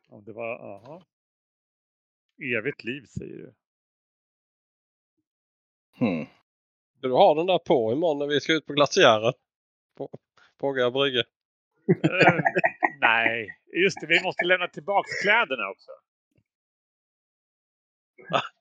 Om 0.09 0.23
det 0.23 0.33
var, 0.33 0.75
aha. 0.75 1.05
Evigt 2.57 2.83
liv 2.83 3.05
säger 3.05 3.37
du. 3.37 3.53
Hmm. 5.99 6.25
Du 7.01 7.11
ha 7.11 7.35
den 7.35 7.45
där 7.45 7.59
på 7.59 7.91
imorgon 7.91 8.19
när 8.19 8.27
vi 8.27 8.39
ska 8.41 8.53
ut 8.53 8.65
på 8.65 8.73
glaciären? 8.73 9.33
På, 9.97 10.09
på 10.57 10.73
Brygge. 10.91 11.23
Eh, 12.03 12.33
Nej, 13.01 13.47
just 13.73 14.01
det. 14.01 14.07
Vi 14.07 14.23
måste 14.23 14.45
lämna 14.45 14.67
tillbaka 14.67 15.07
kläderna 15.23 15.69
också. 15.69 15.91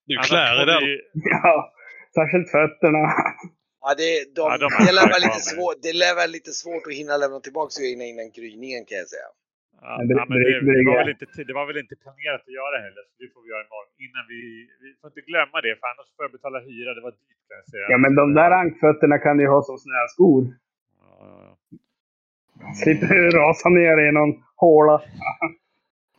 Du 0.04 0.18
klär 0.18 0.62
i 0.62 0.66
den. 0.66 0.84
vi- 0.84 1.02
Ja, 1.30 1.72
särskilt 2.14 2.50
fötterna. 2.50 2.98
Ja, 3.80 3.94
det, 3.94 4.34
de, 4.34 4.40
Ja, 4.40 4.58
de 4.58 4.68
det, 4.86 4.92
lär 4.92 5.08
lite 5.20 5.28
med. 5.28 5.42
svårt, 5.42 5.82
det 5.82 5.92
lär 5.92 6.14
vara 6.14 6.26
lite 6.26 6.50
svårt 6.52 6.86
att 6.86 6.94
hinna 6.94 7.16
lämna 7.16 7.40
tillbaka 7.40 7.80
grejerna 7.82 8.04
innan 8.04 8.30
gryningen 8.30 8.84
kan 8.84 8.98
jag 8.98 9.08
säga. 9.08 9.28
Ja, 9.82 9.92
Men 9.98 10.08
det- 10.08 10.14
ja, 10.20 10.24
men 10.28 10.38
det, 10.38 10.50
det- 10.66 10.74
det, 10.78 10.84
var 10.90 10.96
väl 11.02 11.08
inte, 11.14 11.26
det 11.48 11.54
var 11.60 11.66
väl 11.70 11.78
inte 11.84 11.96
planerat 12.04 12.42
att 12.48 12.54
göra 12.60 12.76
heller. 12.86 13.02
Så 13.10 13.14
det 13.22 13.28
får 13.34 13.40
vi 13.44 13.48
göra 13.54 13.64
imorgon. 13.68 13.90
Innan 14.06 14.24
vi, 14.32 14.40
vi 14.82 14.88
får 15.00 15.06
inte 15.12 15.20
glömma 15.30 15.56
det, 15.66 15.72
för 15.80 15.86
annars 15.92 16.08
får 16.14 16.22
jag 16.26 16.32
betala 16.38 16.58
hyra. 16.68 16.90
Det 16.96 17.02
var 17.08 17.10
dyrt 17.20 17.40
kan 17.48 17.56
jag 17.62 17.68
säga. 17.74 17.86
Ja, 17.92 17.98
men 18.04 18.12
de 18.20 18.26
där 18.40 18.50
ankfötterna 18.62 19.16
kan 19.24 19.36
du 19.36 19.42
ju 19.44 19.50
ha 19.56 19.60
som 19.68 19.78
snöskor. 19.86 20.42
Ja, 21.00 21.12
ja, 21.20 21.38
ja. 21.46 21.78
Slipper 22.82 23.14
du 23.14 23.30
rasa 23.30 23.68
ner 23.68 23.96
i 24.08 24.12
någon 24.18 24.32
håla. 24.56 24.96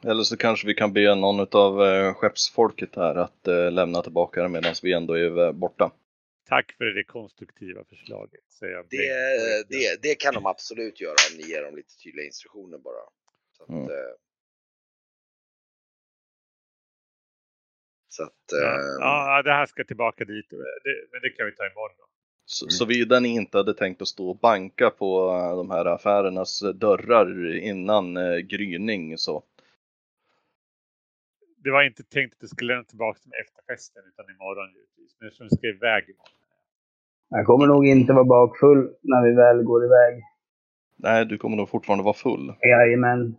Eller 0.10 0.24
så 0.24 0.38
kanske 0.38 0.68
vi 0.68 0.74
kan 0.74 0.94
be 0.94 1.16
någon 1.16 1.40
av 1.66 1.74
eh, 1.88 2.14
skeppsfolket 2.14 2.96
här 2.96 3.16
att 3.16 3.48
eh, 3.48 3.72
lämna 3.72 4.02
tillbaka 4.02 4.42
det 4.44 4.50
medan 4.50 4.74
vi 4.84 4.94
ändå 4.94 5.14
är 5.14 5.46
eh, 5.46 5.52
borta. 5.52 5.92
Tack 6.50 6.72
för 6.78 6.86
det 6.86 7.04
konstruktiva 7.04 7.82
förslaget. 7.90 8.42
Säger 8.60 8.74
jag 8.74 8.86
Det, 8.90 8.98
det, 9.70 10.02
det 10.10 10.16
kan 10.16 10.34
de 10.34 10.46
absolut 10.46 11.02
göra 11.02 11.16
om 11.32 11.38
ni 11.38 11.44
ger 11.52 11.64
dem 11.64 11.76
lite 11.76 11.94
tydliga 12.04 12.26
instruktioner 12.26 12.78
bara. 12.78 13.04
Så 13.62 13.64
att, 13.64 13.70
Mm. 13.70 13.84
eh, 13.84 14.14
så 18.08 18.24
att 18.24 18.32
Ja, 18.52 18.58
eh, 18.76 18.98
ja, 19.00 19.42
det 19.42 19.52
här 19.52 19.66
ska 19.66 19.84
tillbaka 19.84 20.26
dit. 20.26 20.50
Det, 20.50 20.58
men 21.12 21.22
det 21.22 21.30
kan 21.30 21.46
vi 21.46 21.52
ta 21.56 21.66
imorgon 21.66 21.96
då. 21.98 22.06
Så, 22.46 22.70
Såvida 22.70 23.20
ni 23.20 23.30
inte 23.30 23.58
hade 23.58 23.74
tänkt 23.74 24.02
att 24.02 24.08
stå 24.08 24.30
och 24.30 24.40
banka 24.40 24.90
på 24.90 25.30
eh, 25.30 25.58
de 25.58 25.70
här 25.72 25.86
affärernas 25.86 26.60
dörrar 26.76 27.56
innan 27.56 28.18
eh, 28.18 28.38
gryning 28.38 29.18
så 29.18 29.44
Det 31.64 31.72
var 31.72 31.84
inte 31.84 32.04
tänkt 32.04 32.34
att 32.34 32.40
det 32.40 32.48
skulle 32.48 32.74
lämna 32.74 32.84
tillbaka 32.84 33.20
till 33.20 33.32
efterfesten 33.46 34.04
utan 34.08 34.26
imorgon 34.36 34.74
givetvis. 34.74 35.16
Men 35.20 35.28
eftersom 35.28 35.48
vi 35.52 35.58
ska 35.58 35.68
iväg 35.68 36.04
imorgon. 36.10 36.38
Jag 37.30 37.46
kommer 37.46 37.68
nog 37.68 37.88
inte 37.88 38.14
vara 38.14 38.24
bakfull 38.24 38.96
när 39.02 39.24
vi 39.30 39.36
väl 39.36 39.64
går 39.64 39.86
iväg. 39.86 40.24
nej, 40.96 41.26
du 41.26 41.38
kommer 41.38 41.58
nog 41.58 41.70
fortfarande 41.70 42.04
vara 42.04 42.14
full. 42.14 42.54
Jajamän. 42.62 43.36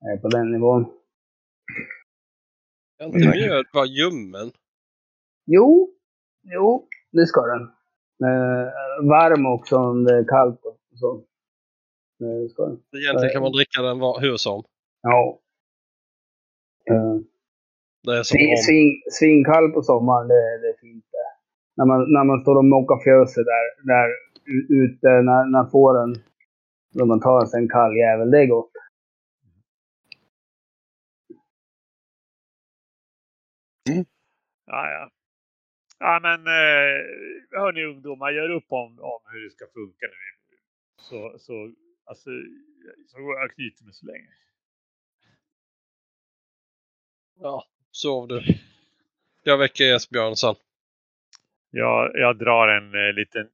Jag 0.00 0.12
är 0.12 0.16
på 0.16 0.28
den 0.28 0.52
nivån. 0.52 0.84
Kan 2.98 3.06
inte 3.06 3.18
mjöd 3.30 3.66
vara 3.72 3.86
ljummen? 3.86 4.50
Jo, 5.46 5.88
jo, 6.42 6.88
det 7.12 7.26
ska 7.26 7.40
den. 7.40 7.62
Eh, 8.28 8.66
varm 9.08 9.46
också 9.46 9.76
om 9.76 10.04
det 10.04 10.14
är 10.18 10.24
kallt 10.24 10.64
och 10.64 10.78
så. 10.94 11.24
Det 12.18 12.48
ska 12.48 12.66
den. 12.66 12.82
Egentligen 13.02 13.32
kan 13.32 13.42
man 13.42 13.52
dricka 13.52 13.82
den 13.82 13.98
var, 13.98 14.20
hur 14.20 14.36
som. 14.36 14.62
Ja. 15.02 15.40
Eh, 16.90 17.16
Det 18.06 18.12
är 18.18 18.22
som 18.22 18.34
svin, 18.38 18.56
svin, 18.56 19.02
svinkall 19.18 19.72
på 19.72 19.82
sommaren, 19.82 20.28
det, 20.28 20.58
det 20.62 20.68
är 20.68 20.78
fint 20.80 21.04
det. 21.12 21.28
När 21.76 21.86
man, 21.86 22.00
när 22.12 22.24
man 22.24 22.40
står 22.40 22.56
och 22.56 22.64
mockar 22.64 23.04
fjöset 23.04 23.44
där, 23.52 23.66
där 23.92 24.08
ute, 24.82 25.08
när, 25.08 25.44
när 25.52 25.70
fåren, 25.70 26.14
då 26.94 27.06
man 27.06 27.20
tar 27.20 27.46
sig 27.46 27.60
en 27.60 27.68
kall 27.68 27.96
jävel, 27.96 28.30
det 28.30 28.38
är 28.42 28.46
gott. 28.46 28.69
Ja, 34.66 34.90
ja. 34.90 35.10
Ja, 35.98 36.20
men 36.22 36.46
eh, 36.46 37.60
hörni 37.60 37.84
ungdomar, 37.84 38.30
gör 38.30 38.50
upp 38.50 38.72
om, 38.72 39.00
om 39.00 39.20
hur 39.32 39.44
det 39.44 39.50
ska 39.50 39.66
funka 39.74 40.06
nu. 40.06 40.56
Så, 40.96 41.38
så, 41.38 41.74
alltså, 42.04 42.30
så 43.06 43.18
jag 43.18 43.50
knyter 43.54 43.84
mig 43.84 43.94
så 43.94 44.06
länge. 44.06 44.28
Ja, 47.40 47.64
sov 47.90 48.28
du. 48.28 48.42
Jag 49.42 49.58
väcker 49.58 49.94
Esbjörn 49.94 50.36
sen. 50.36 50.54
Jag, 51.70 52.10
jag 52.14 52.38
drar 52.38 52.68
en 52.68 52.94
eh, 52.94 53.12
liten 53.12 53.48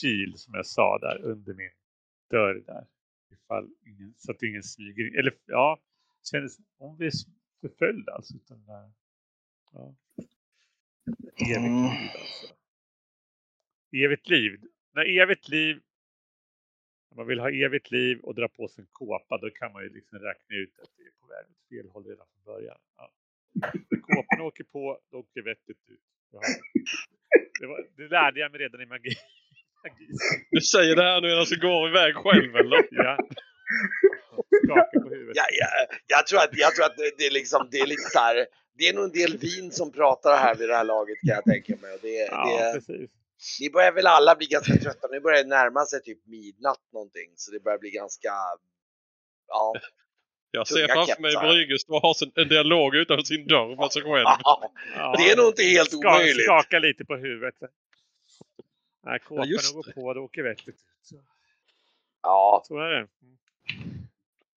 kil 0.00 0.34
som 0.36 0.54
jag 0.54 0.66
sa 0.66 0.98
där 0.98 1.22
under 1.22 1.54
min 1.54 1.70
dörr 2.30 2.54
där. 2.66 2.86
Ifall 3.32 3.68
ingen, 3.86 4.14
så 4.16 4.32
att 4.32 4.42
ingen 4.42 4.62
smyger 4.62 5.06
in. 5.08 5.18
Eller 5.18 5.34
ja, 5.46 5.78
kändes 6.30 6.58
om 6.78 6.96
vi 6.98 7.06
är 7.06 7.12
förföljda 7.60 8.12
alltså. 8.12 8.34
Utan, 8.36 8.58
eh, 8.58 8.90
ja. 9.72 9.94
Evigt 11.36 11.56
Mm. 11.56 11.82
liv 11.82 12.10
alltså. 12.14 12.54
Evigt 13.92 14.28
liv. 14.28 14.60
När 14.94 15.22
evigt 15.22 15.48
liv 15.48 15.80
om 17.10 17.16
man 17.16 17.26
vill 17.26 17.40
ha 17.40 17.50
evigt 17.50 17.90
liv 17.90 18.20
och 18.20 18.34
dra 18.34 18.48
på 18.48 18.68
sig 18.68 18.82
en 18.82 18.88
kåpa 18.92 19.38
då 19.38 19.50
kan 19.50 19.72
man 19.72 19.82
ju 19.82 19.88
liksom 19.88 20.18
räkna 20.18 20.56
ut 20.56 20.78
att 20.82 20.90
det 20.96 21.02
är 21.02 21.10
på 21.20 21.26
väg 21.26 21.44
åt 21.50 21.68
fel 21.68 21.90
håll 21.92 22.04
redan 22.04 22.26
från 22.32 22.54
början. 22.54 22.78
Ja. 22.96 23.12
När 23.90 24.00
kåpan 24.00 24.40
åker 24.40 24.64
på, 24.64 25.00
då 25.10 25.18
åker 25.18 25.42
vettet 25.42 25.76
ut. 25.88 26.00
Ja. 26.32 26.40
Det, 27.60 27.66
var, 27.66 27.86
det 27.96 28.08
lärde 28.08 28.40
jag 28.40 28.50
mig 28.52 28.60
redan 28.60 28.80
i 28.80 28.86
magi. 28.86 29.10
magi. 29.82 30.06
Du 30.50 30.60
säger 30.60 30.96
det 30.96 31.02
här 31.02 31.20
nu 31.20 31.28
medan 31.28 31.46
du 31.50 31.60
går 31.60 31.88
iväg 31.88 32.14
själv 32.14 32.56
eller? 32.56 32.88
Ja. 32.90 33.18
Skakar 34.64 35.00
på 35.00 35.08
huvudet. 35.08 35.36
Ja, 35.36 35.46
ja, 35.60 35.96
jag 36.06 36.26
tror 36.26 36.38
att, 36.38 36.50
jag 36.52 36.74
tror 36.74 36.84
att 36.86 36.96
det, 36.96 37.10
det, 37.18 37.26
är 37.26 37.30
liksom, 37.30 37.68
det 37.70 37.78
är 37.78 37.86
lite 37.86 38.02
så 38.02 38.18
här, 38.18 38.46
det 38.80 38.88
är 38.88 38.94
nog 38.94 39.04
en 39.04 39.12
del 39.12 39.38
vin 39.38 39.72
som 39.72 39.92
pratar 39.92 40.36
här 40.36 40.54
vid 40.54 40.68
det 40.68 40.74
här 40.76 40.84
laget 40.84 41.18
kan 41.20 41.34
jag 41.34 41.44
tänka 41.44 41.76
mig. 41.82 41.94
Och 41.94 41.98
det, 42.02 42.28
Ja, 42.30 42.72
det, 42.72 42.72
precis. 42.72 43.10
ni 43.60 43.70
börjar 43.70 43.92
väl 43.92 44.06
alla 44.06 44.34
bli 44.36 44.46
ganska 44.46 44.76
trötta, 44.76 45.08
nu 45.10 45.20
börjar 45.20 45.42
det 45.42 45.48
närma 45.48 45.84
sig 45.84 46.02
typ 46.02 46.26
midnatt 46.26 46.82
någonting. 46.92 47.32
Så 47.36 47.50
det 47.52 47.60
börjar 47.60 47.78
bli 47.78 47.90
ganska, 47.90 48.28
ja. 49.48 49.74
Jag 50.50 50.68
ser 50.68 50.88
framför 50.88 51.22
mig. 51.22 51.36
Brygge 51.36 51.78
stå 51.78 51.94
och 51.96 52.02
ha 52.02 52.14
en 52.34 52.48
dialog 52.48 52.94
utanför 52.96 53.24
sin 53.24 53.46
dörr 53.46 53.76
med 53.76 53.92
sig 53.92 54.02
själv. 54.02 54.24
Ja. 54.44 55.14
Det 55.18 55.30
är 55.30 55.36
nog 55.36 55.46
inte 55.48 55.62
helt 55.62 55.88
Ska, 55.90 55.98
omöjligt. 55.98 56.44
skaka 56.44 56.78
lite 56.78 57.04
på 57.04 57.16
huvudet. 57.16 57.54
När 59.04 59.18
kåpan 59.18 59.48
just 59.48 59.74
går 59.74 59.92
på, 59.94 60.14
då 60.14 60.20
åker 60.20 60.42
vettet 60.42 60.68
ut. 60.68 60.76
Ja, 62.22 62.62
så 62.66 62.78
är 62.78 62.90
det. 62.90 63.08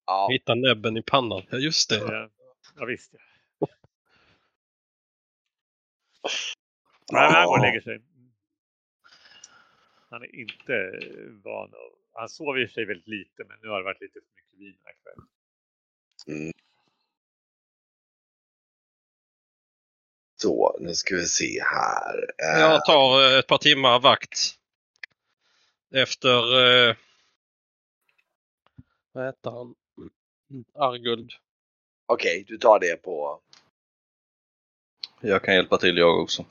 ja. 0.05 0.27
Hitta 0.31 0.55
näbben 0.55 0.97
i 0.97 1.01
pannan. 1.01 1.41
Ja 1.49 1.57
just 1.57 1.89
det. 1.89 1.95
Ja, 1.97 2.29
ja 2.75 2.85
visst. 2.85 3.13
Ja. 3.13 3.19
Nej, 7.11 7.21
men 7.21 7.31
han 7.31 7.45
går 7.45 7.57
och 7.57 7.63
lägger 7.63 7.81
sig. 7.81 8.01
Han 10.09 10.23
är 10.23 10.35
inte 10.35 10.99
van 11.43 11.67
att... 11.67 11.99
Han 12.15 12.29
sover 12.29 12.59
i 12.63 12.67
sig 12.67 12.85
väldigt 12.85 13.07
lite, 13.07 13.43
men 13.47 13.57
nu 13.61 13.67
har 13.67 13.77
det 13.77 13.83
varit 13.83 14.01
lite 14.01 14.13
för 14.13 14.27
mycket 14.35 14.59
vin 14.59 14.77
här 14.83 14.93
kvällen. 15.03 15.27
Mm. 16.27 16.53
Så, 20.35 20.77
nu 20.79 20.93
ska 20.93 21.15
vi 21.15 21.25
se 21.25 21.63
här. 21.63 22.33
Eh, 22.37 22.59
Jag 22.59 22.85
tar 22.85 23.33
eh, 23.33 23.39
ett 23.39 23.47
par 23.47 23.57
timmar 23.57 23.99
vakt. 23.99 24.59
Efter... 25.93 26.65
Eh, 26.89 26.95
vad 29.11 29.25
heter 29.25 29.51
han? 29.51 29.75
Arguld. 30.73 31.31
Okej, 32.05 32.43
du 32.47 32.57
tar 32.57 32.79
det 32.79 32.95
på... 32.95 33.41
Jag 35.25 35.43
kan 35.43 35.55
hjälpa 35.55 35.77
till 35.77 35.97
jag 35.97 36.21
också. 36.21 36.45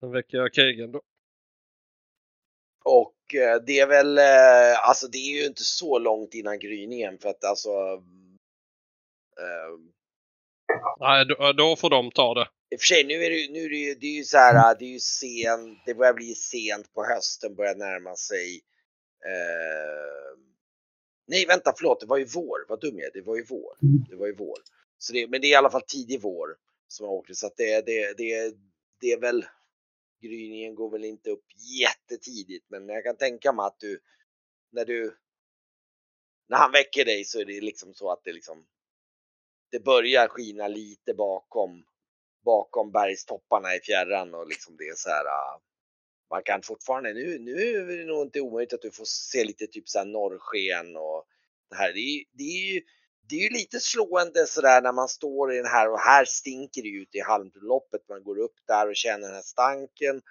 Sen 0.00 0.10
väcker 0.10 0.38
jag 0.38 0.54
Kegen 0.54 0.92
då. 0.92 1.02
Och 2.84 3.34
eh, 3.34 3.62
det 3.66 3.80
är 3.80 3.86
väl, 3.86 4.18
eh, 4.18 4.88
alltså 4.88 5.08
det 5.08 5.18
är 5.18 5.40
ju 5.40 5.46
inte 5.46 5.64
så 5.64 5.98
långt 5.98 6.34
innan 6.34 6.58
gryningen 6.58 7.18
för 7.18 7.28
att 7.28 7.44
alltså... 7.44 7.70
Eh, 9.40 9.78
Nej, 10.98 11.26
då, 11.26 11.52
då 11.52 11.76
får 11.76 11.90
de 11.90 12.10
ta 12.10 12.34
det. 12.34 12.48
I 12.70 12.76
och 12.76 12.80
för 12.80 12.86
sig, 12.86 13.04
nu 13.04 13.14
är 13.14 13.30
det, 13.30 13.52
nu 13.52 13.64
är 13.64 13.70
det 13.70 13.76
ju, 13.76 13.94
det 13.94 14.06
är 14.06 14.16
ju 14.16 14.24
så 14.24 14.36
här, 14.38 14.76
det 14.78 14.84
är 14.84 14.92
ju 14.92 15.00
sent, 15.00 15.78
det 15.86 15.94
börjar 15.94 16.14
bli 16.14 16.34
sent 16.34 16.94
på 16.94 17.04
hösten, 17.04 17.54
börjar 17.54 17.74
närma 17.74 18.16
sig. 18.16 18.60
Eh, 19.24 20.38
nej, 21.26 21.46
vänta, 21.46 21.72
förlåt, 21.76 22.00
det 22.00 22.06
var 22.06 22.16
ju 22.16 22.24
vår, 22.24 22.64
vad 22.68 22.80
dum 22.80 22.98
jag 22.98 23.06
är, 23.06 23.12
det 23.12 23.26
var 23.26 23.36
ju 23.36 23.44
vår. 23.48 23.76
Det 24.10 24.16
var 24.16 24.26
ju 24.26 24.34
vår. 24.34 24.58
Så 24.98 25.12
det, 25.12 25.26
men 25.28 25.40
det 25.40 25.46
är 25.46 25.50
i 25.50 25.54
alla 25.54 25.70
fall 25.70 25.82
tidig 25.86 26.22
vår 26.22 26.56
som 26.88 27.06
har 27.06 27.24
så 27.32 27.46
att 27.46 27.56
det, 27.56 27.86
det, 27.86 28.16
det, 28.16 28.56
det 29.00 29.12
är 29.12 29.20
väl, 29.20 29.46
gryningen 30.22 30.74
går 30.74 30.90
väl 30.90 31.04
inte 31.04 31.30
upp 31.30 31.44
jättetidigt, 31.80 32.66
men 32.70 32.88
jag 32.88 33.04
kan 33.04 33.16
tänka 33.16 33.52
mig 33.52 33.66
att 33.66 33.80
du, 33.80 34.00
när 34.70 34.84
du, 34.84 35.16
när 36.48 36.56
han 36.56 36.72
väcker 36.72 37.04
dig 37.04 37.24
så 37.24 37.40
är 37.40 37.44
det 37.44 37.60
liksom 37.60 37.94
så 37.94 38.10
att 38.10 38.24
det 38.24 38.32
liksom, 38.32 38.66
det 39.70 39.80
börjar 39.80 40.28
skina 40.28 40.68
lite 40.68 41.14
bakom 41.14 41.84
bakom 42.46 42.92
bergstopparna 42.92 43.74
i 43.74 43.80
fjärran 43.80 44.34
och 44.34 44.48
liksom 44.48 44.76
det 44.76 44.88
är 44.88 44.94
så 44.94 45.08
här. 45.08 45.24
Ah, 45.24 45.60
man 46.30 46.42
kan 46.42 46.62
fortfarande, 46.62 47.14
nu, 47.14 47.38
nu 47.38 47.52
är 47.52 47.86
det 47.86 48.04
nog 48.04 48.22
inte 48.22 48.40
omöjligt 48.40 48.72
att 48.72 48.82
du 48.82 48.90
får 48.90 49.04
se 49.04 49.44
lite 49.44 49.66
typ 49.66 49.88
så 49.88 49.98
här 49.98 50.06
norrsken 50.06 50.96
och 50.96 51.26
det 51.70 51.76
här. 51.76 51.92
Det 51.92 52.00
är, 52.00 52.24
det 52.32 52.44
är 52.44 52.74
ju 52.74 52.82
det 53.28 53.36
är 53.36 53.40
ju 53.40 53.48
lite 53.48 53.80
slående 53.80 54.46
sådär 54.46 54.82
när 54.82 54.92
man 54.92 55.08
står 55.08 55.52
i 55.52 55.56
den 55.56 55.66
här 55.66 55.90
och 55.90 56.00
här 56.00 56.24
stinker 56.24 56.82
det 56.82 56.88
ut 56.88 57.14
i 57.14 57.20
halmloppet. 57.20 58.08
Man 58.08 58.24
går 58.24 58.38
upp 58.38 58.56
där 58.66 58.88
och 58.88 58.96
känner 58.96 59.26
den 59.26 59.34
här 59.34 59.42
stanken 59.42 60.22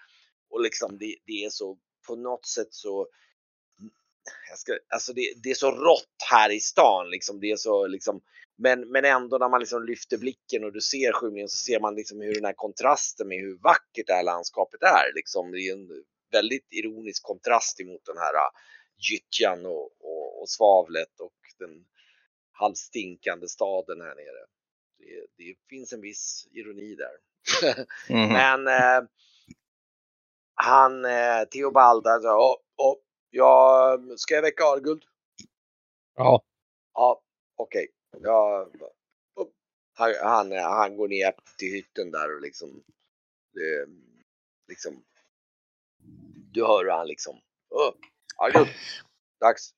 och 0.49 0.61
liksom 0.61 0.97
det, 0.97 1.15
det 1.25 1.45
är 1.45 1.49
så 1.49 1.77
på 2.07 2.15
något 2.15 2.45
sätt 2.45 2.73
så 2.73 3.07
mm, 3.79 3.91
jag 4.49 4.57
ska, 4.57 4.77
alltså 4.93 5.13
det, 5.13 5.33
det 5.43 5.49
är 5.49 5.55
så 5.55 5.71
rått 5.71 6.23
här 6.31 6.51
i 6.51 6.59
stan 6.59 7.09
liksom. 7.09 7.39
Det 7.39 7.51
är 7.51 7.57
så 7.57 7.87
liksom 7.87 8.21
men, 8.57 8.91
men 8.91 9.05
ändå 9.05 9.37
när 9.37 9.49
man 9.49 9.59
liksom 9.59 9.85
lyfter 9.85 10.17
blicken 10.17 10.63
och 10.63 10.73
du 10.73 10.81
ser 10.81 11.11
skymningen 11.11 11.49
så 11.49 11.57
ser 11.57 11.79
man 11.79 11.95
liksom 11.95 12.21
hur 12.21 12.35
den 12.35 12.45
här 12.45 12.53
kontrasten 12.53 13.27
med 13.27 13.37
hur 13.37 13.57
vackert 13.57 14.07
det 14.07 14.13
här 14.13 14.23
landskapet 14.23 14.83
är. 14.83 15.13
Liksom. 15.15 15.51
Det 15.51 15.59
är 15.59 15.73
en 15.73 16.03
väldigt 16.31 16.67
ironisk 16.73 17.23
kontrast 17.23 17.79
emot 17.79 18.05
den 18.05 18.17
här 18.17 18.33
äh, 18.33 18.49
gyttjan 18.97 19.65
och, 19.65 19.83
och, 19.99 20.41
och 20.41 20.49
svavlet 20.49 21.19
och 21.19 21.33
den 21.59 21.85
halvstinkande 22.55 23.47
staden 23.47 24.01
här 24.01 24.15
nere. 24.15 24.45
Det, 24.97 25.43
det 25.43 25.55
finns 25.69 25.93
en 25.93 26.01
viss 26.01 26.47
ironi 26.51 26.95
där. 26.95 27.17
Mhm. 28.09 28.33
Men 28.33 28.67
eh, 28.67 29.09
han, 30.55 31.05
eh, 31.05 31.43
Theobald, 31.51 32.07
alltså, 32.07 32.29
oh, 32.29 32.55
oh, 32.77 32.95
jag, 33.29 34.19
ska 34.19 34.35
jag 34.35 34.41
väcka 34.41 34.63
Arguld? 34.63 35.03
Ja, 36.15 36.43
Ja, 36.95 37.21
okej. 37.55 37.87
Ja, 38.21 38.69
oh, 39.35 39.47
han, 39.93 40.13
han, 40.21 40.51
han 40.51 40.97
går 40.97 41.07
ner 41.07 41.35
till 41.57 41.71
hytten 41.73 42.11
där 42.11 42.35
och 42.35 42.41
liksom, 42.41 42.83
det, 43.53 43.87
liksom, 44.67 45.03
du 46.51 46.65
hör 46.65 46.83
hur 46.83 46.91
han 46.91 47.07
liksom, 47.07 47.41
oh, 47.69 47.93
Arguld, 48.37 48.69
dags. 49.39 49.73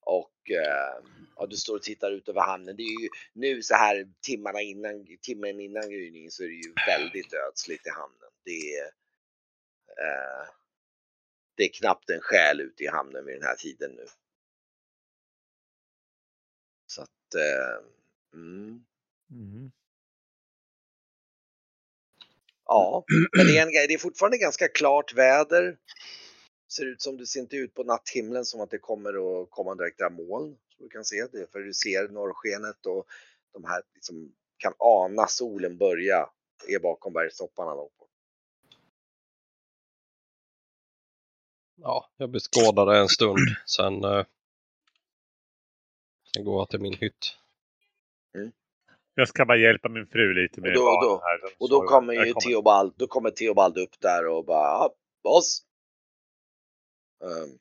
Och 0.00 0.32
ja, 1.36 1.46
du 1.46 1.56
står 1.56 1.76
och 1.76 1.82
tittar 1.82 2.12
ut 2.12 2.28
över 2.28 2.40
hamnen. 2.40 2.76
Det 2.76 2.82
är 2.82 3.02
ju 3.02 3.08
nu 3.32 3.62
så 3.62 3.74
här 3.74 4.08
timmarna 4.20 4.60
innan, 4.60 5.06
timmen 5.22 5.60
innan 5.60 5.90
gryningen 5.90 6.30
så 6.30 6.42
är 6.42 6.48
det 6.48 6.54
ju 6.54 6.74
väldigt 6.86 7.32
ödsligt 7.48 7.86
i 7.86 7.90
hamnen. 7.90 8.30
Det 8.44 8.74
är, 8.76 8.86
eh, 9.88 10.48
det 11.56 11.64
är 11.64 11.72
knappt 11.72 12.10
en 12.10 12.20
själ 12.20 12.60
ute 12.60 12.84
i 12.84 12.86
hamnen 12.86 13.26
vid 13.26 13.34
den 13.34 13.44
här 13.48 13.56
tiden 13.56 13.90
nu. 13.90 14.06
Så 16.86 17.02
att, 17.02 17.34
eh, 17.34 17.84
mm, 18.34 18.84
Mm. 19.30 19.70
ja, 22.66 23.04
men 23.36 23.46
det 23.46 23.58
är, 23.58 23.62
en, 23.62 23.68
det 23.88 23.94
är 23.94 23.98
fortfarande 23.98 24.38
ganska 24.38 24.68
klart 24.68 25.14
väder. 25.14 25.76
Ser 26.72 26.86
ut 26.86 27.02
som 27.02 27.16
det 27.16 27.26
ser 27.26 27.40
inte 27.40 27.56
ut 27.56 27.74
på 27.74 27.84
natthimlen 27.84 28.44
som 28.44 28.60
att 28.60 28.70
det 28.70 28.78
kommer 28.78 29.42
att 29.42 29.50
komma 29.50 29.74
direkta 29.74 30.10
moln. 30.10 30.56
Så 30.76 30.82
du 30.82 30.88
kan 30.88 31.04
se 31.04 31.26
det, 31.32 31.52
för 31.52 31.58
du 31.60 31.74
ser 31.74 32.08
norrskenet 32.08 32.86
och 32.86 33.06
de 33.52 33.64
här 33.64 33.82
liksom 33.94 34.32
kan 34.56 34.72
ana 34.78 35.26
solen 35.26 35.78
börja 35.78 36.30
är 36.68 36.78
bakom 36.78 37.12
bergstopparna 37.12 37.74
långt 37.74 37.96
bort. 37.98 38.08
ja 41.82 42.10
jag 42.16 42.30
beskådar 42.30 42.86
det 42.86 42.98
en 42.98 43.08
stund. 43.08 43.38
Sen, 43.66 44.04
eh, 44.04 44.24
sen 46.34 46.44
går 46.44 46.60
jag 46.60 46.68
till 46.70 46.80
min 46.80 46.94
hytt. 46.94 47.36
Jag 49.14 49.28
ska 49.28 49.44
bara 49.44 49.58
hjälpa 49.58 49.88
min 49.88 50.06
fru 50.06 50.34
lite 50.34 50.60
med 50.60 50.70
Och 50.70 50.74
då- 50.76 51.00
då- 51.02 51.20
här. 51.24 51.40
Och 51.58 51.68
då 51.70 51.82
kommer 51.88 52.12
ju 52.26 52.34
Theobald, 52.34 52.94
då 52.96 53.06
kommer 53.06 53.30
Theobald 53.30 53.78
upp 53.78 54.00
där 54.00 54.26
och 54.26 54.44
bara, 54.44 54.66
ja, 54.68 54.94
boss. 55.22 55.62
Ehm, 57.24 57.58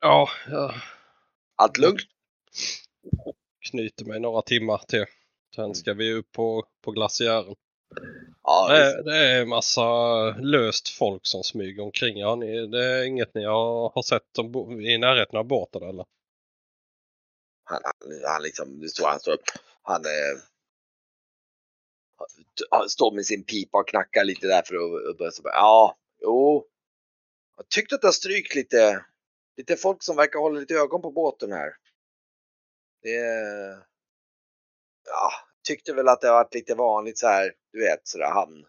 Ja, 0.00 0.28
jag 0.50 0.74
allt 1.56 1.78
lugnt? 1.78 2.00
knyter 3.70 4.04
mig 4.04 4.20
några 4.20 4.42
timmar 4.42 4.78
till. 4.78 5.04
Sen 5.56 5.74
ska 5.74 5.94
vi 5.94 6.12
upp 6.12 6.32
på, 6.32 6.64
på 6.84 6.90
glaciären. 6.90 7.54
Ja, 8.42 8.68
Det, 8.68 9.02
det 9.02 9.16
är 9.16 9.46
massa 9.46 9.84
löst 10.30 10.88
folk 10.88 11.26
som 11.26 11.42
smyger 11.42 11.82
omkring. 11.82 12.18
Ja, 12.18 12.34
ni, 12.34 12.66
det 12.66 12.84
är 12.84 13.04
inget 13.04 13.34
ni 13.34 13.44
har, 13.44 13.90
har 13.94 14.02
sett 14.02 14.38
om, 14.38 14.80
i 14.80 14.98
närheten 14.98 15.38
av 15.38 15.44
båten 15.44 15.82
eller? 15.82 16.06
han, 17.68 17.80
han, 17.84 18.22
han 18.32 18.42
liksom, 18.42 18.80
det 18.80 18.88
står, 18.88 19.06
han 19.08 19.20
står, 19.20 19.36
han 19.82 20.04
eh, 20.04 20.40
står 22.88 23.12
med 23.14 23.26
sin 23.26 23.44
pipa 23.44 23.78
och 23.78 23.88
knackar 23.88 24.24
lite 24.24 24.46
där 24.46 24.62
för 24.62 24.74
att 25.10 25.18
börja 25.18 25.32
ja, 25.44 25.98
jo. 26.20 26.66
Jag 27.58 27.68
tyckte 27.68 27.94
att 27.94 28.00
det 28.00 28.06
har 28.06 28.12
strykt 28.12 28.54
lite, 28.54 29.04
lite 29.56 29.76
folk 29.76 30.02
som 30.02 30.16
verkar 30.16 30.38
hålla 30.38 30.60
lite 30.60 30.74
ögon 30.74 31.02
på 31.02 31.10
båten 31.10 31.52
här. 31.52 31.72
Det, 33.02 33.16
ja, 35.04 35.30
tyckte 35.68 35.92
väl 35.94 36.08
att 36.08 36.20
det 36.20 36.28
har 36.28 36.34
varit 36.34 36.54
lite 36.54 36.74
vanligt 36.74 37.18
så 37.18 37.26
här, 37.26 37.52
du 37.72 37.80
vet, 37.80 38.08
sådär 38.08 38.30
hamn, 38.30 38.66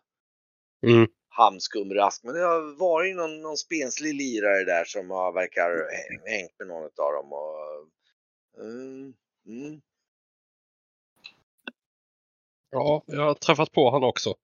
Mm. 0.84 1.08
hamnskumrask. 1.30 2.24
Men 2.24 2.34
det 2.36 2.42
har 2.42 2.80
varit 2.80 3.16
någon, 3.16 3.42
någon 3.42 3.58
spenslig 3.58 4.14
lirare 4.14 4.64
där 4.64 4.86
som 4.86 5.10
har, 5.10 5.32
verkar 5.32 5.70
hä- 5.70 6.30
hängt 6.30 6.60
med 6.60 6.68
någon 6.68 6.84
av 6.84 7.14
dem. 7.14 7.34
Och, 7.34 7.88
mm, 8.64 9.14
mm. 9.48 9.82
Ja, 12.70 13.04
jag 13.06 13.22
har 13.24 13.34
träffat 13.34 13.72
på 13.72 13.92
han 13.92 14.04
också. 14.04 14.36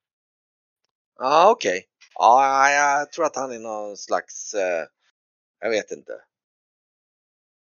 Ja, 1.18 1.52
okej. 1.52 1.86
Ja, 2.16 2.70
jag 2.70 3.12
tror 3.12 3.26
att 3.26 3.36
han 3.36 3.52
är 3.52 3.60
någon 3.60 3.98
slags, 3.98 4.54
eh, 4.54 4.88
jag 5.60 5.70
vet 5.70 5.92
inte. 5.92 6.22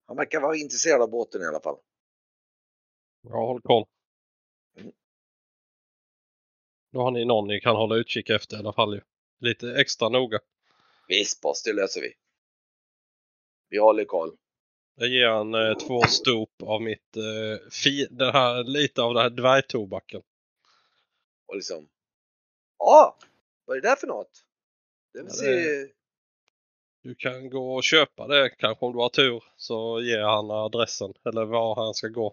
Han 0.08 0.18
verkar 0.18 0.42
vara 0.42 0.56
intresserad 0.56 1.02
av 1.02 1.10
båten 1.10 1.42
i 1.42 1.46
alla 1.46 1.60
fall. 1.60 1.78
Jag 3.22 3.46
håller 3.46 3.62
koll. 3.62 3.86
Mm. 4.78 4.92
Då 6.92 7.02
har 7.02 7.12
ni 7.12 7.26
någon 7.26 7.48
ni 7.48 7.60
kan 7.60 7.76
hålla 7.76 7.96
utkik 7.96 8.30
efter 8.30 8.56
i 8.56 8.60
alla 8.60 8.74
fall 8.74 8.94
ju. 8.96 9.02
Lite 9.40 9.82
extra 9.82 10.10
noga. 10.10 10.40
Visst 11.08 11.42
boss, 11.42 11.64
det 11.64 11.74
löser 11.74 12.02
vi. 12.02 12.14
Vi 13.70 13.78
håller 13.78 14.06
koll. 14.06 14.38
Jag 14.96 15.08
ger 15.08 15.28
han 15.28 15.54
eh, 15.54 15.78
två 15.78 16.02
stop 16.02 16.64
av 16.64 16.82
mitt, 16.82 17.18
eh, 17.18 17.70
fi, 17.72 18.08
det 18.12 18.32
här, 18.32 18.64
lite 18.64 19.02
av 19.02 19.14
den 19.14 19.24
här 19.24 19.30
dvärgtobaken. 19.30 20.22
Och 21.48 21.56
liksom, 21.56 21.90
ja, 22.78 23.18
vad 23.70 23.78
är 23.78 23.82
det 23.82 23.88
där 23.88 23.96
för 23.96 24.08
något? 24.08 24.46
Det 25.14 25.20
vill 25.20 25.28
Ja, 25.28 25.34
se, 25.34 25.88
Du 27.04 27.16
kan 27.16 27.50
gå 27.50 27.76
och 27.76 27.84
köpa 27.84 28.28
det 28.28 28.50
kanske 28.50 28.86
om 28.86 28.94
du 28.94 29.00
har 29.00 29.10
tur. 29.10 29.44
Så 29.56 30.02
ger 30.02 30.20
han 30.22 30.52
adressen 30.52 31.14
eller 31.26 31.46
var 31.46 31.76
han 31.76 31.94
ska 31.94 32.08
gå. 32.08 32.32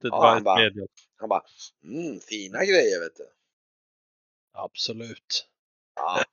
Till 0.00 0.10
Ja, 0.12 0.26
han 0.28 0.42
bara- 0.42 0.70
han 1.16 1.28
bara, 1.28 1.42
mm, 1.84 2.20
fina 2.20 2.64
grejer 2.64 3.00
vet 3.00 3.16
du. 3.16 3.28
Absolut. 4.52 5.48
Ja. 5.96 6.24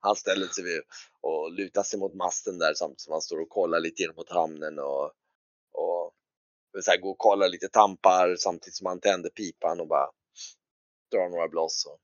han 0.00 0.16
ställer 0.16 0.46
sig 0.46 0.64
vid 0.64 0.80
och 1.20 1.52
lutar 1.52 1.82
sig 1.82 1.98
mot 1.98 2.14
masten 2.14 2.58
där 2.58 2.74
samtidigt 2.74 3.00
som 3.00 3.12
han 3.12 3.22
står 3.22 3.40
och 3.40 3.48
kollar 3.48 3.80
lite 3.80 4.02
in 4.02 4.12
mot 4.16 4.30
hamnen 4.30 4.78
och, 4.78 5.04
och 5.72 6.12
så 6.82 6.90
här, 6.90 6.98
går 6.98 7.10
och 7.10 7.18
kollar 7.18 7.48
lite 7.48 7.68
tampar 7.68 8.36
samtidigt 8.36 8.74
som 8.76 8.86
han 8.86 9.00
tänder 9.00 9.30
pipan 9.30 9.80
och 9.80 9.88
bara 9.88 10.10
drar 11.12 11.28
några 11.28 11.48
blås. 11.48 11.86
Och. 11.86 12.00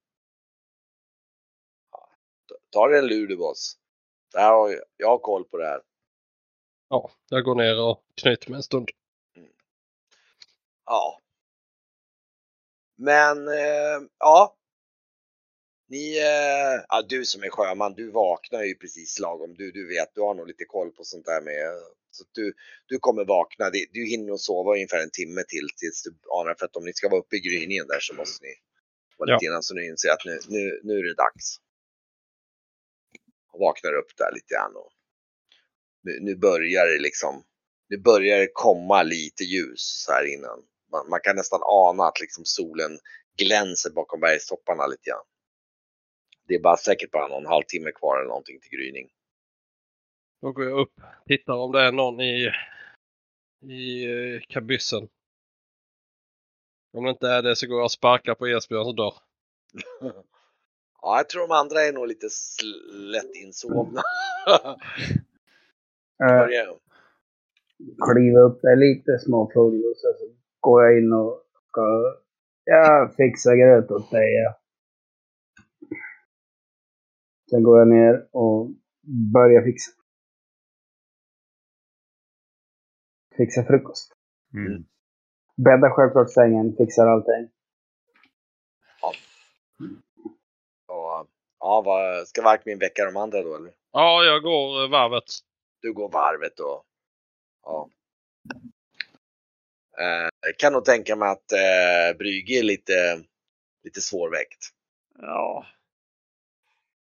Ta 2.77 2.89
dig 2.89 2.99
en. 2.99 3.07
Det 4.33 4.41
här 4.41 4.53
har 4.53 4.71
jag, 4.71 4.83
jag 4.97 5.09
har 5.09 5.19
koll 5.19 5.45
på 5.45 5.57
det 5.57 5.67
här. 5.67 5.81
Ja, 6.89 7.11
jag 7.29 7.45
går 7.45 7.55
ner 7.55 7.81
och 7.83 8.03
knyter 8.15 8.51
mig 8.51 8.57
en 8.57 8.63
stund. 8.63 8.91
Ja. 10.87 11.21
Men 12.97 13.49
eh, 13.49 14.09
ja. 14.19 14.57
Ni, 15.89 16.19
eh, 16.19 16.85
ja, 16.89 17.03
du 17.09 17.25
som 17.25 17.43
är 17.43 17.51
sjöman, 17.51 17.95
du 17.95 18.11
vaknar 18.11 18.63
ju 18.63 18.75
precis 18.75 19.19
lagom. 19.19 19.55
Du, 19.55 19.73
du 19.73 19.89
vet, 19.89 20.15
du 20.15 20.21
har 20.21 20.35
nog 20.35 20.47
lite 20.47 20.65
koll 20.65 20.91
på 20.91 21.05
sånt 21.05 21.27
där 21.27 21.41
med. 21.41 21.71
Så 22.11 22.25
du, 22.33 22.55
du 22.87 22.99
kommer 22.99 23.25
vakna. 23.25 23.71
Du 23.71 24.07
hinner 24.07 24.27
nog 24.27 24.41
sova 24.41 24.73
ungefär 24.73 25.03
en 25.03 25.11
timme 25.11 25.43
till 25.49 25.69
tills 25.77 26.03
du 26.03 26.15
anar. 26.41 26.55
För 26.59 26.67
att 26.67 26.77
om 26.77 26.85
ni 26.85 26.93
ska 26.93 27.09
vara 27.09 27.21
uppe 27.21 27.37
i 27.37 27.41
gryningen 27.41 27.87
där 27.87 28.01
så 28.01 28.15
måste 28.15 28.45
ni 28.45 28.55
vara 29.17 29.35
lite 29.35 29.47
innan 29.47 29.63
så 29.63 29.75
ni 29.75 29.87
inser 29.87 30.11
att 30.11 30.25
nu, 30.25 30.39
nu, 30.49 30.81
nu 30.83 30.99
är 30.99 31.03
det 31.03 31.15
dags. 31.15 31.61
Vaknar 33.59 33.95
upp 33.95 34.17
där 34.17 34.33
lite 34.35 34.55
grann. 34.55 34.77
Och 34.77 34.93
nu, 36.03 36.19
nu 36.21 36.37
börjar 36.37 36.87
det 36.87 36.99
liksom. 36.99 37.45
Nu 37.89 37.99
börjar 37.99 38.39
det 38.39 38.49
komma 38.53 39.03
lite 39.03 39.45
ljus 39.45 40.07
här 40.09 40.35
innan. 40.35 40.63
Man, 40.91 41.09
man 41.11 41.21
kan 41.23 41.37
nästan 41.37 41.61
ana 41.63 42.05
att 42.05 42.21
liksom 42.21 42.45
solen 42.45 42.99
glänser 43.39 43.91
bakom 43.91 44.21
bergstopparna 44.21 44.87
lite 44.87 45.11
grann. 45.11 45.25
Det 46.49 46.55
är 46.55 46.61
bara 46.61 46.77
säkert 46.77 47.11
bara 47.11 47.29
någon 47.29 47.47
halvtimme 47.47 47.93
kvar 47.93 48.19
eller 48.19 48.29
någonting 48.29 48.61
till 48.61 48.79
gryning. 48.79 49.09
Då 50.41 50.53
går 50.53 50.65
jag 50.65 50.81
upp, 50.81 51.01
tittar 51.27 51.55
om 51.55 51.73
det 51.73 51.81
är 51.81 51.93
någon 51.93 52.21
i, 52.21 52.51
i 53.63 54.05
eh, 54.05 54.41
kabyssen. 54.49 55.09
Om 56.93 57.05
det 57.05 57.11
inte 57.11 57.29
är 57.29 57.43
det 57.43 57.57
så 57.57 57.67
går 57.67 57.79
jag 57.79 57.85
och 57.85 57.93
sparkar 57.93 58.35
på 58.35 58.47
Esbjörns 58.47 58.97
dörr. 58.97 59.15
Ja, 61.07 61.17
jag 61.17 61.29
tror 61.29 61.49
de 61.49 61.55
andra 61.55 61.81
är 61.81 61.93
nog 61.93 62.07
lite 62.07 62.27
lätt 62.93 63.35
insovna. 63.45 64.03
Eh, 66.21 66.27
Börjar- 66.39 66.79
kliva 68.13 68.41
upp 68.41 68.63
där 68.63 68.77
lite 68.77 69.19
småfull 69.19 69.85
och 69.85 69.97
så, 69.97 70.15
så 70.19 70.35
går 70.61 70.85
jag 70.85 70.99
in 70.99 71.13
och 71.13 71.43
ska 71.69 72.15
ja, 72.65 73.13
fixa 73.17 73.57
gröt 73.57 73.91
åt 73.91 74.11
dig. 74.11 74.35
Ja. 74.35 74.61
Sen 77.51 77.63
går 77.63 77.79
jag 77.79 77.89
ner 77.89 78.29
och 78.33 78.71
börja 79.33 79.63
fixa. 79.65 79.91
Fixa 83.37 83.65
frukost. 83.65 84.13
Mm. 84.55 84.85
Bädda 85.57 85.91
självklart 85.91 86.31
sängen, 86.31 86.77
fixar 86.77 87.07
allting. 87.07 87.51
Och, 90.87 91.29
ja, 91.67 91.83
vad, 91.85 92.29
ska 92.29 92.43
Varkmin 92.43 92.79
väcka 92.79 93.05
de 93.05 93.17
andra 93.17 93.43
då 93.43 93.57
eller? 93.57 93.73
Ja, 93.93 94.25
jag 94.25 94.43
går 94.43 94.85
eh, 94.85 94.91
varvet. 94.91 95.25
Du 95.83 95.93
går 95.93 96.09
varvet 96.09 96.61
och... 96.61 96.85
Ja. 97.63 97.91
Eh, 99.99 100.29
jag 100.47 100.57
kan 100.59 100.73
nog 100.73 100.85
tänka 100.85 101.17
mig 101.17 101.29
att 101.29 101.53
eh, 101.53 102.19
Brygge 102.19 102.59
är 102.59 102.63
lite, 102.63 103.25
lite 103.85 104.01
svårväckt. 104.01 104.63
Ja. 105.19 105.67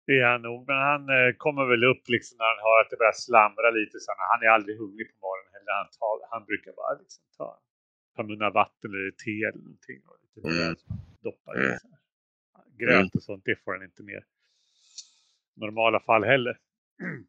Det 0.05 0.19
är 0.19 0.25
han 0.25 0.41
nog. 0.41 0.67
Men 0.67 0.77
han 0.77 1.01
eh, 1.09 1.31
kommer 1.37 1.65
väl 1.65 1.83
upp 1.83 2.03
liksom 2.07 2.37
när 2.37 2.45
han 2.45 2.63
hör 2.67 2.81
att 2.81 2.89
det 2.89 2.97
börjar 2.97 3.19
slamra 3.27 3.69
lite. 3.79 3.99
Så 3.99 4.11
han, 4.31 4.43
är 4.43 4.49
aldrig 4.57 4.77
hungrig 4.77 5.07
på 5.11 5.17
morgonen 5.27 5.53
heller. 5.53 5.73
Han, 5.81 5.89
tar, 5.99 6.15
han 6.33 6.45
brukar 6.45 6.71
bara 6.71 6.93
liksom 7.01 7.23
ta 7.37 7.59
par 8.15 8.23
munnar 8.23 8.51
vatten 8.51 8.91
eller 8.91 9.11
te 9.11 9.43
eller 9.47 9.63
någonting. 9.63 10.01
Och 10.07 10.17
lite 10.21 10.63
Mm. 10.63 10.75
doppar. 11.21 11.55
Mm. 11.55 11.77
Gröt 12.77 13.15
och 13.15 13.23
sånt, 13.23 13.45
det 13.45 13.55
får 13.63 13.73
han 13.73 13.83
inte 13.83 14.03
mer. 14.03 14.23
Normala 15.55 15.99
fall 15.99 16.23
heller. 16.23 16.59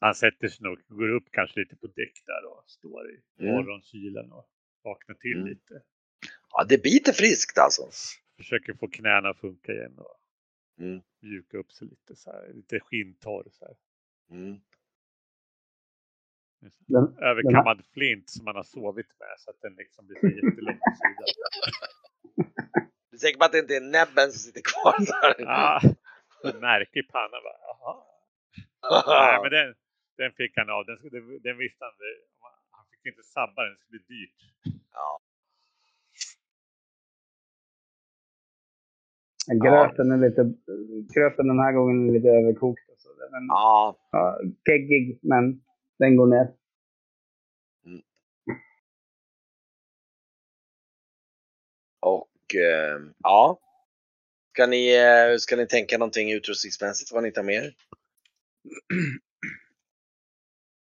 Han 0.00 0.14
sätter 0.14 0.48
sig 0.48 0.64
nog, 0.64 0.78
går 0.88 1.08
upp 1.08 1.28
kanske 1.32 1.60
lite 1.60 1.76
på 1.76 1.86
däck 1.86 2.22
där 2.26 2.44
och 2.50 2.64
står 2.66 3.10
i 3.10 3.20
Mm. 3.38 3.52
morgonkylan 3.54 4.32
och 4.32 4.48
vaknar 4.82 5.14
till 5.14 5.36
Mm. 5.36 5.48
lite. 5.48 5.82
Ja, 6.50 6.64
det 6.68 6.82
biter 6.82 7.12
friskt 7.12 7.58
alltså. 7.58 7.82
Försöker 8.36 8.74
få 8.74 8.88
knäna 8.88 9.28
att 9.28 9.38
funka 9.38 9.72
igen 9.72 9.98
och 9.98 10.14
Mm. 10.78 11.00
mjuka 11.20 11.58
upp 11.58 11.72
sig 11.72 11.88
lite 11.88 12.16
så 12.16 12.30
här, 12.32 12.52
lite 12.54 12.80
skinntorr 12.80 13.48
så 13.52 13.64
här. 13.64 13.76
Mm. 14.30 14.60
Den, 16.86 17.18
Överkammad 17.18 17.84
flint 17.92 18.30
som 18.30 18.44
man 18.44 18.56
har 18.56 18.62
sovit 18.62 19.06
med 19.18 19.34
så 19.38 19.50
att 19.50 19.60
den 19.60 19.74
liksom 19.74 20.06
blir 20.06 20.18
så 20.20 20.26
jättelång 20.36 20.78
på 20.78 20.94
sidan. 20.96 21.26
Du 23.10 23.16
är 23.16 23.18
säker 23.18 23.38
på 23.38 23.44
att 23.44 23.52
det 23.52 23.58
inte 23.58 23.76
är 23.76 23.80
näbben 23.80 24.32
som 24.32 24.38
sitter 24.38 24.60
kvar 24.64 24.96
där? 25.06 25.40
En 25.40 25.94
märke 26.44 26.98
i 26.98 27.02
pannan 27.02 27.42
bara, 27.46 27.58
jaha. 27.68 27.94
Nej 29.06 29.38
men 29.42 29.50
den, 29.50 29.74
den 30.16 30.32
fick 30.32 30.56
han 30.56 30.70
av, 30.70 30.86
den, 30.86 30.98
den, 31.12 31.42
den 31.42 31.58
visste 31.58 31.84
han, 31.84 31.94
det- 31.98 32.24
han 32.70 32.86
fick 32.90 33.06
inte 33.12 33.22
sabba 33.22 33.62
den, 33.62 33.72
det 33.72 33.78
skulle 33.80 34.00
bli 34.06 34.16
dyrt. 34.16 34.40
Ja. 34.92 35.20
gröten 39.62 40.12
är 40.12 40.16
lite... 40.28 40.42
Gröten 41.14 41.48
den 41.48 41.58
här 41.58 41.72
gången 41.72 42.08
är 42.08 42.12
lite 42.12 42.28
överkokt. 42.28 42.88
och 42.88 42.98
Så. 42.98 43.08
Den, 43.14 43.46
ja, 43.48 43.96
ja, 44.10 44.40
geggig, 44.68 45.18
men 45.22 45.62
den 45.98 46.16
går 46.16 46.26
ner. 46.26 46.54
och 52.00 52.54
eh, 52.54 53.00
ja. 53.18 53.60
Ska 54.58 54.66
ni, 54.66 54.96
eh, 54.96 55.36
ska 55.36 55.56
ni 55.56 55.66
tänka 55.66 55.98
någonting 55.98 56.32
utrustningsmässigt 56.32 57.12
vad 57.12 57.22
ni 57.22 57.32
tar 57.32 57.42
med 57.42 57.54
er? 57.54 57.74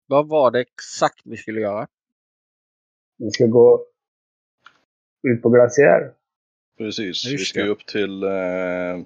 Vad 0.07 0.27
var 0.27 0.51
det 0.51 0.61
exakt 0.61 1.21
vi 1.23 1.37
skulle 1.37 1.61
göra? 1.61 1.87
Vi 3.17 3.31
ska 3.31 3.45
gå 3.45 3.85
ut 5.23 5.41
på 5.41 5.49
glaciär. 5.49 6.13
Precis, 6.77 7.25
Ja, 7.25 7.31
vi 7.31 7.37
ska 7.37 7.59
ju 7.59 7.69
upp 7.69 7.85
till 7.85 8.23
eh, 8.23 9.01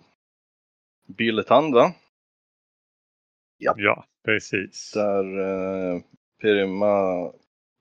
Billetand 1.06 1.74
va? 1.74 1.94
Ja, 3.78 4.06
precis. 4.26 4.92
Där 4.94 5.40
eh, 5.40 6.02
Perima 6.42 7.26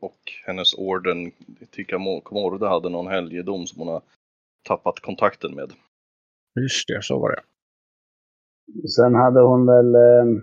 och 0.01 0.33
hennes 0.45 0.75
orden 0.75 1.33
Tika 1.71 1.97
Komorda 2.23 2.69
hade 2.69 2.89
någon 2.89 3.07
helgedom 3.07 3.67
som 3.67 3.79
hon 3.79 3.89
har 3.89 4.03
tappat 4.63 5.01
kontakten 5.01 5.55
med. 5.55 5.73
Just 6.61 6.89
det, 6.89 7.03
så 7.03 7.19
var 7.19 7.31
det. 7.31 7.43
Sen 8.89 9.15
hade 9.15 9.41
hon 9.41 9.67
väl... 9.67 9.95
Eh, 9.95 10.43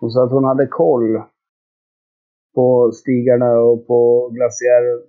hon 0.00 0.10
sa 0.10 0.24
att 0.24 0.30
hon 0.32 0.44
hade 0.44 0.66
koll 0.66 1.22
på 2.54 2.92
stigarna 2.92 3.52
och 3.52 3.86
på 3.86 4.28
glaciären. 4.28 5.02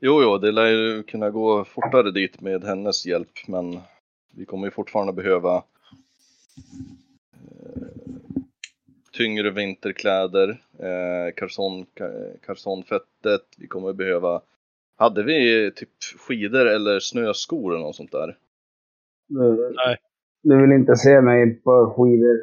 Jo, 0.00 0.22
jo, 0.22 0.38
det 0.38 0.52
lär 0.52 0.66
ju 0.66 1.02
kunna 1.02 1.30
gå 1.30 1.64
fortare 1.64 2.10
dit 2.10 2.40
med 2.40 2.64
hennes 2.64 3.06
hjälp, 3.06 3.48
men 3.48 3.80
vi 4.34 4.44
kommer 4.44 4.66
ju 4.66 4.70
fortfarande 4.70 5.12
behöva 5.12 5.56
eh, 7.32 7.88
tyngre 9.12 9.50
vinterkläder, 9.50 10.48
eh, 10.78 11.34
karson, 11.36 11.86
ka- 11.86 12.38
karsonfettet, 12.46 13.42
vi 13.58 13.66
kommer 13.66 13.92
behöva 13.92 14.40
hade 15.00 15.22
vi 15.22 15.70
typ 15.76 15.88
skidor 16.18 16.66
eller 16.66 17.00
snöskor 17.00 17.74
eller 17.74 17.84
något 17.84 17.96
sånt 17.96 18.12
där? 18.12 18.38
Du, 19.28 19.74
Nej. 19.86 19.96
du 20.42 20.60
vill 20.60 20.72
inte 20.72 20.96
se 20.96 21.20
mig 21.20 21.62
på 21.62 21.94
skidor. 21.96 22.38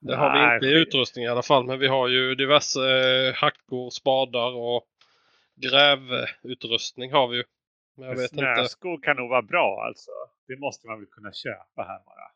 Det 0.00 0.16
har 0.16 0.32
vi 0.32 0.38
Nej, 0.38 0.54
inte 0.54 0.66
i 0.66 0.82
utrustning 0.82 1.24
i 1.24 1.28
alla 1.28 1.42
fall. 1.42 1.66
Men 1.66 1.78
vi 1.78 1.86
har 1.86 2.08
ju 2.08 2.34
diverse 2.34 2.80
eh, 2.80 3.34
hackor, 3.34 3.90
spadar 3.90 4.54
och 4.54 4.82
grävutrustning 5.54 7.12
har 7.12 7.28
vi 7.28 7.36
ju. 7.36 7.44
Men 7.96 8.08
jag 8.08 8.16
vet 8.16 8.32
inte. 8.32 8.54
Snöskor 8.56 9.02
kan 9.02 9.16
nog 9.16 9.30
vara 9.30 9.42
bra 9.42 9.84
alltså. 9.86 10.10
Det 10.48 10.56
måste 10.56 10.86
man 10.86 10.98
väl 10.98 11.08
kunna 11.08 11.32
köpa 11.32 11.82
här 11.82 12.00
bara. 12.04 12.30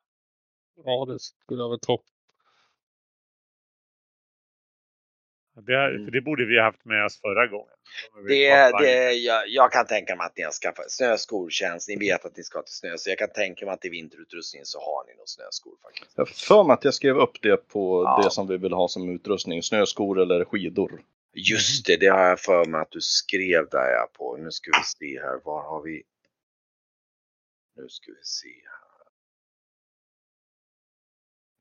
Ja, 0.84 1.04
det 1.04 1.18
skulle 1.18 1.62
jag 1.62 1.70
väl 1.70 1.80
tro. 1.80 2.02
Det, 5.56 6.04
för 6.04 6.10
det 6.10 6.20
borde 6.20 6.44
vi 6.44 6.58
ha 6.58 6.64
haft 6.64 6.84
med 6.84 7.04
oss 7.04 7.20
förra 7.20 7.46
gången. 7.46 7.74
Det, 8.28 8.70
det, 8.80 9.12
jag, 9.12 9.48
jag 9.48 9.72
kan 9.72 9.86
tänka 9.86 10.16
mig 10.16 10.26
att 10.26 10.36
ni 10.36 10.42
har 10.42 10.52
skaffat 10.52 10.90
snöskor 10.90 11.50
känns. 11.50 11.88
Ni 11.88 11.96
vet 11.96 12.24
att 12.24 12.36
ni 12.36 12.42
ska 12.42 12.62
till 12.62 12.74
snö. 12.74 12.98
Så 12.98 13.10
jag 13.10 13.18
kan 13.18 13.28
tänka 13.30 13.66
mig 13.66 13.74
att 13.74 13.84
i 13.84 13.88
vinterutrustningen 13.88 14.66
så 14.66 14.78
har 14.78 15.04
ni 15.06 15.14
nog 15.16 15.28
snöskor 15.28 15.76
faktiskt. 15.82 16.12
Jag 16.16 16.28
för 16.28 16.64
mig 16.64 16.74
att 16.74 16.84
jag 16.84 16.94
skrev 16.94 17.16
upp 17.16 17.42
det 17.42 17.56
på 17.68 18.02
Ja. 18.04 18.22
det 18.24 18.30
som 18.30 18.48
vi 18.48 18.56
vill 18.56 18.72
ha 18.72 18.88
som 18.88 19.08
utrustning, 19.14 19.62
snöskor 19.62 20.20
eller 20.20 20.44
skidor. 20.44 21.00
Just 21.34 21.86
det, 21.86 21.96
det 21.96 22.06
har 22.06 22.28
jag 22.28 22.40
för 22.40 22.64
mig 22.64 22.80
att 22.80 22.90
du 22.90 23.00
skrev 23.00 23.68
där 23.68 23.90
ja, 23.90 24.08
på. 24.12 24.36
Nu 24.36 24.50
ska 24.50 24.70
vi 24.70 24.84
se 24.84 25.20
här, 25.22 25.40
var 25.44 25.62
har 25.62 25.82
vi? 25.82 26.02
Nu 27.76 27.88
ska 27.88 28.12
vi 28.12 28.22
se 28.22 28.48
här. 28.48 28.86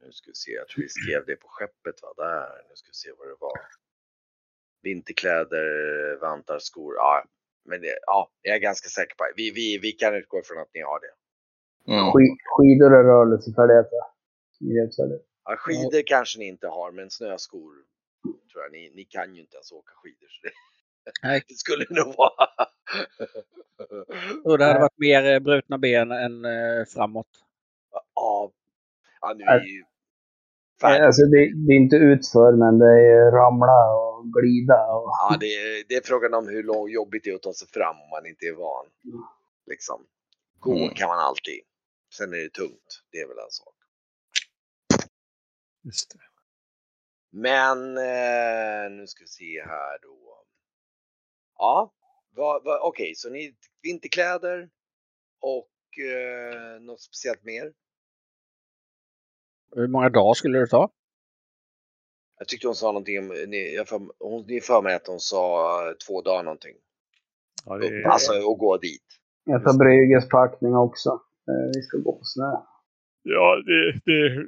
Nu 0.06 0.12
ska 0.12 0.32
vi 0.32 0.36
se, 0.36 0.52
jag 0.52 0.68
tror 0.68 0.82
vi 0.84 0.90
skrev 0.90 1.26
det 1.26 1.36
på 1.36 1.48
skeppet 1.48 2.02
va, 2.02 2.14
där. 2.18 2.62
Nu 2.70 2.76
ska 2.76 2.88
vi 2.90 2.94
se 2.94 3.10
vad 3.18 3.28
det 3.28 3.36
var. 3.40 3.60
Vinterkläder, 4.86 5.68
vantar, 6.22 6.60
skor. 6.60 6.96
Ja, 6.96 7.24
men 7.70 7.82
det, 7.82 8.00
ja, 8.02 8.30
jag 8.42 8.56
är 8.56 8.60
ganska 8.60 8.90
säker 8.90 9.16
på 9.16 9.24
det. 9.24 9.34
Vi, 9.36 9.52
vi, 9.52 9.80
vi 9.82 9.92
kan 9.92 10.16
utgå 10.16 10.40
ifrån 10.40 10.60
att 10.62 10.74
ni 10.74 10.82
har 10.82 11.00
det. 11.06 11.14
Mm. 11.94 12.12
Skid, 12.12 12.38
skidor 12.46 12.92
är 13.00 13.04
rörelsefärdigheter. 13.04 14.00
Ja, 15.46 15.56
skidor 15.58 16.04
kanske 16.06 16.40
ni 16.40 16.48
inte 16.48 16.68
har, 16.68 16.92
men 16.92 17.10
snöskor 17.10 17.72
tror 18.52 18.64
jag. 18.64 18.72
Ni, 18.72 18.92
ni 18.96 19.04
kan 19.04 19.36
ju 19.36 19.42
inte 19.42 19.56
ens 19.56 19.72
åka 19.72 19.92
skidor. 19.96 20.28
Så 20.30 20.42
det, 20.44 20.54
Nej. 21.24 21.44
det 21.48 21.54
skulle 21.54 21.86
nog 21.90 22.16
vara. 22.18 22.48
Och 24.44 24.58
det 24.58 24.66
hade 24.66 24.80
varit 24.80 24.98
mer 24.98 25.34
eh, 25.34 25.40
brutna 25.40 25.78
ben 25.78 26.12
än 26.12 26.46
eh, 26.46 26.86
framåt. 26.86 27.28
Ja, 28.16 28.52
ja 29.22 29.34
nu 29.38 29.44
är 29.44 29.60
ju 29.60 29.84
Nej, 30.84 31.00
färdigt. 31.00 31.06
Alltså 31.06 31.22
det, 31.26 31.40
det 31.68 31.74
är 31.74 31.78
inte 31.78 31.96
utför, 31.96 32.52
men 32.64 32.80
det 32.80 32.94
är 33.16 33.32
ramla 33.32 33.80
och 33.96 34.34
glida. 34.34 34.80
Och, 34.96 35.10
Ja, 35.22 35.38
det, 35.40 35.46
är, 35.48 35.84
det 35.90 35.96
är 35.96 36.02
frågan 36.06 36.34
om 36.34 36.48
hur 36.48 36.64
lång, 36.64 36.90
jobbigt 36.90 37.24
det 37.24 37.30
är 37.30 37.36
att 37.36 37.42
ta 37.44 37.54
sig 37.54 37.68
fram 37.68 37.96
om 38.02 38.10
man 38.10 38.26
inte 38.26 38.46
är 38.46 38.54
van. 38.54 38.86
Liksom. 39.68 40.06
Gå 40.60 40.78
Mm. 40.78 40.90
kan 40.94 41.08
man 41.10 41.20
alltid. 41.20 41.62
Sen 42.18 42.34
är 42.34 42.38
det 42.38 42.50
tungt. 42.50 43.04
Det 43.12 43.18
är 43.18 43.28
väl 43.28 43.38
en 43.38 43.52
sak. 43.52 43.76
Just 45.84 46.12
det. 46.12 46.20
Men 47.32 47.98
eh, 47.98 48.92
nu 48.92 49.08
ska 49.08 49.24
vi 49.24 49.28
se 49.28 49.62
här 49.66 50.00
då. 50.02 50.44
Ja, 51.58 51.94
okej, 52.82 53.16
så 53.16 53.30
ni 53.30 53.56
vinterkläder 53.82 54.70
och 55.42 56.00
eh, 56.00 56.82
något 56.82 57.02
speciellt 57.02 57.44
mer? 57.44 57.74
Hur 59.72 59.88
många 59.88 60.10
dagar 60.10 60.34
skulle 60.34 60.60
det 60.60 60.68
ta? 60.68 60.90
Jag 62.38 62.48
tyckte 62.48 62.68
hon 62.68 62.76
sa 62.76 62.88
någonting 62.88 63.20
om, 63.20 63.28
ni, 63.28 63.74
jag 63.76 63.88
för, 63.88 64.02
hon, 64.20 64.46
ni 64.48 64.62
för 64.62 64.82
mig 64.82 64.96
att 64.96 65.08
hon 65.08 65.20
sa 65.20 65.72
eh, 65.90 65.94
två 66.08 66.22
dagar 66.22 66.44
någonting. 66.44 66.76
Ja, 67.66 67.78
det 67.78 67.88
är, 67.88 68.04
Alltså 68.08 68.32
att 68.34 68.60
gå 68.60 68.78
dit. 68.78 69.04
jag 69.46 69.64
tar 69.64 69.74
Brygges 69.78 70.30
packning 70.30 70.76
också. 70.76 71.10
Eh, 71.48 71.72
Vi 71.76 71.82
ska 71.82 71.98
gå 71.98 72.12
på 72.12 72.24
snö. 72.24 72.52
ja 73.24 73.56
det, 73.66 73.92
det 74.06 74.48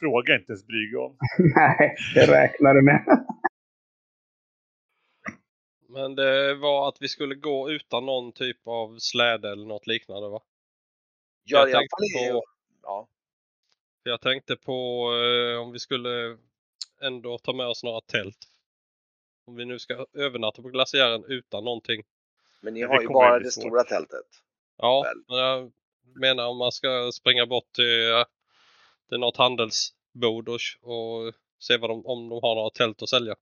fråga 0.00 0.34
inte 0.34 0.52
ens 0.52 0.66
Brygge 0.66 0.96
om. 0.98 1.16
Nej, 1.56 1.96
det 2.14 2.26
räknar 2.26 2.74
du 2.74 2.82
med. 2.82 3.26
Men 5.88 6.14
det 6.14 6.54
var 6.54 6.88
att 6.88 6.96
vi 7.00 7.08
skulle 7.08 7.34
gå 7.34 7.70
utan 7.70 8.06
någon 8.06 8.32
typ 8.32 8.66
av 8.66 8.96
släde 8.98 9.52
eller 9.52 9.66
något 9.66 9.86
liknande 9.86 10.28
va? 10.28 10.40
Ja, 11.44 11.58
Jag 11.58 11.62
alla 11.62 11.72
tänkte 11.78 11.96
på- 12.32 12.42
Ja. 12.82 13.08
För 14.06 14.10
jag 14.10 14.20
tänkte 14.20 14.56
på 14.56 15.10
eh, 15.14 15.60
om 15.60 15.72
vi 15.72 15.78
skulle 15.78 16.36
ändå 17.02 17.38
ta 17.38 17.52
med 17.52 17.66
oss 17.66 17.84
några 17.84 18.00
tält. 18.00 18.38
Om 19.46 19.56
vi 19.56 19.64
nu 19.64 19.78
ska 19.78 20.06
övernatta 20.12 20.62
på 20.62 20.68
glaciären 20.68 21.24
utan 21.28 21.64
någonting. 21.64 22.02
Men 22.60 22.74
ni 22.74 22.82
har 22.82 23.00
ju 23.00 23.08
bara 23.08 23.38
det 23.38 23.50
stora 23.50 23.84
tältet. 23.84 24.26
Ja, 24.78 25.02
Väl. 25.02 25.24
men 25.28 25.38
jag 25.38 25.72
menar 26.20 26.46
om 26.46 26.56
man 26.56 26.72
ska 26.72 27.10
springa 27.12 27.46
bort 27.46 27.72
till, 27.72 28.24
till 29.08 29.18
något 29.18 29.36
handelsbord 29.36 30.48
och, 30.48 30.60
och 30.82 31.34
se 31.58 31.76
vad 31.76 31.90
de, 31.90 32.06
om 32.06 32.28
de 32.28 32.38
har 32.42 32.54
några 32.54 32.70
tält 32.70 33.02
att 33.02 33.08
sälja. 33.08 33.34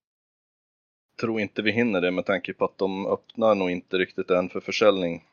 Tror 1.21 1.41
inte 1.41 1.63
vi 1.63 1.73
hinner 1.73 2.01
det 2.01 2.11
med 2.11 2.27
tanke 2.27 2.55
på 2.55 2.65
att 2.65 2.79
de 2.79 3.07
öppnar 3.07 3.55
nog 3.55 3.71
inte 3.71 3.99
riktigt 3.99 4.31
än 4.31 4.49
för 4.49 4.61
försäljning. 4.61 5.25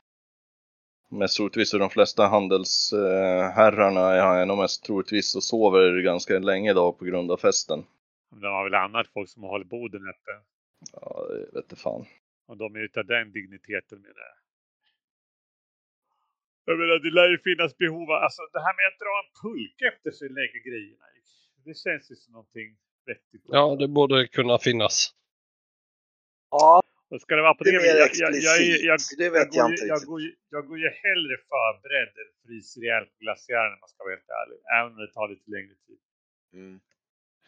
Mest 1.14 1.38
troligtvis 1.38 1.74
är 1.74 1.80
de 1.80 1.90
flesta 1.90 2.28
handelsherrarna 2.28 4.02
är 4.02 4.46
nog 4.46 4.58
mest 4.58 4.84
troligtvis 4.84 5.36
och 5.36 5.44
sover 5.44 6.02
ganska 6.02 6.40
länge 6.40 6.72
idag 6.72 7.00
på 7.00 7.06
grund 7.06 7.32
av 7.32 7.38
festen. 7.38 7.84
De 8.30 8.46
har 8.46 8.64
väl 8.64 8.74
annat 8.74 9.08
folk 9.08 9.30
som 9.30 9.44
håller 9.44 9.66
boden 9.66 10.02
öppen. 10.02 10.42
Ja, 10.92 11.26
det 11.30 11.56
vet 11.56 11.64
inte 11.64 11.76
fan. 11.76 12.06
Och 12.48 12.58
de 12.58 12.76
är 12.76 12.80
utav 12.80 13.06
den 13.06 13.32
digniteten 13.32 14.02
menar 14.02 14.16
jag. 14.16 14.38
Jag 16.66 16.80
menar, 16.80 17.00
det 17.00 17.12
lär 17.12 17.30
ju 17.30 17.38
finnas 17.38 17.78
behov 17.78 18.12
av, 18.12 18.24
alltså 18.24 18.42
det 18.54 18.60
här 18.60 18.76
med 18.76 18.88
att 18.88 19.00
dra 19.00 19.22
en 19.24 19.32
pulka 19.42 19.88
efter 19.88 20.12
sig 20.12 20.28
och 20.28 20.34
lägga 20.34 20.60
grejerna. 20.70 21.06
Det 21.66 21.78
känns 21.78 22.12
ju 22.12 22.16
som 22.16 22.34
någonting 22.34 22.78
vettigt. 23.06 23.42
Ja, 23.46 23.76
det 23.76 23.88
borde 23.88 24.28
kunna 24.28 24.58
finnas. 24.58 25.16
Ja, 26.52 26.81
Och 27.12 27.22
ska 27.22 27.36
det 27.36 27.42
vara 27.42 27.54
på 27.54 27.64
det 27.64 27.72
det 27.72 27.78
är 27.78 27.82
mer 27.82 28.00
jag, 28.00 28.10
jag, 28.14 28.60
jag, 28.90 29.00
det 29.18 29.30
vet 29.30 29.56
jag, 29.56 29.70
inte 29.72 29.86
jag, 29.86 30.02
går, 30.02 30.22
jag 30.50 30.68
går 30.68 30.80
ju 30.80 30.90
hellre 30.90 31.36
förberedd 31.52 32.14
än 32.22 32.32
fryser 32.46 32.82
ihjäl 32.84 33.06
glaciären 33.20 33.74
om 33.74 33.80
man 33.80 33.90
ska 33.90 34.04
vara 34.04 34.16
helt 34.16 34.30
ärlig. 34.42 34.60
Även 34.78 34.92
om 34.94 35.00
det 35.06 35.14
tar 35.14 35.28
lite 35.28 35.52
längre 35.52 35.76
tid. 35.88 36.00
Mm. 36.54 36.80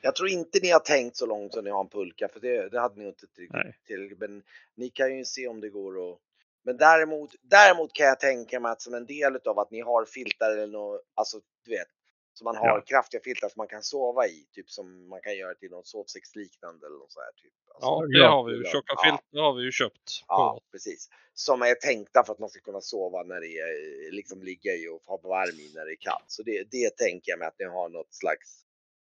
Jag 0.01 0.15
tror 0.15 0.29
inte 0.29 0.59
ni 0.61 0.69
har 0.69 0.79
tänkt 0.79 1.15
så 1.17 1.25
långt 1.25 1.53
som 1.53 1.63
ni 1.63 1.69
har 1.69 1.83
en 1.83 1.89
pulka, 1.89 2.27
för 2.33 2.39
det, 2.39 2.69
det 2.69 2.79
hade 2.79 2.99
ni 2.99 3.07
inte 3.07 3.27
tillräckligt. 3.27 3.85
till. 3.85 4.15
Men 4.19 4.43
ni 4.75 4.89
kan 4.89 5.17
ju 5.17 5.25
se 5.25 5.47
om 5.47 5.61
det 5.61 5.69
går 5.69 6.11
att... 6.11 6.19
Men 6.63 6.77
däremot, 6.77 7.31
däremot 7.41 7.93
kan 7.93 8.05
jag 8.05 8.19
tänka 8.19 8.59
mig 8.59 8.71
att 8.71 8.81
som 8.81 8.93
en 8.93 9.05
del 9.05 9.35
av 9.45 9.59
att 9.59 9.71
ni 9.71 9.81
har 9.81 10.05
filtar 10.05 10.51
eller 10.51 10.67
något, 10.67 11.01
alltså 11.13 11.37
du 11.65 11.71
vet, 11.71 11.87
så 12.33 12.43
man 12.43 12.55
har 12.55 12.67
Ja. 12.67 12.81
kraftiga 12.81 13.21
filtar 13.21 13.49
som 13.49 13.59
man 13.59 13.67
kan 13.67 13.83
sova 13.83 14.27
i, 14.27 14.47
typ 14.51 14.69
som 14.69 15.07
man 15.09 15.21
kan 15.21 15.37
göra 15.37 15.53
till 15.55 15.71
något 15.71 15.87
sovsäcksliknande 15.87 16.85
eller 16.87 16.97
något 16.97 17.11
så 17.11 17.19
här 17.19 17.31
typ. 17.31 17.53
Alltså, 17.73 17.89
Ja, 17.89 18.19
det 18.19 18.27
har 18.27 18.43
vi 18.43 18.51
ju. 18.55 18.63
ja. 18.63 18.69
Tjocka 18.71 18.93
Ja. 18.95 19.03
filtar 19.03 19.41
har 19.43 19.53
vi 19.53 19.63
ju 19.63 19.71
köpt 19.71 19.95
på. 20.19 20.25
Ja, 20.27 20.61
precis. 20.71 21.09
Som 21.33 21.61
är 21.61 21.75
tänkta 21.75 22.23
för 22.23 22.33
att 22.33 22.39
man 22.39 22.49
ska 22.49 22.59
kunna 22.59 22.81
sova 22.81 23.23
när 23.23 23.39
det 23.41 23.47
är 23.59 24.11
liksom 24.11 24.43
ligga 24.43 24.73
i 24.73 24.87
och 24.87 25.01
ha 25.05 25.17
varm 25.17 25.59
i 25.59 25.71
när 25.75 25.85
det 25.85 25.91
är 25.91 26.01
kallt. 26.01 26.25
Så 26.27 26.43
det, 26.43 26.63
det 26.71 26.97
tänker 26.97 27.31
jag 27.31 27.39
mig 27.39 27.47
att 27.47 27.59
ni 27.59 27.65
har 27.65 27.89
något 27.89 28.13
slags 28.13 28.63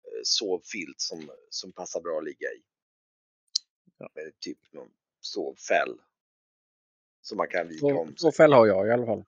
eh, 0.04 0.20
sovfilt 0.24 1.00
som, 1.00 1.30
som 1.50 1.72
passar 1.72 2.00
bra 2.00 2.18
att 2.18 2.24
ligga 2.24 2.48
i. 2.48 2.62
Ja. 3.98 4.08
Med 4.14 4.40
Typ 4.40 4.58
någon 4.72 4.90
sovfäll. 5.20 5.98
Som 7.22 7.36
man 7.36 7.48
kan 7.48 7.68
vika 7.68 7.86
om 7.86 8.14
två 8.14 8.30
sig. 8.30 8.32
fäll 8.36 8.52
har 8.52 8.66
jag 8.66 8.86
i 8.88 8.90
alla 8.90 9.06
fall. 9.06 9.24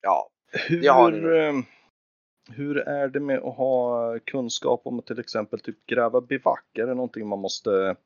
Ja, 0.00 0.30
Det 0.82 0.88
har 0.88 1.10
ni 1.10 1.64
Hur, 2.56 2.76
är 2.78 3.08
det 3.08 3.20
med 3.20 3.38
att 3.38 3.56
ha 3.56 4.18
kunskap 4.18 4.82
om 4.84 4.98
att 4.98 5.06
till 5.06 5.18
exempel 5.18 5.60
typ 5.60 5.86
gräva 5.86 6.20
bivack? 6.20 6.78
Är 6.78 6.86
det 6.86 6.94
någonting 6.94 7.28
man 7.28 7.38
måste... 7.38 7.96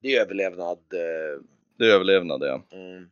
det 0.00 0.16
är 0.16 0.20
överlevnad. 0.20 0.78
eh, 0.78 1.42
Det 1.78 1.84
är 1.84 1.94
överlevnad 1.94 2.42
ja. 2.42 2.66
Mm. 2.70 3.10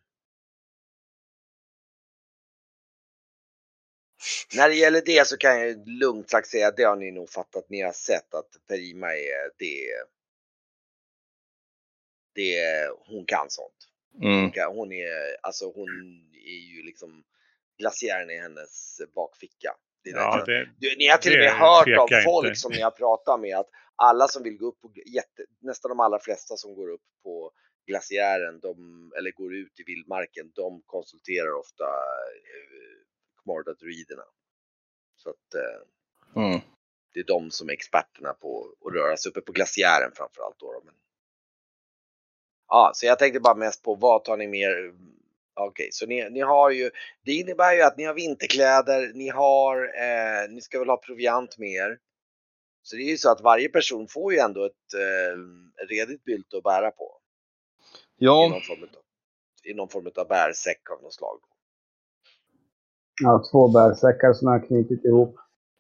När 4.56 4.68
det 4.68 4.74
gäller 4.74 5.02
det 5.06 5.26
så 5.26 5.36
kan 5.36 5.60
jag 5.60 5.88
lugnt 5.88 6.30
sagt 6.30 6.48
säga 6.48 6.68
att 6.68 6.76
det 6.76 6.82
har 6.82 6.96
ni 6.96 7.10
nog 7.10 7.30
fattat. 7.30 7.70
Ni 7.70 7.82
har 7.82 7.92
sett 7.92 8.34
att 8.34 8.66
Perima 8.68 9.06
är 9.14 9.50
det. 9.58 9.86
Det 12.34 12.88
hon 13.06 13.24
kan 13.26 13.50
sånt. 13.50 13.88
Mm. 14.22 14.40
Hon, 14.40 14.50
kan, 14.50 14.76
hon 14.76 14.92
är 14.92 15.36
alltså 15.42 15.72
hon 15.72 15.88
är 16.32 16.76
ju 16.76 16.82
liksom 16.82 17.24
glaciären 17.78 18.30
i 18.30 18.38
hennes 18.38 19.00
bakficka. 19.14 19.76
Ja, 20.02 20.36
därför- 20.36 20.52
det, 20.52 20.68
du, 20.78 20.96
ni 20.98 21.08
har 21.08 21.18
till 21.18 21.32
och 21.32 21.38
med 21.38 21.52
hört 21.52 21.98
av 21.98 22.08
folk 22.24 22.46
inte. 22.46 22.60
som 22.60 22.72
ni 22.72 22.80
har 22.80 22.90
pratat 22.90 23.40
med 23.40 23.56
att 23.58 23.68
alla 23.96 24.28
som 24.28 24.42
vill 24.42 24.56
gå 24.58 24.66
upp 24.66 24.80
på, 24.80 24.92
jätte, 25.06 25.44
nästan 25.60 25.88
de 25.88 26.00
allra 26.00 26.18
flesta 26.18 26.56
som 26.56 26.74
går 26.74 26.90
upp 26.90 27.02
på 27.22 27.52
glaciären, 27.86 28.60
de, 28.60 28.76
eller 29.18 29.30
går 29.30 29.54
ut 29.54 29.80
i 29.80 29.82
vildmarken, 29.86 30.50
de 30.54 30.82
konsulterar 30.86 31.52
ofta 31.52 31.84
eh, 31.84 33.42
Khmardadruiderna. 33.42 34.24
Så 35.16 35.30
att 35.30 35.54
eh, 35.54 36.42
Mm. 36.42 36.60
det 37.14 37.20
är 37.20 37.24
de 37.24 37.50
som 37.50 37.68
är 37.68 37.72
experterna 37.72 38.32
på 38.32 38.74
att 38.86 38.92
röra 38.94 39.16
sig 39.16 39.30
uppe 39.30 39.40
på 39.40 39.52
glaciären 39.52 40.12
framförallt 40.14 40.58
då. 40.58 40.72
då. 40.72 40.82
Men... 40.84 40.94
Ja, 42.68 42.90
så 42.94 43.06
jag 43.06 43.18
tänkte 43.18 43.40
bara 43.40 43.54
mest 43.54 43.82
på 43.82 43.94
vad 43.94 44.24
tar 44.24 44.36
ni 44.36 44.46
mer? 44.48 44.94
Okej, 45.66 45.88
så 45.92 46.06
ni, 46.06 46.30
ni 46.30 46.40
har 46.40 46.70
ju, 46.70 46.90
det 47.24 47.32
innebär 47.32 47.74
ju 47.74 47.82
att 47.82 47.96
ni 47.96 48.04
har 48.04 48.14
vinterkläder, 48.14 49.12
ni 49.14 49.28
har, 49.28 49.76
eh, 49.82 50.50
ni 50.50 50.60
ska 50.60 50.78
väl 50.78 50.88
ha 50.88 50.96
proviant 50.96 51.58
med 51.58 51.68
er. 51.68 51.98
Så 52.82 52.96
det 52.96 53.02
är 53.02 53.10
ju 53.10 53.16
så 53.16 53.30
att 53.30 53.40
varje 53.40 53.68
person 53.68 54.08
får 54.08 54.32
ju 54.32 54.38
ändå 54.38 54.64
ett 54.64 54.94
eh, 54.94 55.38
redigt 55.88 56.24
bylte 56.24 56.56
att 56.56 56.62
bära 56.62 56.90
på. 56.90 57.16
I 58.20 58.24
Ja, 58.24 58.48
någon 58.52 58.60
form 58.60 58.82
av, 58.82 58.88
i 59.64 59.74
någon 59.74 59.88
form 59.88 60.10
av 60.16 60.28
bärsäck 60.28 60.90
av 60.90 61.02
något 61.02 61.14
slag. 61.14 61.40
Ja, 63.22 63.44
två 63.52 63.68
bärsäckar 63.68 64.32
som 64.32 64.48
jag 64.48 64.58
har 64.58 64.66
knutit 64.66 65.04
ihop. 65.04 65.36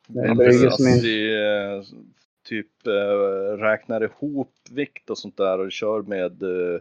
Det 0.06 0.26
jag 0.26 0.36
brygger 0.36 0.58
tror 0.58 0.70
som 0.70 0.86
att 0.86 0.92
en... 0.92 1.02
vi 1.02 1.34
eh, 1.34 1.82
typ 2.44 2.86
eh, 2.86 3.56
räknar 3.56 4.02
ihop 4.02 4.54
vikt 4.70 5.10
och 5.10 5.18
sånt 5.18 5.36
där 5.36 5.58
och 5.58 5.72
kör 5.72 6.02
med 6.02 6.42
eh, 6.42 6.80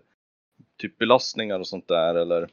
typ 0.77 0.97
belastningar 0.97 1.59
och 1.59 1.67
sånt 1.67 1.87
där 1.87 2.15
eller? 2.15 2.49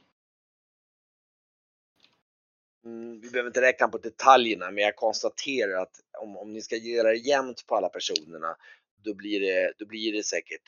Mm, 2.87 3.21
vi 3.21 3.29
behöver 3.29 3.49
inte 3.49 3.61
räkna 3.61 3.87
på 3.87 3.97
detaljerna, 3.97 4.71
men 4.71 4.83
jag 4.83 4.95
konstaterar 4.95 5.81
att 5.81 5.95
om, 6.21 6.37
om 6.37 6.53
ni 6.53 6.61
ska 6.61 6.75
göra 6.75 7.09
det 7.09 7.17
jämnt 7.17 7.67
på 7.67 7.75
alla 7.75 7.89
personerna, 7.89 8.55
då 9.05 9.13
blir 9.13 9.39
det, 9.39 9.73
då 9.77 9.85
blir 9.85 10.13
det 10.13 10.23
säkert, 10.23 10.61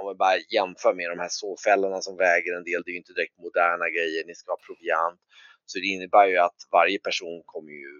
om 0.00 0.08
vi 0.08 0.14
bara 0.14 0.38
jämför 0.56 0.94
med 0.94 1.10
de 1.10 1.18
här 1.18 1.28
sovfällorna 1.30 2.00
som 2.00 2.16
väger 2.16 2.52
en 2.56 2.64
del, 2.64 2.82
det 2.84 2.90
är 2.90 2.92
ju 2.92 2.98
inte 2.98 3.12
direkt 3.12 3.38
moderna 3.38 3.90
grejer, 3.90 4.24
ni 4.26 4.34
ska 4.34 4.52
ha 4.52 4.58
proviant. 4.66 5.20
Så 5.66 5.78
det 5.78 5.86
innebär 5.86 6.26
ju 6.26 6.38
att 6.38 6.58
varje 6.72 6.98
person 6.98 7.42
kommer 7.46 7.72
ju 7.72 7.92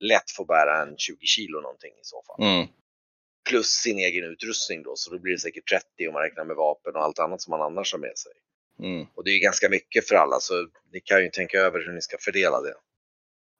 lätt 0.00 0.30
få 0.36 0.44
bära 0.44 0.82
en 0.82 0.94
20 0.98 1.26
kilo 1.26 1.60
någonting 1.60 1.90
i 1.90 2.04
så 2.12 2.22
fall. 2.26 2.46
Mm. 2.46 2.66
Plus 3.48 3.66
sin 3.66 3.98
egen 3.98 4.24
utrustning 4.24 4.82
då, 4.82 4.92
så 4.96 5.10
då 5.10 5.18
blir 5.18 5.32
det 5.32 5.38
säkert 5.38 5.68
30 5.68 6.08
om 6.08 6.12
man 6.12 6.22
räknar 6.22 6.44
med 6.44 6.56
vapen 6.56 6.96
och 6.96 7.02
allt 7.02 7.18
annat 7.18 7.40
som 7.42 7.50
man 7.50 7.62
annars 7.62 7.92
har 7.92 7.98
med 7.98 8.18
sig. 8.18 8.32
Mm. 8.78 9.06
Och 9.14 9.24
det 9.24 9.30
är 9.30 9.34
ju 9.34 9.38
ganska 9.38 9.68
mycket 9.68 10.08
för 10.08 10.14
alla, 10.14 10.40
så 10.40 10.68
ni 10.92 11.00
kan 11.00 11.22
ju 11.22 11.28
tänka 11.28 11.58
över 11.58 11.78
hur 11.86 11.92
ni 11.92 12.00
ska 12.02 12.16
fördela 12.20 12.60
det. 12.60 12.74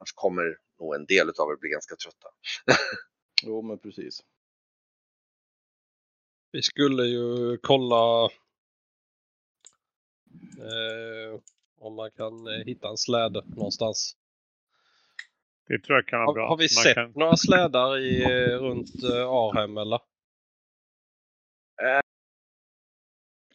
Annars 0.02 0.12
kommer 0.12 0.58
nog 0.78 0.94
en 0.94 1.06
del 1.06 1.28
av 1.28 1.50
er 1.52 1.56
bli 1.56 1.68
ganska 1.70 1.96
trötta. 1.96 2.28
Jo 3.42 3.62
men 3.62 3.78
precis. 3.78 4.20
Vi 6.52 6.62
skulle 6.62 7.02
ju 7.02 7.58
kolla 7.62 8.24
eh, 10.58 11.40
om 11.78 11.94
man 11.94 12.10
kan 12.10 12.46
eh, 12.46 12.64
hitta 12.66 12.88
en 12.88 12.96
släde 12.96 13.42
någonstans. 13.56 14.16
det 15.68 15.78
tror 15.78 15.98
jag 15.98 16.06
kan 16.06 16.20
vara 16.20 16.32
bra. 16.32 16.48
har 16.48 16.56
vi 16.56 16.62
Man 16.64 16.68
sett 16.84 16.94
kan- 16.94 17.12
några 17.16 17.36
slädar 17.36 17.98
i, 17.98 18.22
eh, 18.22 18.58
runt 18.58 19.02
eh, 19.04 19.28
Arhem 19.28 19.76
eller? 19.76 20.00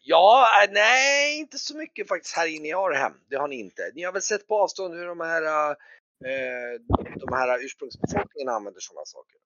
Ja, 0.02 0.46
äh, 0.64 0.72
nej, 0.72 1.38
inte 1.38 1.58
så 1.58 1.76
mycket 1.76 2.08
faktiskt 2.08 2.36
här 2.36 2.46
inne 2.46 2.68
i 2.68 2.72
Arhem. 2.72 3.12
Det 3.28 3.36
har 3.36 3.48
ni 3.48 3.56
inte. 3.56 3.92
Ni 3.94 4.02
har 4.02 4.12
väl 4.12 4.22
sett 4.22 4.48
på 4.48 4.58
avstånd 4.62 4.94
hur 4.94 5.06
de 5.06 5.20
här, 5.20 5.76
eh, 6.24 6.80
de 7.20 7.32
här 7.32 7.64
ursprungsbefolkningen 7.64 8.48
använder 8.48 8.80
sådana 8.80 9.04
saker. 9.04 9.40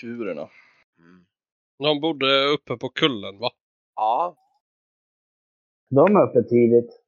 Kurerna. 0.00 0.50
Mm. 0.98 1.26
De 1.78 2.00
bodde 2.00 2.44
uppe 2.44 2.76
på 2.76 2.88
kullen 2.88 3.38
va? 3.38 3.50
Ja, 3.94 4.36
De 5.90 6.16
är 6.16 6.22
uppe 6.30 6.42
tidigt. 6.48 7.00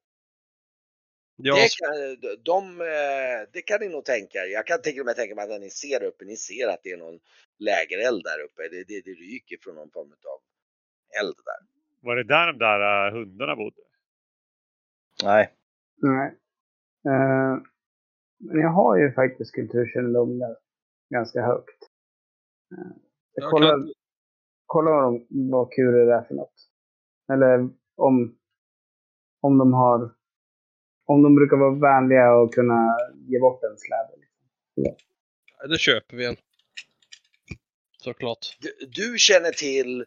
Jag, 1.38 1.56
det 1.56 1.68
kan, 1.78 2.34
de, 2.44 2.80
eh, 2.80 3.48
det 3.52 3.62
kan 3.62 3.80
ni 3.80 3.88
nog 3.88 4.04
tänka 4.04 4.38
er. 4.38 4.46
Jag 4.46 4.66
kan 4.66 4.82
till 4.82 5.00
och 5.00 5.06
med 5.06 5.16
tänka 5.16 5.34
mig 5.34 5.42
att 5.42 5.50
när 5.50 5.58
ni 5.58 5.70
ser 5.70 6.02
uppe, 6.02 6.24
ni 6.24 6.36
ser 6.36 6.68
att 6.68 6.82
det 6.82 6.90
är 6.90 6.96
någon 6.96 7.20
lägereld 7.58 8.22
där 8.24 8.40
uppe. 8.44 8.62
Det, 8.62 8.84
det, 8.84 9.00
det 9.00 9.10
ryker 9.10 9.56
från 9.62 9.74
någon 9.74 9.90
form 9.90 10.12
av 10.12 10.40
eld 11.20 11.36
där. 11.44 11.66
Var 12.00 12.16
det 12.16 12.24
där 12.24 12.46
de 12.46 12.58
där 12.58 13.06
äh, 13.06 13.12
hundarna 13.12 13.56
bodde? 13.56 13.82
Nej. 15.22 15.52
Nej. 15.96 16.36
Eh, 17.08 17.58
men 18.38 18.60
jag 18.60 18.68
har 18.70 18.96
ju 18.96 19.12
faktiskt 19.12 19.54
kulturkännedom 19.54 20.40
ganska 21.10 21.42
högt. 21.42 21.78
Jag 22.68 23.44
Jag 23.44 23.50
kollar, 23.50 23.70
kan- 23.70 23.92
kollar 24.66 24.92
vad, 24.92 25.04
de, 25.12 25.50
vad 25.50 25.72
kurer 25.72 26.06
är 26.18 26.22
för 26.22 26.34
något. 26.34 26.54
Eller 27.32 27.68
om, 27.96 28.38
om 29.40 29.58
de 29.58 29.72
har 29.72 30.14
om 31.08 31.22
de 31.22 31.34
brukar 31.34 31.56
vara 31.56 31.74
vänliga 31.74 32.34
och 32.34 32.54
kunna 32.54 32.96
ge 33.28 33.40
bort 33.40 33.62
en 33.62 33.78
släde. 33.78 34.10
Liksom. 34.16 34.96
Ja, 35.58 35.66
Det 35.66 35.78
köper 35.78 36.16
vi 36.16 36.24
en. 36.26 36.36
Såklart. 37.98 38.58
Du, 38.60 38.86
du 38.86 39.18
känner 39.18 39.50
till, 39.50 40.00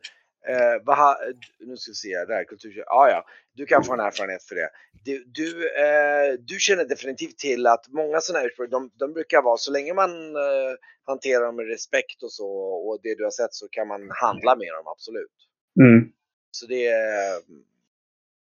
eh, 0.48 0.84
vad, 0.86 0.98
ha- 0.98 1.18
nu 1.60 1.78
ska 1.78 1.90
vi 1.92 1.96
se, 1.96 2.26
där, 2.26 2.44
kultur, 2.44 2.84
ja, 2.86 3.10
ja, 3.10 3.26
du 3.60 3.66
kan 3.66 3.84
få 3.84 3.93
en 3.93 3.99
erfarenhet 3.99 4.43
för 4.43 4.55
det. 4.55 4.70
Du, 5.03 5.24
du, 5.24 5.47
eh, 5.86 6.34
du 6.39 6.60
känner 6.60 6.86
definitivt 6.86 7.38
till 7.38 7.68
att 7.68 7.88
många 7.88 8.22
sådana 8.22 8.39
här 8.39 8.47
ursprung, 8.47 8.70
de, 8.70 8.91
de 8.93 9.14
brukar 9.14 9.41
vara, 9.41 9.57
så 9.57 9.72
länge 9.72 9.93
man 9.93 10.36
eh, 10.36 10.74
hanterar 11.05 11.45
dem 11.45 11.55
med 11.55 11.68
respekt 11.68 12.24
och 12.24 12.32
så, 12.32 12.49
och 12.88 12.99
det 13.03 13.16
du 13.16 13.24
har 13.24 13.32
sett 13.32 13.53
så 13.53 13.68
kan 13.68 13.88
man 13.88 14.01
handla 14.12 14.55
med 14.55 14.68
dem, 14.68 14.88
absolut. 14.88 15.38
Mm. 15.80 16.12
Så 16.51 16.66
det, 16.68 16.88
är- 16.88 17.41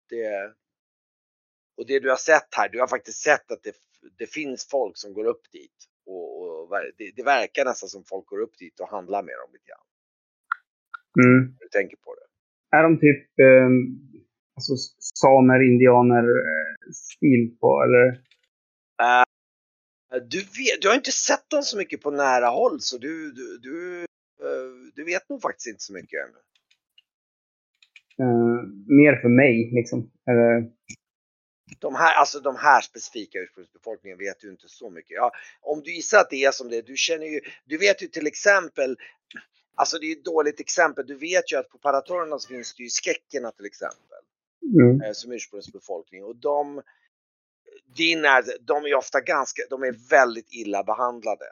det, 0.10 0.54
och 1.78 1.86
det 1.88 2.00
du 2.00 2.10
har 2.10 2.18
sett 2.32 2.56
här, 2.58 2.70
du 2.70 2.80
har 2.80 2.88
faktiskt 2.88 3.22
sett 3.24 3.52
att 3.52 3.64
det, 3.64 3.76
det 4.18 4.28
finns 4.28 4.68
folk 4.70 4.98
som 4.98 5.14
går 5.14 5.26
upp 5.26 5.52
dit. 5.52 5.78
Och, 6.06 6.42
och 6.42 6.70
det, 6.98 7.12
det 7.16 7.24
verkar 7.24 7.66
nästan 7.66 7.90
som 7.90 8.04
folk 8.04 8.26
går 8.26 8.42
upp 8.42 8.58
dit 8.58 8.80
och 8.80 8.90
handlar 8.90 9.24
med 9.24 9.36
dem 9.42 9.50
lite 9.54 9.66
grann. 9.70 9.86
Mm. 11.26 11.56
Du 11.60 11.68
tänker 11.68 11.98
på 11.98 12.16
det. 12.16 12.28
Är 12.78 12.84
de 12.84 13.00
typ 13.00 13.40
eh, 13.40 13.70
alltså 14.62 14.76
samer, 15.24 15.60
indianer 15.72 16.26
stil 16.94 17.58
på 17.60 17.84
eller? 17.86 18.22
Du, 20.30 20.38
vet, 20.38 20.82
du 20.82 20.88
har 20.88 20.96
inte 20.96 21.12
sett 21.12 21.50
dem 21.50 21.64
så 21.64 21.78
mycket 21.78 22.02
på 22.02 22.12
nära 22.12 22.48
håll 22.48 22.82
så 22.82 22.98
du, 22.98 23.32
du, 23.32 23.58
du, 23.58 24.00
eh, 24.46 24.72
du 24.96 25.04
vet 25.04 25.30
nog 25.30 25.42
faktiskt 25.42 25.68
inte 25.68 25.84
så 25.84 25.94
mycket 25.94 26.20
än. 26.24 26.34
Eh, 28.26 28.62
mer 28.88 29.22
för 29.22 29.30
mig 29.30 29.72
liksom. 29.74 30.12
Eller, 30.30 30.72
De 31.80 31.96
här, 31.96 32.14
alltså 32.14 32.40
de 32.40 32.56
här 32.56 32.82
specifika 32.82 33.40
ursprungsbefolkningen 33.40 34.18
vet 34.18 34.40
du 34.40 34.50
inte 34.52 34.68
så 34.68 34.90
mycket. 34.90 35.12
Ja, 35.12 35.32
om 35.62 35.82
du 35.84 35.96
gissar 35.96 36.20
att 36.20 36.30
det 36.30 36.44
är 36.44 36.52
som 36.52 36.70
det 36.70 36.78
är, 36.78 36.82
du 36.82 36.96
känner 36.96 37.26
ju, 37.26 37.40
du 37.66 37.78
vet 37.78 38.04
ju 38.04 38.08
till 38.08 38.28
exempel, 38.28 38.98
alltså 39.76 39.98
det 40.00 40.06
är 40.06 40.12
ett 40.12 40.26
dåligt 40.26 40.60
exempel, 40.60 41.08
du 41.08 41.16
vet 41.16 41.52
ju 41.52 41.58
att 41.58 41.70
på 41.70 41.78
Paratorerna 41.78 42.40
så 42.40 42.48
finns 42.48 42.76
det 42.76 42.84
ju 42.84 42.90
skäckerna 42.90 43.52
till 43.52 43.66
exempel. 43.66 44.21
Mm. 44.80 45.02
eh, 45.02 45.12
som 45.12 45.32
ursprungsbefolkning 45.32 46.24
och 46.24 46.36
de, 46.36 46.82
din 47.96 48.26
är, 48.26 48.44
de 48.62 48.86
är 48.86 48.96
ofta 48.96 49.22
ganska, 49.22 49.64
de 49.70 49.84
är 49.84 50.10
väldigt 50.10 50.48
illa 50.54 50.84
behandlade. 50.84 51.46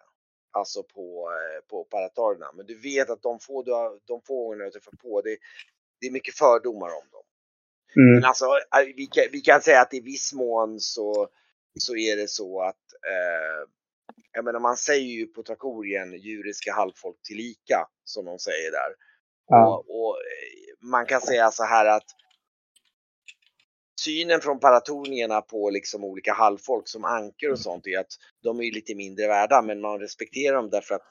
Alltså 0.52 0.84
på, 0.84 1.32
eh, 1.32 1.68
på 1.70 1.84
paratorerna. 1.84 2.52
Men 2.56 2.66
du 2.66 2.76
vet 2.76 3.10
att 3.10 3.22
de 3.22 3.40
få, 3.40 3.64
de 4.06 4.22
få 4.22 4.48
gånger 4.48 4.66
du 4.66 4.72
träffar 4.72 4.92
på, 4.92 5.22
det, 5.22 5.38
det 6.02 6.08
är 6.08 6.12
mycket 6.12 6.36
fördomar 6.36 6.88
om 6.88 7.10
dem. 7.12 7.24
Mm. 7.96 8.14
Men 8.14 8.26
alltså, 8.26 8.46
eh, 8.46 8.96
vi 8.96 9.06
kan, 9.06 9.24
vi 9.32 9.42
kan 9.42 9.62
säga 9.62 9.82
att 9.82 9.94
i 9.94 10.00
viss 10.00 10.34
mån 10.34 10.80
så, 10.80 11.28
så 11.80 11.96
är 11.96 12.16
det 12.16 12.28
så 12.28 12.62
att, 12.62 12.86
eh, 13.08 13.70
jag 14.32 14.46
menar 14.46 14.60
man 14.60 14.78
säger 14.78 15.08
ju 15.08 15.28
på 15.28 15.44
Trakorien 15.44 16.14
djuriska 16.14 16.74
halvfolk 16.74 17.18
tillika, 17.24 17.88
som 18.04 18.26
de 18.26 18.40
säger 18.40 18.72
där. 18.72 18.96
Ja. 19.48 19.68
Och, 19.68 20.00
och 20.00 20.18
man 20.82 21.06
kan 21.06 21.22
säga 21.22 21.52
så 21.52 21.64
här 21.64 21.86
att 21.86 22.06
synen 24.04 24.42
från 24.42 24.60
paratonierna 24.60 25.42
på 25.42 25.70
liksom 25.70 26.04
olika 26.04 26.34
halvfolk 26.34 26.88
som 26.88 27.06
anker 27.06 27.52
och 27.52 27.60
sånt 27.60 27.88
är 27.88 28.00
att 28.00 28.12
de 28.44 28.60
är 28.60 28.72
lite 28.72 28.96
mindre 28.96 29.28
värda 29.28 29.62
men 29.62 29.82
man 29.82 30.00
respekterar 30.00 30.56
dem 30.56 30.70
därför 30.70 30.96
att 30.96 31.08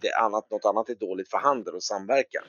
det 0.00 0.12
annat, 0.12 0.50
något 0.50 0.64
annat 0.64 0.88
är 0.88 0.94
dåligt 0.94 1.30
för 1.30 1.38
handel 1.38 1.74
och 1.74 1.82
samverkan. 1.82 2.44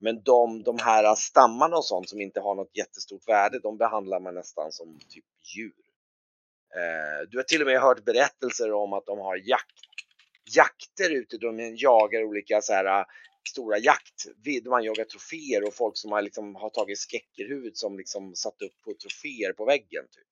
Men 0.00 0.22
de, 0.22 0.62
de 0.62 0.78
här 0.78 1.14
stammarna 1.14 1.76
och 1.76 1.84
sånt 1.84 2.08
som 2.08 2.20
inte 2.20 2.40
har 2.40 2.54
något 2.54 2.76
jättestort 2.76 3.28
värde, 3.28 3.58
de 3.58 3.78
behandlar 3.78 4.20
man 4.20 4.34
nästan 4.34 4.72
som 4.72 4.98
typ 5.08 5.24
djur. 5.56 5.72
Eh, 6.76 7.28
du 7.30 7.38
har 7.38 7.44
till 7.44 7.60
och 7.60 7.66
med 7.66 7.80
hört 7.80 8.04
berättelser 8.04 8.72
om 8.72 8.92
att 8.92 9.06
de 9.06 9.18
har 9.18 9.36
jakt, 9.36 9.76
jakter 10.56 11.10
ute, 11.10 11.38
de 11.38 11.76
jagar 11.76 12.24
olika 12.24 12.60
så 12.60 12.72
här 12.72 13.04
stora 13.48 13.78
jakt, 13.78 14.18
där 14.44 14.70
man 14.70 14.84
jagar 14.84 15.04
troféer 15.04 15.60
och 15.66 15.74
folk 15.74 15.96
som 15.96 16.12
har, 16.12 16.22
liksom, 16.22 16.54
har 16.54 16.70
tagit 16.70 16.98
skräckerhuvud 16.98 17.76
som 17.76 17.96
liksom 17.96 18.34
satt 18.34 18.62
upp 18.66 18.76
på 18.84 18.90
troféer 19.02 19.52
på 19.52 19.64
väggen. 19.64 20.04
Typ. 20.14 20.28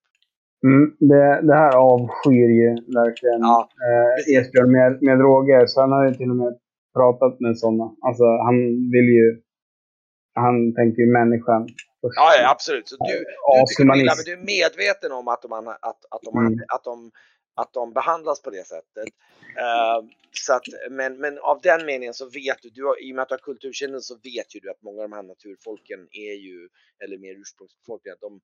Mm. 0.70 0.84
Det, 1.10 1.26
det 1.48 1.56
här 1.62 1.74
avskyr 1.92 2.50
ju 2.60 2.70
verkligen 3.00 3.40
Ja, 3.40 3.68
eh. 3.88 4.36
Esbjörn 4.36 4.70
med, 4.72 5.02
med 5.02 5.18
droger. 5.18 5.66
Så 5.66 5.80
han 5.80 5.92
har 5.92 6.04
ju 6.08 6.14
till 6.14 6.30
och 6.30 6.36
med 6.36 6.52
pratat 6.98 7.40
med 7.40 7.58
sådana. 7.58 7.86
Alltså 8.06 8.24
han 8.46 8.56
vill 8.94 9.08
ju... 9.18 9.26
Han 10.34 10.74
tänker 10.74 10.98
ju 11.02 11.08
människan. 11.12 11.68
Ja, 12.00 12.26
ja 12.40 12.50
absolut. 12.50 12.88
Så 12.88 12.96
du, 12.96 13.14
du, 13.78 13.84
men 13.84 13.98
du 13.98 14.32
är 14.32 14.44
medveten 14.56 15.12
om 15.12 15.28
att 15.28 15.42
de, 15.42 15.52
att, 15.52 16.00
att, 16.14 16.22
de, 16.22 16.38
Mm. 16.38 16.58
att, 16.74 16.84
de, 16.84 17.10
att 17.54 17.72
de 17.72 17.92
behandlas 17.92 18.42
på 18.42 18.50
det 18.50 18.66
sättet. 18.66 19.08
Eh, 19.58 20.04
så 20.32 20.52
att, 20.52 20.62
men, 20.90 21.16
men 21.20 21.38
av 21.38 21.60
den 21.60 21.86
meningen 21.86 22.14
så 22.14 22.28
vet 22.30 22.62
du, 22.62 22.70
du 22.70 22.84
har, 22.84 23.02
i 23.02 23.12
och 23.12 23.16
med 23.16 23.22
att 23.22 23.28
du 23.28 23.32
har 23.32 23.38
kulturkännedom 23.38 24.00
så 24.00 24.14
vet 24.14 24.54
ju 24.54 24.60
du 24.60 24.70
att 24.70 24.82
många 24.82 25.02
av 25.02 25.10
de 25.10 25.16
här 25.16 25.22
naturfolken 25.22 26.08
är 26.10 26.34
ju, 26.34 26.68
eller 27.04 27.18
mer 27.18 27.34
ursprungsbefolkningar, 27.40 28.16
de, 28.20 28.40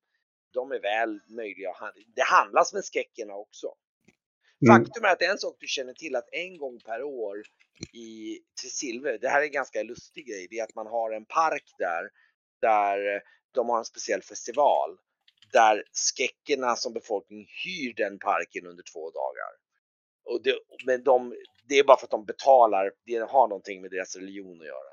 de 0.52 0.72
är 0.72 0.80
väl 0.80 1.20
möjliga 1.28 1.70
att 1.70 1.76
handla. 1.76 2.02
Det 2.14 2.22
handlas 2.22 2.72
med 2.72 2.84
skäckerna 2.84 3.34
också. 3.34 3.74
Mm. 4.66 4.84
Faktum 4.84 5.04
är 5.04 5.08
att 5.08 5.22
en 5.22 5.38
sak 5.38 5.56
du 5.58 5.66
känner 5.66 5.92
till 5.92 6.16
att 6.16 6.28
en 6.32 6.58
gång 6.58 6.80
per 6.80 7.02
år 7.02 7.42
i 7.92 8.38
Tresilver, 8.62 9.18
det 9.18 9.28
här 9.28 9.40
är 9.40 9.44
en 9.44 9.52
ganska 9.52 9.82
lustig 9.82 10.26
grej, 10.26 10.46
det 10.50 10.58
är 10.58 10.64
att 10.64 10.74
man 10.74 10.86
har 10.86 11.12
en 11.12 11.24
park 11.24 11.74
där, 11.78 12.10
där 12.60 13.22
de 13.54 13.68
har 13.68 13.78
en 13.78 13.84
speciell 13.84 14.22
festival. 14.22 14.98
Där 15.52 15.84
skäckerna 16.16 16.76
som 16.76 16.92
befolkning 16.92 17.46
hyr 17.64 17.94
den 17.94 18.18
parken 18.18 18.66
under 18.66 18.82
två 18.92 19.10
dagar. 19.10 19.50
Och 20.24 20.42
det, 20.42 20.58
men 20.86 21.04
de, 21.04 21.34
det 21.68 21.78
är 21.78 21.84
bara 21.84 21.96
för 21.96 22.06
att 22.06 22.10
de 22.10 22.24
betalar, 22.24 22.92
det 23.04 23.18
har 23.18 23.48
någonting 23.48 23.82
med 23.82 23.90
deras 23.90 24.16
religion 24.16 24.60
att 24.60 24.66
göra. 24.66 24.90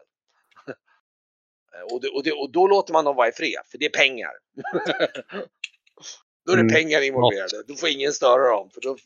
och, 1.91 2.01
det, 2.01 2.07
och, 2.09 2.23
det, 2.23 2.31
och 2.31 2.51
då 2.51 2.67
låter 2.67 2.93
man 2.93 3.05
dem 3.05 3.15
vara 3.15 3.27
i 3.27 3.31
fred, 3.31 3.61
för 3.65 3.77
det 3.77 3.85
är 3.85 3.89
pengar. 3.89 4.31
då 6.45 6.51
är 6.51 6.55
det 6.55 6.61
Mm. 6.61 6.73
pengar 6.73 7.01
involverade, 7.01 7.63
då 7.67 7.75
får 7.75 7.89
ingen 7.89 8.13
störa 8.13 8.49
dem. 8.49 8.69
För 8.69 8.81
då, 8.81 8.97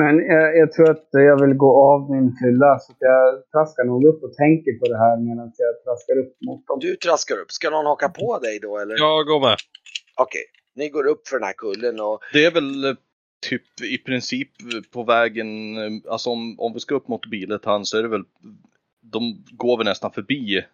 Men 0.00 0.14
jag, 0.32 0.58
jag 0.60 0.72
tror 0.72 0.90
att 0.90 1.08
jag 1.10 1.40
vill 1.42 1.54
gå 1.64 1.70
av 1.92 2.10
min 2.10 2.28
fylla. 2.40 2.78
Så 2.78 2.92
att 2.92 3.02
jag 3.10 3.22
traskar 3.52 3.84
nog 3.84 4.04
upp 4.10 4.22
och 4.22 4.34
tänker 4.44 4.72
på 4.80 4.84
det 4.92 4.98
här 5.04 5.16
medan 5.28 5.52
jag 5.66 5.74
traskar 5.84 6.16
upp 6.22 6.32
mot 6.46 6.66
dem. 6.66 6.78
Du 6.80 6.96
traskar 6.96 7.36
upp. 7.42 7.50
Ska 7.52 7.70
någon 7.70 7.86
haka 7.86 8.08
på 8.08 8.38
dig 8.38 8.58
då 8.62 8.78
eller? 8.78 8.94
Jag 8.98 9.26
går 9.26 9.40
med. 9.40 9.56
Okej, 10.16 10.44
ni 10.74 10.88
går 10.88 11.06
upp 11.06 11.28
för 11.28 11.36
den 11.38 11.46
här 11.46 11.58
kullen 11.64 12.00
och 12.00 12.18
Det 12.32 12.44
är 12.44 12.50
väl 12.50 12.84
eh, 12.84 12.94
typ 13.48 13.62
i 13.82 13.98
princip 13.98 14.50
på 14.92 15.02
vägen, 15.02 15.76
eh, 15.76 16.12
alltså 16.12 16.30
om, 16.30 16.60
om 16.60 16.72
vi 16.72 16.80
ska 16.80 16.94
upp 16.94 17.08
mot 17.08 17.30
Biletan 17.30 17.84
så 17.84 17.98
är 17.98 18.02
det 18.02 18.08
väl, 18.08 18.24
de 19.02 19.44
går 19.50 19.76
väl 19.76 19.86
nästan 19.86 20.12
förbi 20.12 20.64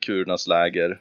kurernas 0.00 0.46
läger. 0.48 1.00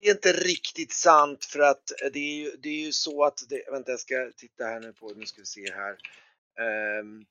Det 0.00 0.08
är 0.08 0.12
inte 0.12 0.32
riktigt 0.32 0.92
sant 0.92 1.44
för 1.44 1.60
att 1.60 1.92
det 2.12 2.18
är 2.18 2.34
ju, 2.34 2.50
det 2.56 2.68
är 2.68 2.84
ju 2.84 2.92
så 2.92 3.24
att, 3.24 3.44
det, 3.48 3.70
vänta 3.70 3.90
jag 3.90 4.00
ska 4.00 4.30
titta 4.36 4.64
här 4.64 4.80
nu 4.80 4.92
på, 4.92 5.08
nu 5.16 5.26
ska 5.26 5.40
vi 5.40 5.46
se 5.46 5.72
här. 5.72 5.96
Ehm, 6.60 7.24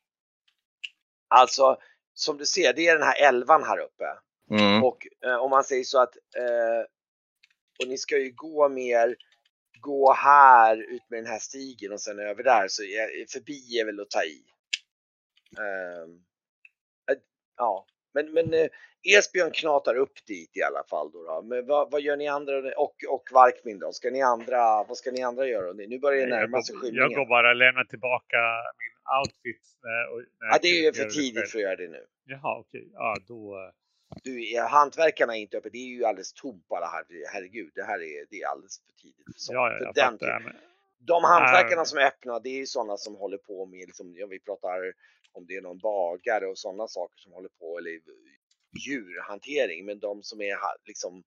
alltså, 1.27 1.77
som 2.13 2.37
du 2.37 2.45
ser, 2.45 2.73
det 2.73 2.87
är 2.87 2.93
den 2.93 3.07
här 3.07 3.27
älvan 3.27 3.63
här 3.63 3.79
uppe. 3.79 4.05
Mm. 4.51 4.83
Och 4.83 5.07
eh, 5.25 5.35
om 5.35 5.49
man 5.49 5.63
säger 5.63 5.83
så 5.83 6.01
att, 6.01 6.15
eh, 6.15 6.85
och 7.79 7.87
ni 7.87 7.97
ska 7.97 8.17
ju 8.17 8.31
gå 8.31 8.69
mer, 8.69 9.15
gå 9.79 10.13
här 10.13 10.77
ut 10.77 11.09
med 11.09 11.19
den 11.23 11.31
här 11.31 11.39
stigen 11.39 11.91
och 11.91 12.01
sen 12.01 12.19
över 12.19 12.43
där, 12.43 12.67
så 12.67 12.83
är, 12.83 13.31
förbi 13.31 13.79
är 13.79 13.85
väl 13.85 13.99
att 13.99 14.09
ta 14.09 14.23
i. 14.23 14.43
Ehm, 15.57 16.23
eh, 17.11 17.17
ja, 17.57 17.85
men, 18.13 18.33
men 18.33 18.53
eh, 18.53 18.67
Esbjörn 19.03 19.51
knatar 19.51 19.95
upp 19.95 20.25
dit 20.27 20.57
i 20.57 20.61
alla 20.63 20.83
fall 20.89 21.11
då. 21.11 21.23
då. 21.23 21.41
Men 21.41 21.65
vad, 21.67 21.91
vad 21.91 22.01
gör 22.01 22.17
ni 22.17 22.27
andra 22.27 22.57
och, 22.77 22.95
och 23.09 23.23
Varkmin 23.31 23.79
då? 23.79 23.91
Ska 23.91 24.09
ni 24.11 24.21
andra, 24.21 24.83
vad 24.83 24.97
ska 24.97 25.11
ni 25.11 25.21
andra 25.23 25.47
göra? 25.47 25.73
Nu 25.73 25.99
börjar 25.99 26.25
det 26.27 26.29
jag, 26.31 26.39
närma 26.39 26.61
sig 26.61 26.75
går, 26.75 26.85
jag 26.85 26.91
skymningen. 26.91 27.13
går 27.19 27.25
bara 27.25 27.49
och 27.49 27.55
lämnar 27.55 27.83
tillbaka 27.83 28.37
min 28.81 28.95
outfit. 29.19 29.61
När, 29.83 30.13
och, 30.13 30.21
Ja, 30.39 30.47
jag 30.51 30.61
det 30.61 30.67
är 30.67 30.81
ju 30.83 30.93
för 30.93 31.05
tidigt 31.09 31.49
för 31.51 31.57
att 31.59 31.63
göra 31.63 31.75
det 31.75 31.87
nu. 31.87 32.05
Jaha, 32.25 32.59
okej. 32.59 32.89
Ja, 32.93 33.15
då... 33.27 33.55
eh, 33.55 33.71
Du, 34.23 34.51
är- 34.53 34.67
hantverkarna 34.67 35.37
är 35.37 35.41
inte 35.41 35.57
uppe, 35.57 35.69
det 35.69 35.77
är 35.77 35.89
ju 35.97 36.05
alldeles 36.05 36.33
tomt 36.33 36.65
alla 36.69 36.87
här. 36.87 37.03
Herregud, 37.33 37.71
det 37.75 37.83
här 37.83 37.99
är, 38.01 38.25
det 38.29 38.41
är 38.41 38.47
alldeles 38.47 38.79
för 38.85 38.93
tidigt. 39.01 39.25
För 39.33 39.39
sånt. 39.39 39.55
Ja, 39.55 39.71
ja, 39.71 39.77
för 39.77 39.85
jag 39.85 39.95
den 39.95 40.11
fattar. 40.19 40.27
Ja, 40.27 40.39
men, 40.39 40.55
De 40.99 41.23
hantverkarna 41.23 41.85
som 41.85 41.97
är 41.99 42.05
öppna, 42.05 42.39
det 42.39 42.49
är 42.49 42.57
ju 42.57 42.65
sådana 42.65 42.97
som 42.97 43.15
håller 43.15 43.37
på 43.37 43.65
med, 43.65 43.79
liksom, 43.79 44.13
ja, 44.17 44.27
vi 44.27 44.39
pratar 44.39 44.93
om 45.31 45.45
det 45.45 45.55
är 45.55 45.61
någon 45.61 45.77
bagare 45.79 46.45
och 46.47 46.57
sådana 46.57 46.87
saker 46.87 47.17
som 47.17 47.31
håller 47.31 47.49
på, 47.59 47.77
eller 47.77 47.91
djurhantering. 48.71 49.85
Men 49.85 49.99
de 49.99 50.23
som 50.23 50.41
är 50.41 50.55
liksom, 50.85 51.23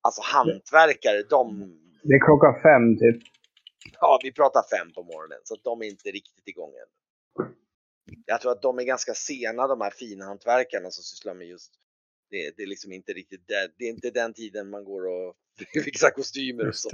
alltså 0.00 0.22
hantverkare, 0.24 1.22
de, 1.22 1.58
Det 2.02 2.14
är 2.14 2.24
klockan 2.26 2.54
fem 2.62 2.98
typ. 2.98 3.22
ja 4.00 4.20
vi 4.22 4.32
pratar 4.32 4.78
fem 4.78 4.92
på 4.92 5.02
morgonen, 5.02 5.38
så 5.44 5.54
att 5.54 5.64
de 5.64 5.82
är 5.82 5.86
inte 5.86 6.10
riktigt 6.10 6.48
igång 6.48 6.70
än. 6.70 6.88
Jag 8.26 8.40
tror 8.40 8.52
att 8.52 8.62
de 8.62 8.78
är 8.78 8.84
ganska 8.84 9.14
sena 9.14 9.66
de 9.66 9.80
här 9.80 9.90
finhantverkarna 9.90 10.90
som 10.90 11.04
sysslar 11.04 11.34
med 11.34 11.46
just 11.46 11.72
Det, 12.30 12.56
det 12.56 12.62
är 12.62 12.66
liksom 12.66 12.92
inte 12.92 13.12
riktigt 13.12 13.46
det, 13.48 13.72
det 13.78 13.84
är 13.84 13.88
inte 13.90 14.10
den 14.10 14.34
tiden 14.34 14.70
man 14.70 14.84
går 14.84 15.06
och 15.08 15.36
fixar 15.84 16.10
kostymer 16.10 16.68
och 16.68 16.76
så. 16.76 16.90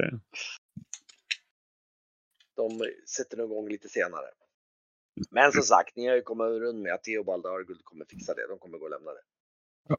De 2.57 2.80
sätter 3.16 3.37
nog 3.37 3.51
igång 3.51 3.68
lite 3.68 3.89
senare. 3.89 4.26
Men 5.30 5.52
som 5.52 5.62
sagt, 5.62 5.96
ni 5.96 6.06
har 6.08 6.14
ju 6.14 6.22
kommit 6.22 6.60
runt 6.60 6.82
med 6.82 6.94
att 6.94 7.04
Theobald 7.04 7.46
och 7.46 7.52
Arguld 7.52 7.84
kommer 7.84 8.04
fixa 8.04 8.34
det. 8.34 8.46
De 8.48 8.58
kommer 8.58 8.78
gå 8.78 8.84
och 8.84 8.90
lämna 8.90 9.10
det. 9.10 9.22
Ja. 9.88 9.96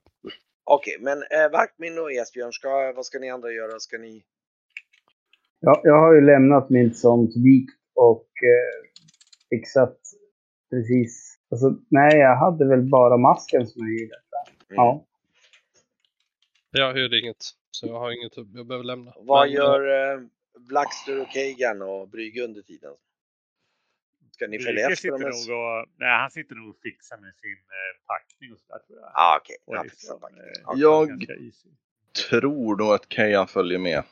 Okej, 0.63 0.97
men 0.99 1.17
eh, 1.17 1.51
Varkmin 1.51 1.99
och 1.99 2.11
Esbjörn, 2.11 2.53
ska, 2.53 2.93
vad 2.95 3.05
ska 3.05 3.19
ni 3.19 3.29
andra 3.29 3.51
göra? 3.51 3.79
Ska 3.79 3.97
ni... 3.97 4.23
Ja, 5.59 5.81
jag 5.83 5.99
har 5.99 6.13
ju 6.13 6.21
lämnat 6.21 6.69
min 6.69 6.93
sånt 6.93 7.31
vikt 7.35 7.79
och 7.95 8.29
eh, 8.43 8.91
fixat 9.49 9.97
precis. 10.69 11.37
Alltså, 11.51 11.75
nej, 11.89 12.17
jag 12.17 12.35
hade 12.35 12.67
väl 12.67 12.81
bara 12.81 13.17
masken 13.17 13.67
som 13.67 13.81
jag 13.81 13.91
gillade. 13.91 14.21
Mm. 14.69 14.75
Ja. 14.75 15.05
Jag 16.71 16.93
hyrde 16.93 17.19
inget. 17.19 17.43
Så 17.71 17.87
jag 17.87 17.99
har 17.99 18.11
inget 18.11 18.37
jag 18.37 18.67
behöver 18.67 18.83
lämna. 18.83 19.13
Vad 19.19 19.47
Men, 19.47 19.55
gör 19.55 20.13
eh, 20.13 20.21
Blackster 20.59 21.21
och 21.21 21.27
Kagan 21.27 21.81
och 21.81 22.09
Brygge 22.09 22.43
under 22.43 22.61
tiden? 22.61 22.93
Ska 24.37 24.47
ni 24.47 24.59
följa 24.59 24.89
efter 24.89 25.09
dem? 25.09 25.19
sitter 25.19 25.49
nog 25.51 25.59
och, 25.59 25.87
nej, 25.97 26.19
han 26.19 26.31
sitter 26.31 26.55
nog 26.55 26.69
och 26.69 26.79
fixar 26.83 27.17
med 27.17 27.33
sin 27.35 27.51
eh, 27.77 27.93
packning 28.07 28.53
och 28.53 28.59
sådär 28.59 28.79
tror 28.87 28.99
jag. 28.99 29.11
Ah, 29.13 29.37
okej. 29.41 29.55
Och 29.65 29.83
liksom, 29.83 30.19
packning. 30.19 30.41
Jag-. 30.75 31.25
Tror 32.29 32.77
nog 32.77 32.93
att 32.93 33.09
Kajan 33.09 33.47
följer 33.47 33.79
med. 33.79 34.03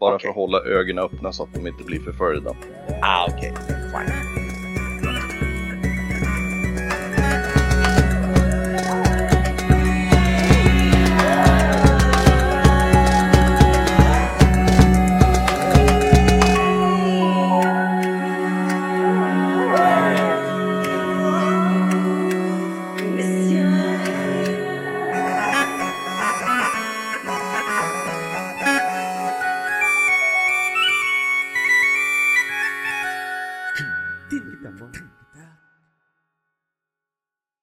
Bara 0.00 0.14
Okej. 0.14 0.22
för 0.22 0.28
att 0.28 0.34
hålla 0.34 0.58
ögonen 0.58 1.04
öppna 1.04 1.32
så 1.32 1.42
att 1.42 1.54
de 1.54 1.66
inte 1.66 1.84
blir 1.84 2.00
förföljda. 2.00 2.56
Ah, 3.02 3.26
okej. 3.30 3.54
Fine. 3.66 4.41